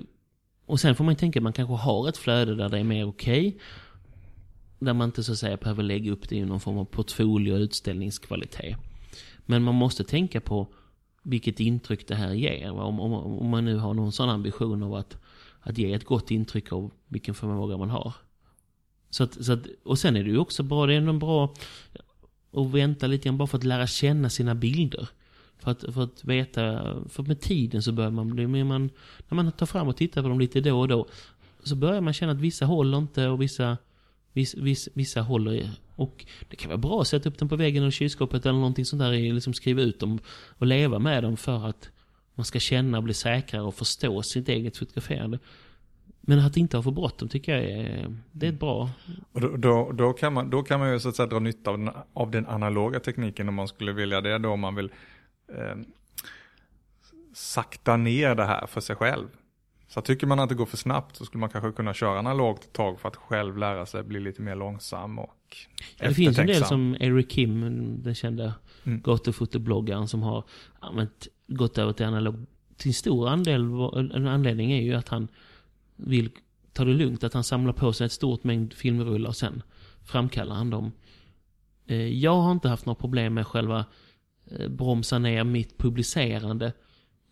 och 0.66 0.80
sen 0.80 0.94
får 0.94 1.04
man 1.04 1.16
tänka 1.16 1.38
att 1.38 1.42
man 1.42 1.52
kanske 1.52 1.74
har 1.74 2.08
ett 2.08 2.16
flöde 2.16 2.54
där 2.54 2.68
det 2.68 2.78
är 2.78 2.84
mer 2.84 3.08
okej 3.08 3.58
där 4.84 4.94
man 4.94 5.08
inte 5.08 5.22
så 5.22 5.32
att 5.32 5.38
säga 5.38 5.56
behöver 5.56 5.82
lägga 5.82 6.12
upp 6.12 6.28
det 6.28 6.36
i 6.36 6.44
någon 6.44 6.60
form 6.60 6.78
av 6.78 6.84
portfolio 6.84 7.52
och 7.52 7.58
utställningskvalitet. 7.58 8.76
Men 9.46 9.62
man 9.62 9.74
måste 9.74 10.04
tänka 10.04 10.40
på 10.40 10.66
vilket 11.22 11.60
intryck 11.60 12.08
det 12.08 12.14
här 12.14 12.32
ger. 12.32 12.70
Om, 12.70 13.00
om, 13.00 13.12
om 13.12 13.48
man 13.48 13.64
nu 13.64 13.76
har 13.76 13.94
någon 13.94 14.12
sån 14.12 14.28
ambition 14.28 14.82
av 14.82 14.94
att 14.94 15.16
att 15.66 15.78
ge 15.78 15.92
ett 15.92 16.04
gott 16.04 16.30
intryck 16.30 16.72
av 16.72 16.90
vilken 17.08 17.34
förmåga 17.34 17.76
man 17.76 17.90
har. 17.90 18.12
Så 19.10 19.24
att, 19.24 19.44
så 19.44 19.52
att, 19.52 19.66
och 19.84 19.98
sen 19.98 20.16
är 20.16 20.24
det 20.24 20.30
ju 20.30 20.38
också 20.38 20.62
bra, 20.62 20.86
det 20.86 20.94
är 20.94 20.98
ändå 20.98 21.12
bra 21.12 21.54
att 22.52 22.66
vänta 22.66 23.06
lite 23.06 23.24
grann 23.24 23.38
bara 23.38 23.46
för 23.46 23.58
att 23.58 23.64
lära 23.64 23.86
känna 23.86 24.30
sina 24.30 24.54
bilder. 24.54 25.08
För 25.58 25.70
att, 25.70 25.94
för 25.94 26.02
att 26.02 26.24
veta, 26.24 26.62
för 27.08 27.22
med 27.22 27.40
tiden 27.40 27.82
så 27.82 27.92
börjar 27.92 28.10
man 28.10 28.30
bli, 28.30 28.46
man, 28.46 28.90
när 29.28 29.34
man 29.34 29.52
tar 29.52 29.66
fram 29.66 29.88
och 29.88 29.96
tittar 29.96 30.22
på 30.22 30.28
dem 30.28 30.40
lite 30.40 30.60
då 30.60 30.80
och 30.80 30.88
då, 30.88 31.06
så 31.62 31.76
börjar 31.76 32.00
man 32.00 32.12
känna 32.12 32.32
att 32.32 32.40
vissa 32.40 32.64
håller 32.66 32.98
inte 32.98 33.28
och 33.28 33.42
vissa, 33.42 33.76
Vissa, 34.34 34.60
vissa, 34.60 34.90
vissa 34.94 35.20
håller. 35.20 35.52
i, 35.52 35.70
Och 35.96 36.26
det 36.48 36.56
kan 36.56 36.68
vara 36.68 36.78
bra 36.78 37.00
att 37.00 37.08
sätta 37.08 37.28
upp 37.28 37.38
dem 37.38 37.48
på 37.48 37.56
väggen 37.56 37.82
eller 37.82 37.90
kylskåpet 37.90 38.46
eller 38.46 38.58
någonting 38.58 38.84
sånt 38.84 39.00
där, 39.00 39.32
liksom 39.32 39.54
skriva 39.54 39.82
ut 39.82 40.00
dem 40.00 40.18
och 40.58 40.66
leva 40.66 40.98
med 40.98 41.22
dem 41.22 41.36
för 41.36 41.68
att 41.68 41.90
man 42.34 42.44
ska 42.44 42.58
känna 42.58 42.98
och 42.98 43.04
bli 43.04 43.14
säkrare 43.14 43.62
och 43.62 43.74
förstå 43.74 44.22
sitt 44.22 44.48
eget 44.48 44.76
fotograferande. 44.76 45.38
Men 46.20 46.38
att 46.38 46.56
inte 46.56 46.76
ha 46.76 46.82
för 46.82 46.90
bråttom 46.90 47.28
tycker 47.28 47.52
jag 47.52 47.64
är, 47.64 48.16
det 48.32 48.46
är 48.46 48.52
ett 48.52 48.60
bra. 48.60 48.90
och 49.32 49.40
då, 49.40 49.56
då, 49.56 49.92
då, 49.92 50.12
kan 50.12 50.32
man, 50.32 50.50
då 50.50 50.62
kan 50.62 50.80
man 50.80 50.92
ju 50.92 51.00
så 51.00 51.08
att 51.08 51.16
säga 51.16 51.26
dra 51.26 51.38
nytta 51.38 51.70
av 51.70 51.78
den, 51.78 51.90
av 52.12 52.30
den 52.30 52.46
analoga 52.46 53.00
tekniken 53.00 53.48
om 53.48 53.54
man 53.54 53.68
skulle 53.68 53.92
vilja 53.92 54.20
det. 54.20 54.38
Då 54.38 54.48
om 54.48 54.60
man 54.60 54.74
vill 54.74 54.90
eh, 55.48 55.76
sakta 57.34 57.96
ner 57.96 58.34
det 58.34 58.44
här 58.44 58.66
för 58.66 58.80
sig 58.80 58.96
själv. 58.96 59.28
Så 59.94 60.00
tycker 60.00 60.26
man 60.26 60.40
att 60.40 60.48
det 60.48 60.54
går 60.54 60.66
för 60.66 60.76
snabbt 60.76 61.16
så 61.16 61.24
skulle 61.24 61.40
man 61.40 61.50
kanske 61.50 61.72
kunna 61.72 61.94
köra 61.94 62.18
analogt 62.18 62.64
ett 62.64 62.72
tag 62.72 63.00
för 63.00 63.08
att 63.08 63.16
själv 63.16 63.56
lära 63.56 63.86
sig 63.86 64.02
bli 64.02 64.20
lite 64.20 64.42
mer 64.42 64.56
långsam 64.56 65.18
och 65.18 65.56
ja, 65.98 66.08
Det 66.08 66.14
finns 66.14 66.38
en 66.38 66.46
del 66.46 66.64
som 66.64 66.96
Eric 67.00 67.30
Kim, 67.30 68.02
den 68.02 68.14
kända 68.14 68.54
mm. 68.84 69.00
gatufotobloggaren 69.00 70.08
som 70.08 70.22
har 70.22 70.44
använt, 70.80 71.28
gått 71.46 71.78
över 71.78 71.92
till 71.92 72.06
analog. 72.06 72.46
Till 72.76 72.94
stor 72.94 73.28
andel, 73.28 73.60
en 74.14 74.26
anledning 74.26 74.72
är 74.72 74.82
ju 74.82 74.94
att 74.94 75.08
han 75.08 75.28
vill 75.96 76.30
ta 76.72 76.84
det 76.84 76.92
lugnt, 76.92 77.24
att 77.24 77.34
han 77.34 77.44
samlar 77.44 77.72
på 77.72 77.92
sig 77.92 78.06
ett 78.06 78.12
stort 78.12 78.44
mängd 78.44 78.72
filmrullar 78.72 79.28
och 79.28 79.36
sen 79.36 79.62
framkallar 80.04 80.54
han 80.54 80.70
dem. 80.70 80.92
Eh, 81.86 82.08
jag 82.08 82.40
har 82.40 82.52
inte 82.52 82.68
haft 82.68 82.86
några 82.86 83.00
problem 83.00 83.34
med 83.34 83.46
själva 83.46 83.84
eh, 84.46 84.68
bromsa 84.68 85.18
ner 85.18 85.44
mitt 85.44 85.78
publicerande. 85.78 86.72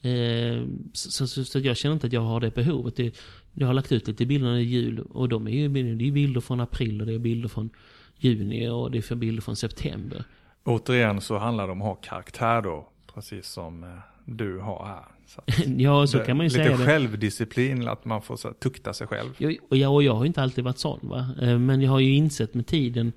Eh, 0.03 0.65
så, 0.93 1.27
så, 1.27 1.45
så, 1.45 1.59
jag 1.59 1.77
känner 1.77 1.95
inte 1.95 2.07
att 2.07 2.12
jag 2.12 2.21
har 2.21 2.41
det 2.41 2.55
behovet. 2.55 2.97
Det, 2.97 3.17
jag 3.53 3.67
har 3.67 3.75
lagt 3.75 3.93
ut 3.93 4.09
lite 4.09 4.27
bilder 4.27 4.57
i 4.57 4.62
jul 4.62 5.01
och 5.01 5.29
de 5.29 5.47
är 5.47 5.51
ju 5.51 5.69
det 5.69 6.09
är 6.09 6.12
bilder 6.12 6.41
från 6.41 6.61
april 6.61 7.01
och 7.01 7.07
det 7.07 7.15
är 7.15 7.19
bilder 7.19 7.49
från 7.49 7.71
juni 8.19 8.69
och 8.69 8.91
det 8.91 9.11
är 9.11 9.15
bilder 9.15 9.43
från 9.43 9.57
september. 9.57 10.25
Återigen 10.65 11.21
så 11.21 11.38
handlar 11.38 11.67
det 11.67 11.73
om 11.73 11.83
att 11.83 11.88
ha 11.88 11.95
karaktär 11.95 12.62
då, 12.62 12.88
precis 13.15 13.47
som 13.47 14.01
du 14.25 14.59
har 14.59 14.87
här. 14.87 15.05
Så 15.27 15.43
ja, 15.77 16.07
så 16.07 16.19
det, 16.19 16.25
kan 16.25 16.37
man 16.37 16.47
ju 16.47 16.49
lite 16.49 16.65
säga 16.65 16.77
Lite 16.77 16.91
självdisciplin, 16.91 17.88
att 17.88 18.05
man 18.05 18.23
får 18.23 18.37
så, 18.37 18.53
tukta 18.53 18.93
sig 18.93 19.07
själv. 19.07 19.31
Jag, 19.38 19.57
och, 19.69 19.77
jag, 19.77 19.95
och 19.95 20.03
jag 20.03 20.15
har 20.15 20.25
inte 20.25 20.43
alltid 20.43 20.65
varit 20.65 20.79
sån 20.79 21.01
va. 21.03 21.29
Men 21.59 21.81
jag 21.81 21.91
har 21.91 22.01
ju 22.01 22.15
insett 22.15 22.55
med 22.55 22.67
tiden, 22.67 23.12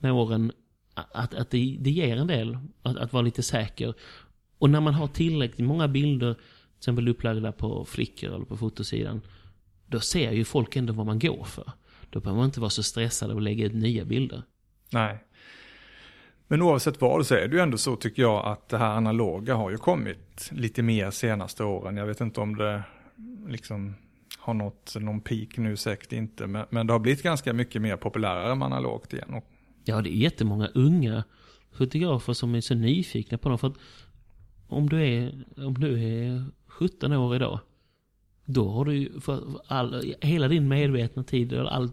med 0.00 0.12
åren, 0.12 0.52
att, 0.94 1.34
att 1.34 1.50
det, 1.50 1.76
det 1.80 1.90
ger 1.90 2.16
en 2.16 2.26
del 2.26 2.58
att, 2.82 2.96
att 2.96 3.12
vara 3.12 3.22
lite 3.22 3.42
säker. 3.42 3.94
Och 4.58 4.70
när 4.70 4.80
man 4.80 4.94
har 4.94 5.06
tillräckligt 5.06 5.66
många 5.66 5.88
bilder, 5.88 6.34
till 6.34 6.42
exempel 6.78 7.08
upplagda 7.08 7.52
på 7.52 7.84
flickor 7.84 8.34
eller 8.34 8.44
på 8.44 8.56
fotosidan, 8.56 9.20
då 9.86 10.00
ser 10.00 10.32
ju 10.32 10.44
folk 10.44 10.76
ändå 10.76 10.92
vad 10.92 11.06
man 11.06 11.18
går 11.18 11.44
för. 11.44 11.72
Då 12.10 12.20
behöver 12.20 12.36
man 12.36 12.46
inte 12.46 12.60
vara 12.60 12.70
så 12.70 12.82
stressad 12.82 13.30
och 13.30 13.40
lägga 13.40 13.66
ut 13.66 13.74
nya 13.74 14.04
bilder. 14.04 14.42
Nej. 14.92 15.24
Men 16.48 16.62
oavsett 16.62 17.00
vad 17.00 17.26
så 17.26 17.34
är 17.34 17.48
det 17.48 17.56
ju 17.56 17.62
ändå 17.62 17.78
så 17.78 17.96
tycker 17.96 18.22
jag 18.22 18.46
att 18.46 18.68
det 18.68 18.78
här 18.78 18.90
analoga 18.90 19.54
har 19.54 19.70
ju 19.70 19.76
kommit 19.76 20.50
lite 20.52 20.82
mer 20.82 21.10
senaste 21.10 21.64
åren. 21.64 21.96
Jag 21.96 22.06
vet 22.06 22.20
inte 22.20 22.40
om 22.40 22.56
det 22.56 22.82
liksom 23.48 23.94
har 24.38 24.54
nått 24.54 24.96
någon 25.00 25.20
peak 25.20 25.56
nu, 25.56 25.76
säkert 25.76 26.12
inte. 26.12 26.46
Men, 26.46 26.66
men 26.70 26.86
det 26.86 26.92
har 26.92 27.00
blivit 27.00 27.22
ganska 27.22 27.52
mycket 27.52 27.82
mer 27.82 27.96
populärare 27.96 28.54
med 28.54 28.66
analogt 28.66 29.12
igen. 29.12 29.42
Ja, 29.84 30.00
det 30.00 30.10
är 30.10 30.16
jättemånga 30.16 30.68
unga 30.74 31.24
fotografer 31.72 32.32
som 32.32 32.54
är 32.54 32.60
så 32.60 32.74
nyfikna 32.74 33.38
på 33.38 33.48
dem. 33.48 33.58
För 33.58 33.68
att 33.68 33.78
om 34.68 34.88
du 34.88 35.02
är, 35.02 35.44
om 35.56 35.74
du 35.74 36.02
är 36.02 36.44
17 36.66 37.12
år 37.12 37.36
idag, 37.36 37.60
då 38.44 38.68
har 38.68 38.84
du 38.84 39.20
för 39.20 39.60
all, 39.66 40.14
hela 40.20 40.48
din 40.48 40.68
medvetna 40.68 41.24
tid, 41.24 41.54
all, 41.54 41.90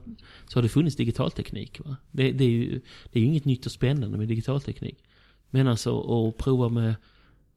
så 0.47 0.57
har 0.57 0.63
det 0.63 0.69
funnits 0.69 0.95
digitalteknik. 0.95 1.79
Va? 1.86 1.97
Det, 2.12 2.31
det, 2.31 2.43
är 2.43 2.49
ju, 2.49 2.81
det 3.12 3.19
är 3.19 3.21
ju 3.23 3.27
inget 3.27 3.45
nytt 3.45 3.65
och 3.65 3.71
spännande 3.71 4.17
med 4.17 4.27
digitalteknik. 4.27 5.03
Men 5.49 5.67
alltså 5.67 5.99
att 5.99 6.38
prova 6.38 6.69
med 6.69 6.95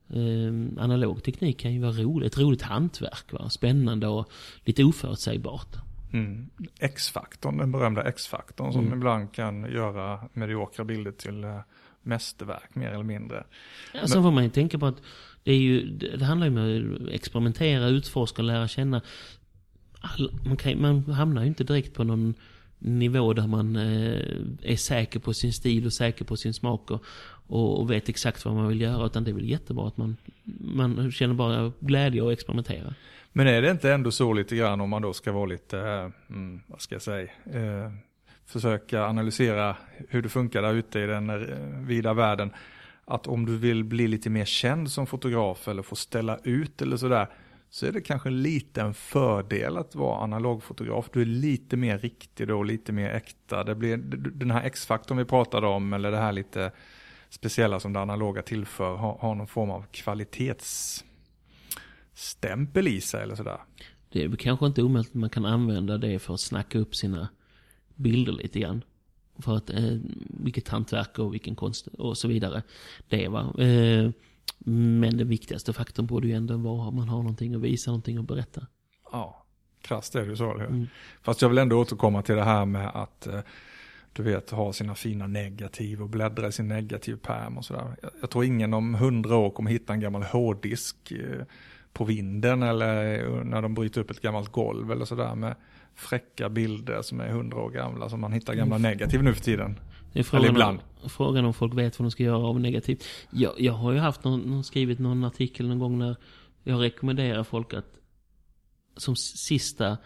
eh, 0.09 0.83
analog 0.85 1.23
teknik 1.23 1.61
kan 1.61 1.73
ju 1.73 1.81
vara 1.81 1.93
roligt. 1.93 2.33
Ett 2.33 2.39
roligt 2.39 2.63
hantverk. 2.63 3.33
Va? 3.33 3.51
Spännande 3.51 4.07
och 4.07 4.29
lite 4.65 4.85
oförutsägbart. 4.85 5.77
Mm. 6.13 6.51
X-faktorn, 6.81 7.57
den 7.57 7.73
berömda 7.73 8.03
X-faktorn 8.03 8.73
som 8.73 8.87
mm. 8.87 8.99
ibland 8.99 9.33
kan 9.33 9.73
göra 9.73 10.29
mediokra 10.33 10.85
bilder 10.85 11.13
till 11.13 11.45
uh, 11.45 11.61
mästerverk 12.05 12.75
mer 12.75 12.89
eller 12.89 13.05
mindre. 13.05 13.45
Ja, 13.95 14.07
sen 14.07 14.23
får 14.23 14.31
man 14.31 14.45
ju 14.45 14.51
tänka 14.51 14.79
på 14.79 14.87
att 14.87 15.03
det, 15.43 15.53
är 15.53 15.59
ju, 15.59 15.87
det 15.91 16.25
handlar 16.25 16.47
ju 16.47 16.53
om 16.59 16.95
att 16.95 17.13
experimentera, 17.13 17.89
utforska 17.89 18.43
och 18.43 18.47
lära 18.47 18.69
känna. 18.69 19.01
All, 20.01 20.33
man, 20.47 20.57
kan, 20.57 20.81
man 20.81 21.03
hamnar 21.13 21.43
ju 21.43 21.49
inte 21.49 21.65
direkt 21.65 21.95
på 21.95 22.05
någon 22.05 22.35
nivå 22.79 23.33
där 23.33 23.47
man 23.47 23.77
eh, 23.77 24.21
är 24.63 24.77
säker 24.77 25.21
på 25.21 25.35
sin 25.35 25.53
stil 25.53 25.87
och 25.87 25.93
säker 25.93 26.25
på 26.25 26.37
sin 26.37 26.55
smak 26.55 26.91
och, 26.91 27.05
och, 27.47 27.81
och, 27.81 27.91
vet 27.91 28.09
exakt 28.09 28.45
vad 28.45 28.55
man 28.55 28.69
vill 28.69 28.81
göra. 28.81 29.07
Utan 29.07 29.25
det 29.25 29.31
är 29.31 29.35
väl 29.35 29.51
jättebra 29.51 29.89
att 29.89 29.97
man, 29.97 30.17
man 30.61 31.13
känner 31.13 31.35
bara 31.35 31.73
glädje 31.81 32.23
och 32.23 32.33
experimentera. 32.33 32.95
Men 33.33 33.47
är 33.47 33.63
det 33.63 33.71
inte 33.71 33.93
ändå 33.93 34.11
så 34.11 34.33
lite 34.33 34.57
grann 34.57 34.81
om 34.81 34.91
man 34.91 35.03
då 35.03 35.13
ska 35.13 35.33
vara 35.33 35.47
lite, 35.47 35.79
mm, 36.31 36.61
vad 36.67 36.81
ska 36.81 36.95
jag 36.95 37.03
säga, 37.03 37.29
eh, 37.53 37.93
försöka 38.47 39.07
analysera 39.07 39.77
hur 40.09 40.23
det 40.23 40.29
funkar 40.29 40.63
där 40.63 40.75
ute 40.75 41.01
i 41.01 41.07
den 41.07 41.31
eh, 41.31 41.37
vida 41.81 42.15
världen. 42.15 42.53
Att 43.05 43.27
om 43.27 43.47
du 43.47 43.59
vill 43.59 43.85
bli 43.85 44.09
lite 44.09 44.31
mer 44.31 44.45
känd 44.45 44.91
som 44.91 45.07
fotograf 45.07 45.69
eller 45.69 45.83
få 45.83 45.97
ställa 45.97 46.39
ut 46.43 46.83
eller 46.83 46.97
sådär, 46.97 47.29
så 47.71 47.87
är 47.87 47.93
det 47.93 48.01
kanske 48.01 48.29
en 48.29 48.43
liten 48.43 48.95
fördel 48.95 49.77
att 49.77 49.95
vara 49.95 50.19
analogfotograf. 50.19 51.11
Du 51.13 51.21
är 51.21 51.27
lite 51.27 51.77
mer 51.77 51.99
riktig 51.99 52.49
då, 52.49 52.63
lite 52.63 52.93
mer 52.93 53.11
äkta. 53.11 53.65
Det 53.65 53.75
blir 53.75 53.97
den 54.17 54.51
här 54.51 54.65
X-faktorn 54.65 55.19
vi 55.19 55.25
pratade 55.25 55.67
om, 55.67 55.93
eller 55.93 56.11
det 56.11 56.17
här 56.17 56.33
lite 56.33 56.73
speciella 57.29 57.81
som 57.81 57.93
det 57.93 58.01
analoga 58.01 58.43
tillför, 58.43 58.97
har, 58.97 59.19
har 59.21 59.35
någon 59.35 59.47
form 59.47 59.71
av 59.71 59.85
kvalitetsstämpel 59.91 62.89
i 62.89 63.01
sig 63.01 63.23
eller 63.23 63.35
sådär. 63.35 63.59
Det 64.13 64.25
är 64.25 64.37
kanske 64.37 64.67
inte 64.67 64.83
omöjligt 64.83 65.11
att 65.11 65.15
man 65.15 65.31
kan 65.31 65.45
använda 65.45 65.99
det 65.99 66.19
för 66.19 66.35
att 66.35 66.41
snacka 66.41 66.79
upp 66.79 66.95
sina 66.95 67.29
bilder 67.95 68.33
lite 68.33 68.61
grann. 68.61 68.85
För 69.39 69.57
att, 69.57 69.71
eh, 69.71 69.97
vilket 70.29 70.69
hantverk 70.69 71.19
och 71.19 71.35
vilken 71.35 71.55
konst 71.55 71.87
och 71.87 72.19
så 72.19 72.29
vidare 72.29 72.63
det 73.09 73.29
var. 73.29 73.61
Eh, 73.61 74.11
men 74.59 75.17
den 75.17 75.29
viktigaste 75.29 75.73
faktorn 75.73 76.07
borde 76.07 76.29
ju 76.29 76.35
ändå 76.35 76.57
vara 76.57 76.89
att 76.89 76.95
man 76.95 77.09
har 77.09 77.19
någonting 77.19 77.55
att 77.55 77.61
visa, 77.61 77.91
någonting 77.91 78.19
att 78.19 78.27
berätta. 78.29 78.67
Ja, 79.13 79.45
krasst 79.83 80.15
är 80.15 80.21
det 80.21 80.27
ju 80.27 80.37
så. 80.37 80.55
Mm. 80.55 80.87
Fast 81.23 81.43
jag 81.43 81.49
vill 81.49 81.59
ändå 81.59 81.81
återkomma 81.81 82.23
till 82.23 82.35
det 82.35 82.45
här 82.45 82.65
med 82.65 82.91
att 82.95 83.27
eh, 83.27 83.41
du 84.13 84.23
vet, 84.23 84.51
ha 84.51 84.73
sina 84.73 84.95
fina 84.95 85.27
negativ 85.27 86.03
och 86.03 86.09
bläddra 86.09 86.49
i 86.49 86.53
sin 86.53 86.69
negativpärm 86.69 87.59
och 87.59 87.65
sådär. 87.65 87.97
Jag, 88.03 88.11
jag 88.21 88.31
tror 88.31 88.45
ingen 88.45 88.75
om 88.75 88.95
hundra 88.95 89.37
år 89.37 89.51
kommer 89.51 89.71
hitta 89.71 89.93
en 89.93 90.01
gammal 90.01 90.23
hårddisk 90.23 91.13
eh, 91.13 91.45
på 91.93 92.05
vinden 92.05 92.63
eller 92.63 93.45
när 93.45 93.63
de 93.63 93.75
bryter 93.75 94.01
upp 94.01 94.11
ett 94.11 94.21
gammalt 94.21 94.53
golv 94.53 94.93
eller 94.93 95.05
sådär 95.05 95.35
med 95.35 95.55
fräcka 95.95 96.49
bilder 96.49 97.03
som 97.03 97.21
är 97.21 97.29
hundra 97.29 97.59
år 97.59 97.71
gamla 97.71 98.09
som 98.09 98.21
man 98.21 98.33
hittar 98.33 98.55
gamla 98.55 98.77
mm. 98.77 98.91
negativ 98.91 99.23
nu 99.23 99.35
för 99.35 99.45
tiden. 99.45 99.79
Det 100.13 100.19
är 100.19 100.23
frågan, 100.23 100.45
eller 100.45 100.55
ibland. 100.55 100.79
Om, 101.03 101.11
frågan 101.11 101.45
om 101.45 101.55
folk 101.55 101.75
vet 101.75 101.99
vad 101.99 102.05
de 102.05 102.11
ska 102.11 102.23
göra 102.23 102.47
av 102.47 102.61
negativ. 102.61 103.03
Jag, 103.31 103.53
jag 103.59 103.73
har 103.73 103.93
ju 103.93 103.99
haft 103.99 104.25
någon, 104.25 104.65
skrivit 104.65 104.99
någon 104.99 105.25
artikel 105.25 105.69
någon 105.69 105.79
gång 105.79 105.99
när 105.99 106.17
jag 106.65 106.83
rekommenderar 106.83 107.45
folk 107.45 107.75
att 107.75 107.99
som 108.97 109.17
sista 109.17 109.97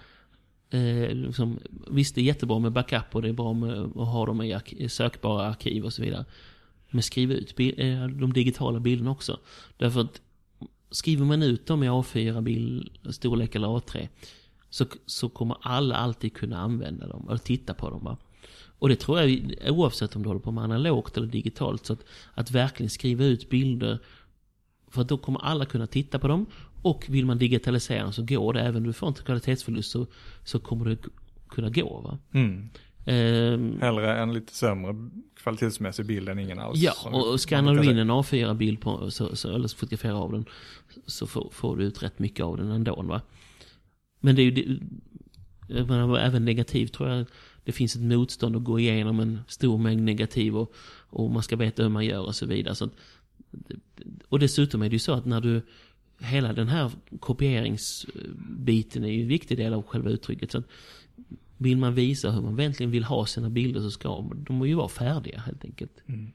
Eh, 0.70 1.14
liksom, 1.14 1.58
visst, 1.90 2.14
det 2.14 2.20
är 2.20 2.22
jättebra 2.22 2.58
med 2.58 2.72
backup 2.72 3.14
och 3.14 3.22
det 3.22 3.28
är 3.28 3.32
bra 3.32 3.52
med 3.52 3.78
att 3.78 4.08
ha 4.08 4.26
dem 4.26 4.42
i, 4.42 4.54
ark 4.54 4.74
sökbara 4.88 5.46
arkiv 5.46 5.84
och 5.84 5.92
så 5.92 6.02
vidare. 6.02 6.24
Men 6.90 7.02
skriv 7.02 7.32
ut 7.32 7.60
eh, 7.60 8.06
de 8.06 8.32
digitala 8.32 8.80
bilderna 8.80 9.10
också. 9.10 9.40
Därför 9.76 10.00
att 10.00 10.20
skriver 10.90 11.24
man 11.24 11.42
ut 11.42 11.66
dem 11.66 11.82
i 11.82 11.88
A4 11.88 12.40
bild, 12.40 12.90
storlek 13.10 13.54
eller 13.54 13.68
A3 13.68 14.08
så, 14.70 14.86
så 15.06 15.28
kommer 15.28 15.56
alla 15.60 15.96
alltid 15.96 16.34
kunna 16.34 16.58
använda 16.58 17.06
dem 17.06 17.26
eller 17.28 17.38
titta 17.38 17.74
på 17.74 17.90
dem. 17.90 18.04
Va? 18.04 18.16
Och 18.78 18.88
det 18.88 18.96
tror 18.96 19.20
jag 19.20 19.54
oavsett 19.66 20.16
om 20.16 20.22
du 20.22 20.28
håller 20.28 20.40
på 20.40 20.50
med 20.50 20.64
analogt 20.64 21.16
eller 21.16 21.26
digitalt. 21.26 21.86
Så 21.86 21.92
att, 21.92 22.04
att 22.34 22.50
verkligen 22.50 22.90
skriva 22.90 23.24
ut 23.24 23.50
bilder. 23.50 23.98
För 24.90 25.04
då 25.04 25.18
kommer 25.18 25.44
alla 25.44 25.64
kunna 25.64 25.86
titta 25.86 26.18
på 26.18 26.28
dem. 26.28 26.46
Och 26.82 27.04
vill 27.08 27.26
man 27.26 27.38
digitalisera 27.38 28.12
så 28.12 28.22
går 28.22 28.52
det. 28.52 28.60
Även 28.60 28.76
om 28.76 28.82
du 28.82 28.92
får 28.92 29.08
inte 29.08 29.22
kvalitetsförlust 29.22 29.90
så, 29.90 30.06
så 30.44 30.58
kommer 30.58 30.84
det 30.84 30.96
kunna 31.48 31.70
gå. 31.70 32.00
Va? 32.00 32.18
Mm. 32.32 32.68
Um, 33.06 33.80
Hellre 33.80 34.18
en 34.18 34.32
lite 34.32 34.54
sämre 34.54 35.10
kvalitetsmässig 35.42 36.06
bild 36.06 36.28
än 36.28 36.38
ingen 36.38 36.58
alls. 36.58 36.78
Ja, 36.78 36.92
och 37.12 37.40
skannar 37.40 37.74
du 37.74 37.90
in 37.90 37.98
en 37.98 38.10
A4-bild 38.10 38.80
på, 38.80 39.10
så, 39.10 39.36
så, 39.36 39.54
eller 39.54 39.68
fotograferar 39.68 40.22
av 40.22 40.32
den 40.32 40.44
så 41.06 41.26
får, 41.26 41.50
får, 41.52 41.76
du 41.76 41.84
ut 41.84 42.02
rätt 42.02 42.18
mycket 42.18 42.44
av 42.44 42.56
den 42.56 42.70
ändå. 42.70 43.02
Va? 43.02 43.20
Men 44.20 44.36
det 44.36 44.42
är 44.42 44.44
ju, 44.44 44.80
det, 45.68 45.84
menar, 45.84 46.18
även 46.18 46.44
negativt 46.44 46.92
tror 46.92 47.08
jag, 47.08 47.26
det 47.64 47.72
finns 47.72 47.96
ett 47.96 48.02
motstånd 48.02 48.56
att 48.56 48.64
gå 48.64 48.78
igenom 48.78 49.20
en 49.20 49.40
stor 49.48 49.78
mängd 49.78 50.02
negativ 50.02 50.56
och, 50.56 50.74
och 51.10 51.30
man 51.30 51.42
ska 51.42 51.56
veta 51.56 51.82
hur 51.82 51.90
man 51.90 52.06
gör 52.06 52.26
och 52.26 52.34
så 52.34 52.46
vidare. 52.46 52.74
Så 52.74 52.84
att, 52.84 52.92
och 54.28 54.38
dessutom 54.38 54.82
är 54.82 54.88
det 54.88 54.94
ju 54.94 54.98
så 54.98 55.12
att 55.12 55.24
när 55.26 55.40
du, 55.40 55.62
hela 56.18 56.52
den 56.52 56.68
här 56.68 56.90
kopieringsbiten 57.20 59.04
är 59.04 59.08
ju 59.08 59.22
en 59.22 59.28
viktig 59.28 59.56
del 59.56 59.74
av 59.74 59.82
själva 59.82 60.10
uttrycket. 60.10 60.52
Så 60.52 60.58
att, 60.58 60.64
vill 61.56 61.76
man 61.76 61.94
visa 61.94 62.30
hur 62.30 62.42
man 62.42 62.60
egentligen 62.60 62.90
vill 62.90 63.04
ha 63.04 63.26
sina 63.26 63.50
bilder 63.50 63.80
så 63.80 63.90
ska 63.90 64.24
de 64.36 64.68
ju 64.68 64.74
vara 64.74 64.88
färdiga 64.88 65.40
helt 65.40 65.64
enkelt. 65.64 65.92
Mm. 66.06 66.32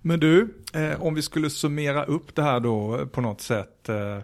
Men 0.00 0.20
du, 0.20 0.54
eh, 0.74 1.02
om 1.02 1.14
vi 1.14 1.22
skulle 1.22 1.50
summera 1.50 2.04
upp 2.04 2.34
det 2.34 2.42
här 2.42 2.60
då 2.60 3.06
på 3.06 3.20
något 3.20 3.40
sätt. 3.40 3.88
Eh, 3.88 4.18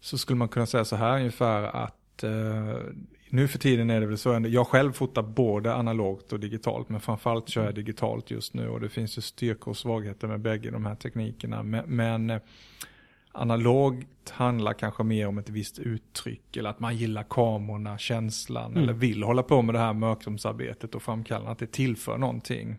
så 0.00 0.18
skulle 0.18 0.36
man 0.36 0.48
kunna 0.48 0.66
säga 0.66 0.84
så 0.84 0.96
här 0.96 1.18
ungefär 1.18 1.62
att 1.62 1.99
eh, 2.24 2.76
nu 3.28 3.48
för 3.48 3.58
tiden 3.58 3.90
är 3.90 4.00
det 4.00 4.06
väl 4.06 4.18
så, 4.18 4.46
jag 4.48 4.66
själv 4.66 4.92
fotar 4.92 5.22
både 5.22 5.74
analogt 5.74 6.32
och 6.32 6.40
digitalt, 6.40 6.88
men 6.88 7.00
framförallt 7.00 7.48
kör 7.48 7.64
jag 7.64 7.74
digitalt 7.74 8.30
just 8.30 8.54
nu 8.54 8.68
och 8.68 8.80
det 8.80 8.88
finns 8.88 9.18
ju 9.18 9.22
styrkor 9.22 9.70
och 9.70 9.76
svagheter 9.76 10.28
med 10.28 10.40
bägge 10.40 10.70
de 10.70 10.86
här 10.86 10.94
teknikerna. 10.94 11.62
Men, 11.62 11.84
men 11.86 12.30
eh, 12.30 12.40
analogt 13.32 14.30
handlar 14.30 14.72
kanske 14.72 15.02
mer 15.02 15.26
om 15.28 15.38
ett 15.38 15.48
visst 15.48 15.78
uttryck 15.78 16.56
eller 16.56 16.70
att 16.70 16.80
man 16.80 16.96
gillar 16.96 17.22
kamerorna, 17.22 17.98
känslan 17.98 18.70
Mm. 18.70 18.82
eller 18.82 18.92
vill 18.92 19.22
hålla 19.22 19.42
på 19.42 19.62
med 19.62 19.74
det 19.74 19.78
här 19.78 19.92
mörkrumsarbetet 19.92 20.94
och 20.94 21.02
framkalla 21.02 21.50
att 21.50 21.58
det 21.58 21.72
tillför 21.72 22.18
någonting. 22.18 22.76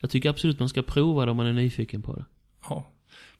Jag 0.00 0.10
tycker 0.10 0.30
absolut 0.30 0.58
man 0.58 0.68
ska 0.68 0.82
prova 0.82 1.24
det 1.24 1.30
om 1.30 1.36
man 1.36 1.46
är 1.46 1.52
nyfiken 1.52 2.02
på 2.02 2.14
det. 2.14 2.24
Ja. 2.68 2.84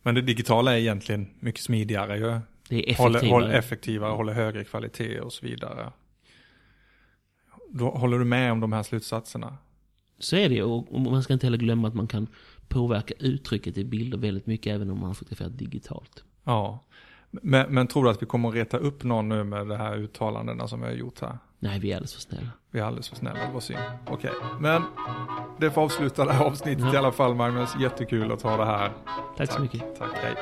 Men 0.02 0.14
det 0.14 0.22
digitala 0.22 0.72
är 0.72 0.78
egentligen 0.78 1.30
mycket 1.40 1.60
smidigare. 1.62 2.40
Det 2.68 2.90
är 2.90 2.96
Håller, 2.96 3.18
effektivare. 3.18 3.42
håller 3.42 3.54
effektivare, 3.58 4.12
håller 4.12 4.32
högre 4.32 4.64
kvalitet 4.64 5.20
och 5.20 5.32
så 5.32 5.46
vidare. 5.46 5.92
Då 7.70 7.90
håller 7.90 8.18
du 8.18 8.24
med 8.24 8.52
om 8.52 8.60
de 8.60 8.72
här 8.72 8.82
slutsatserna? 8.82 9.56
Så 10.18 10.36
är 10.36 10.48
det 10.48 10.62
och 10.62 11.00
man 11.00 11.22
ska 11.22 11.32
inte 11.32 11.46
heller 11.46 11.58
glömma 11.58 11.88
att 11.88 11.94
man 11.94 12.06
kan 12.06 12.26
påverka 12.68 13.14
uttrycket 13.18 13.78
i 13.78 13.84
bilder 13.84 14.18
väldigt 14.18 14.46
mycket 14.46 14.74
även 14.74 14.90
om 14.90 14.98
man 15.00 15.14
fotograferar 15.14 15.48
digitalt. 15.50 16.24
Ja. 16.44 16.84
Men, 17.30 17.74
men 17.74 17.86
tror 17.86 18.04
du 18.04 18.10
att 18.10 18.22
vi 18.22 18.26
kommer 18.26 18.48
att 18.48 18.54
reta 18.54 18.78
upp 18.78 19.04
någon 19.04 19.28
nu 19.28 19.44
med 19.44 19.66
de 19.66 19.76
här 19.76 19.96
uttalandena 19.96 20.68
som 20.68 20.80
vi 20.80 20.86
har 20.86 20.92
gjort 20.92 21.20
här? 21.20 21.38
Nej, 21.62 21.78
vi 21.78 21.92
är 21.92 21.96
alldeles 21.96 22.14
för 22.14 22.20
snälla. 22.20 22.48
Vi 22.70 22.80
är 22.80 22.84
alldeles 22.84 23.08
för 23.08 23.16
snälla, 23.16 23.46
det 23.46 23.52
var 23.52 23.60
synd. 23.60 23.78
Okej, 24.06 24.30
okay. 24.30 24.60
men 24.60 24.82
det 25.58 25.70
får 25.70 25.82
avsluta 25.82 26.24
det 26.24 26.32
här 26.32 26.44
avsnittet 26.44 26.84
ja. 26.84 26.94
i 26.94 26.96
alla 26.96 27.12
fall 27.12 27.34
Magnus. 27.34 27.70
Jättekul 27.80 28.32
att 28.32 28.42
ha 28.42 28.56
det 28.56 28.64
här. 28.64 28.92
Tack, 29.06 29.36
tack 29.36 29.52
så 29.52 29.60
mycket. 29.60 29.98
Tack, 29.98 30.10
hej. 30.14 30.34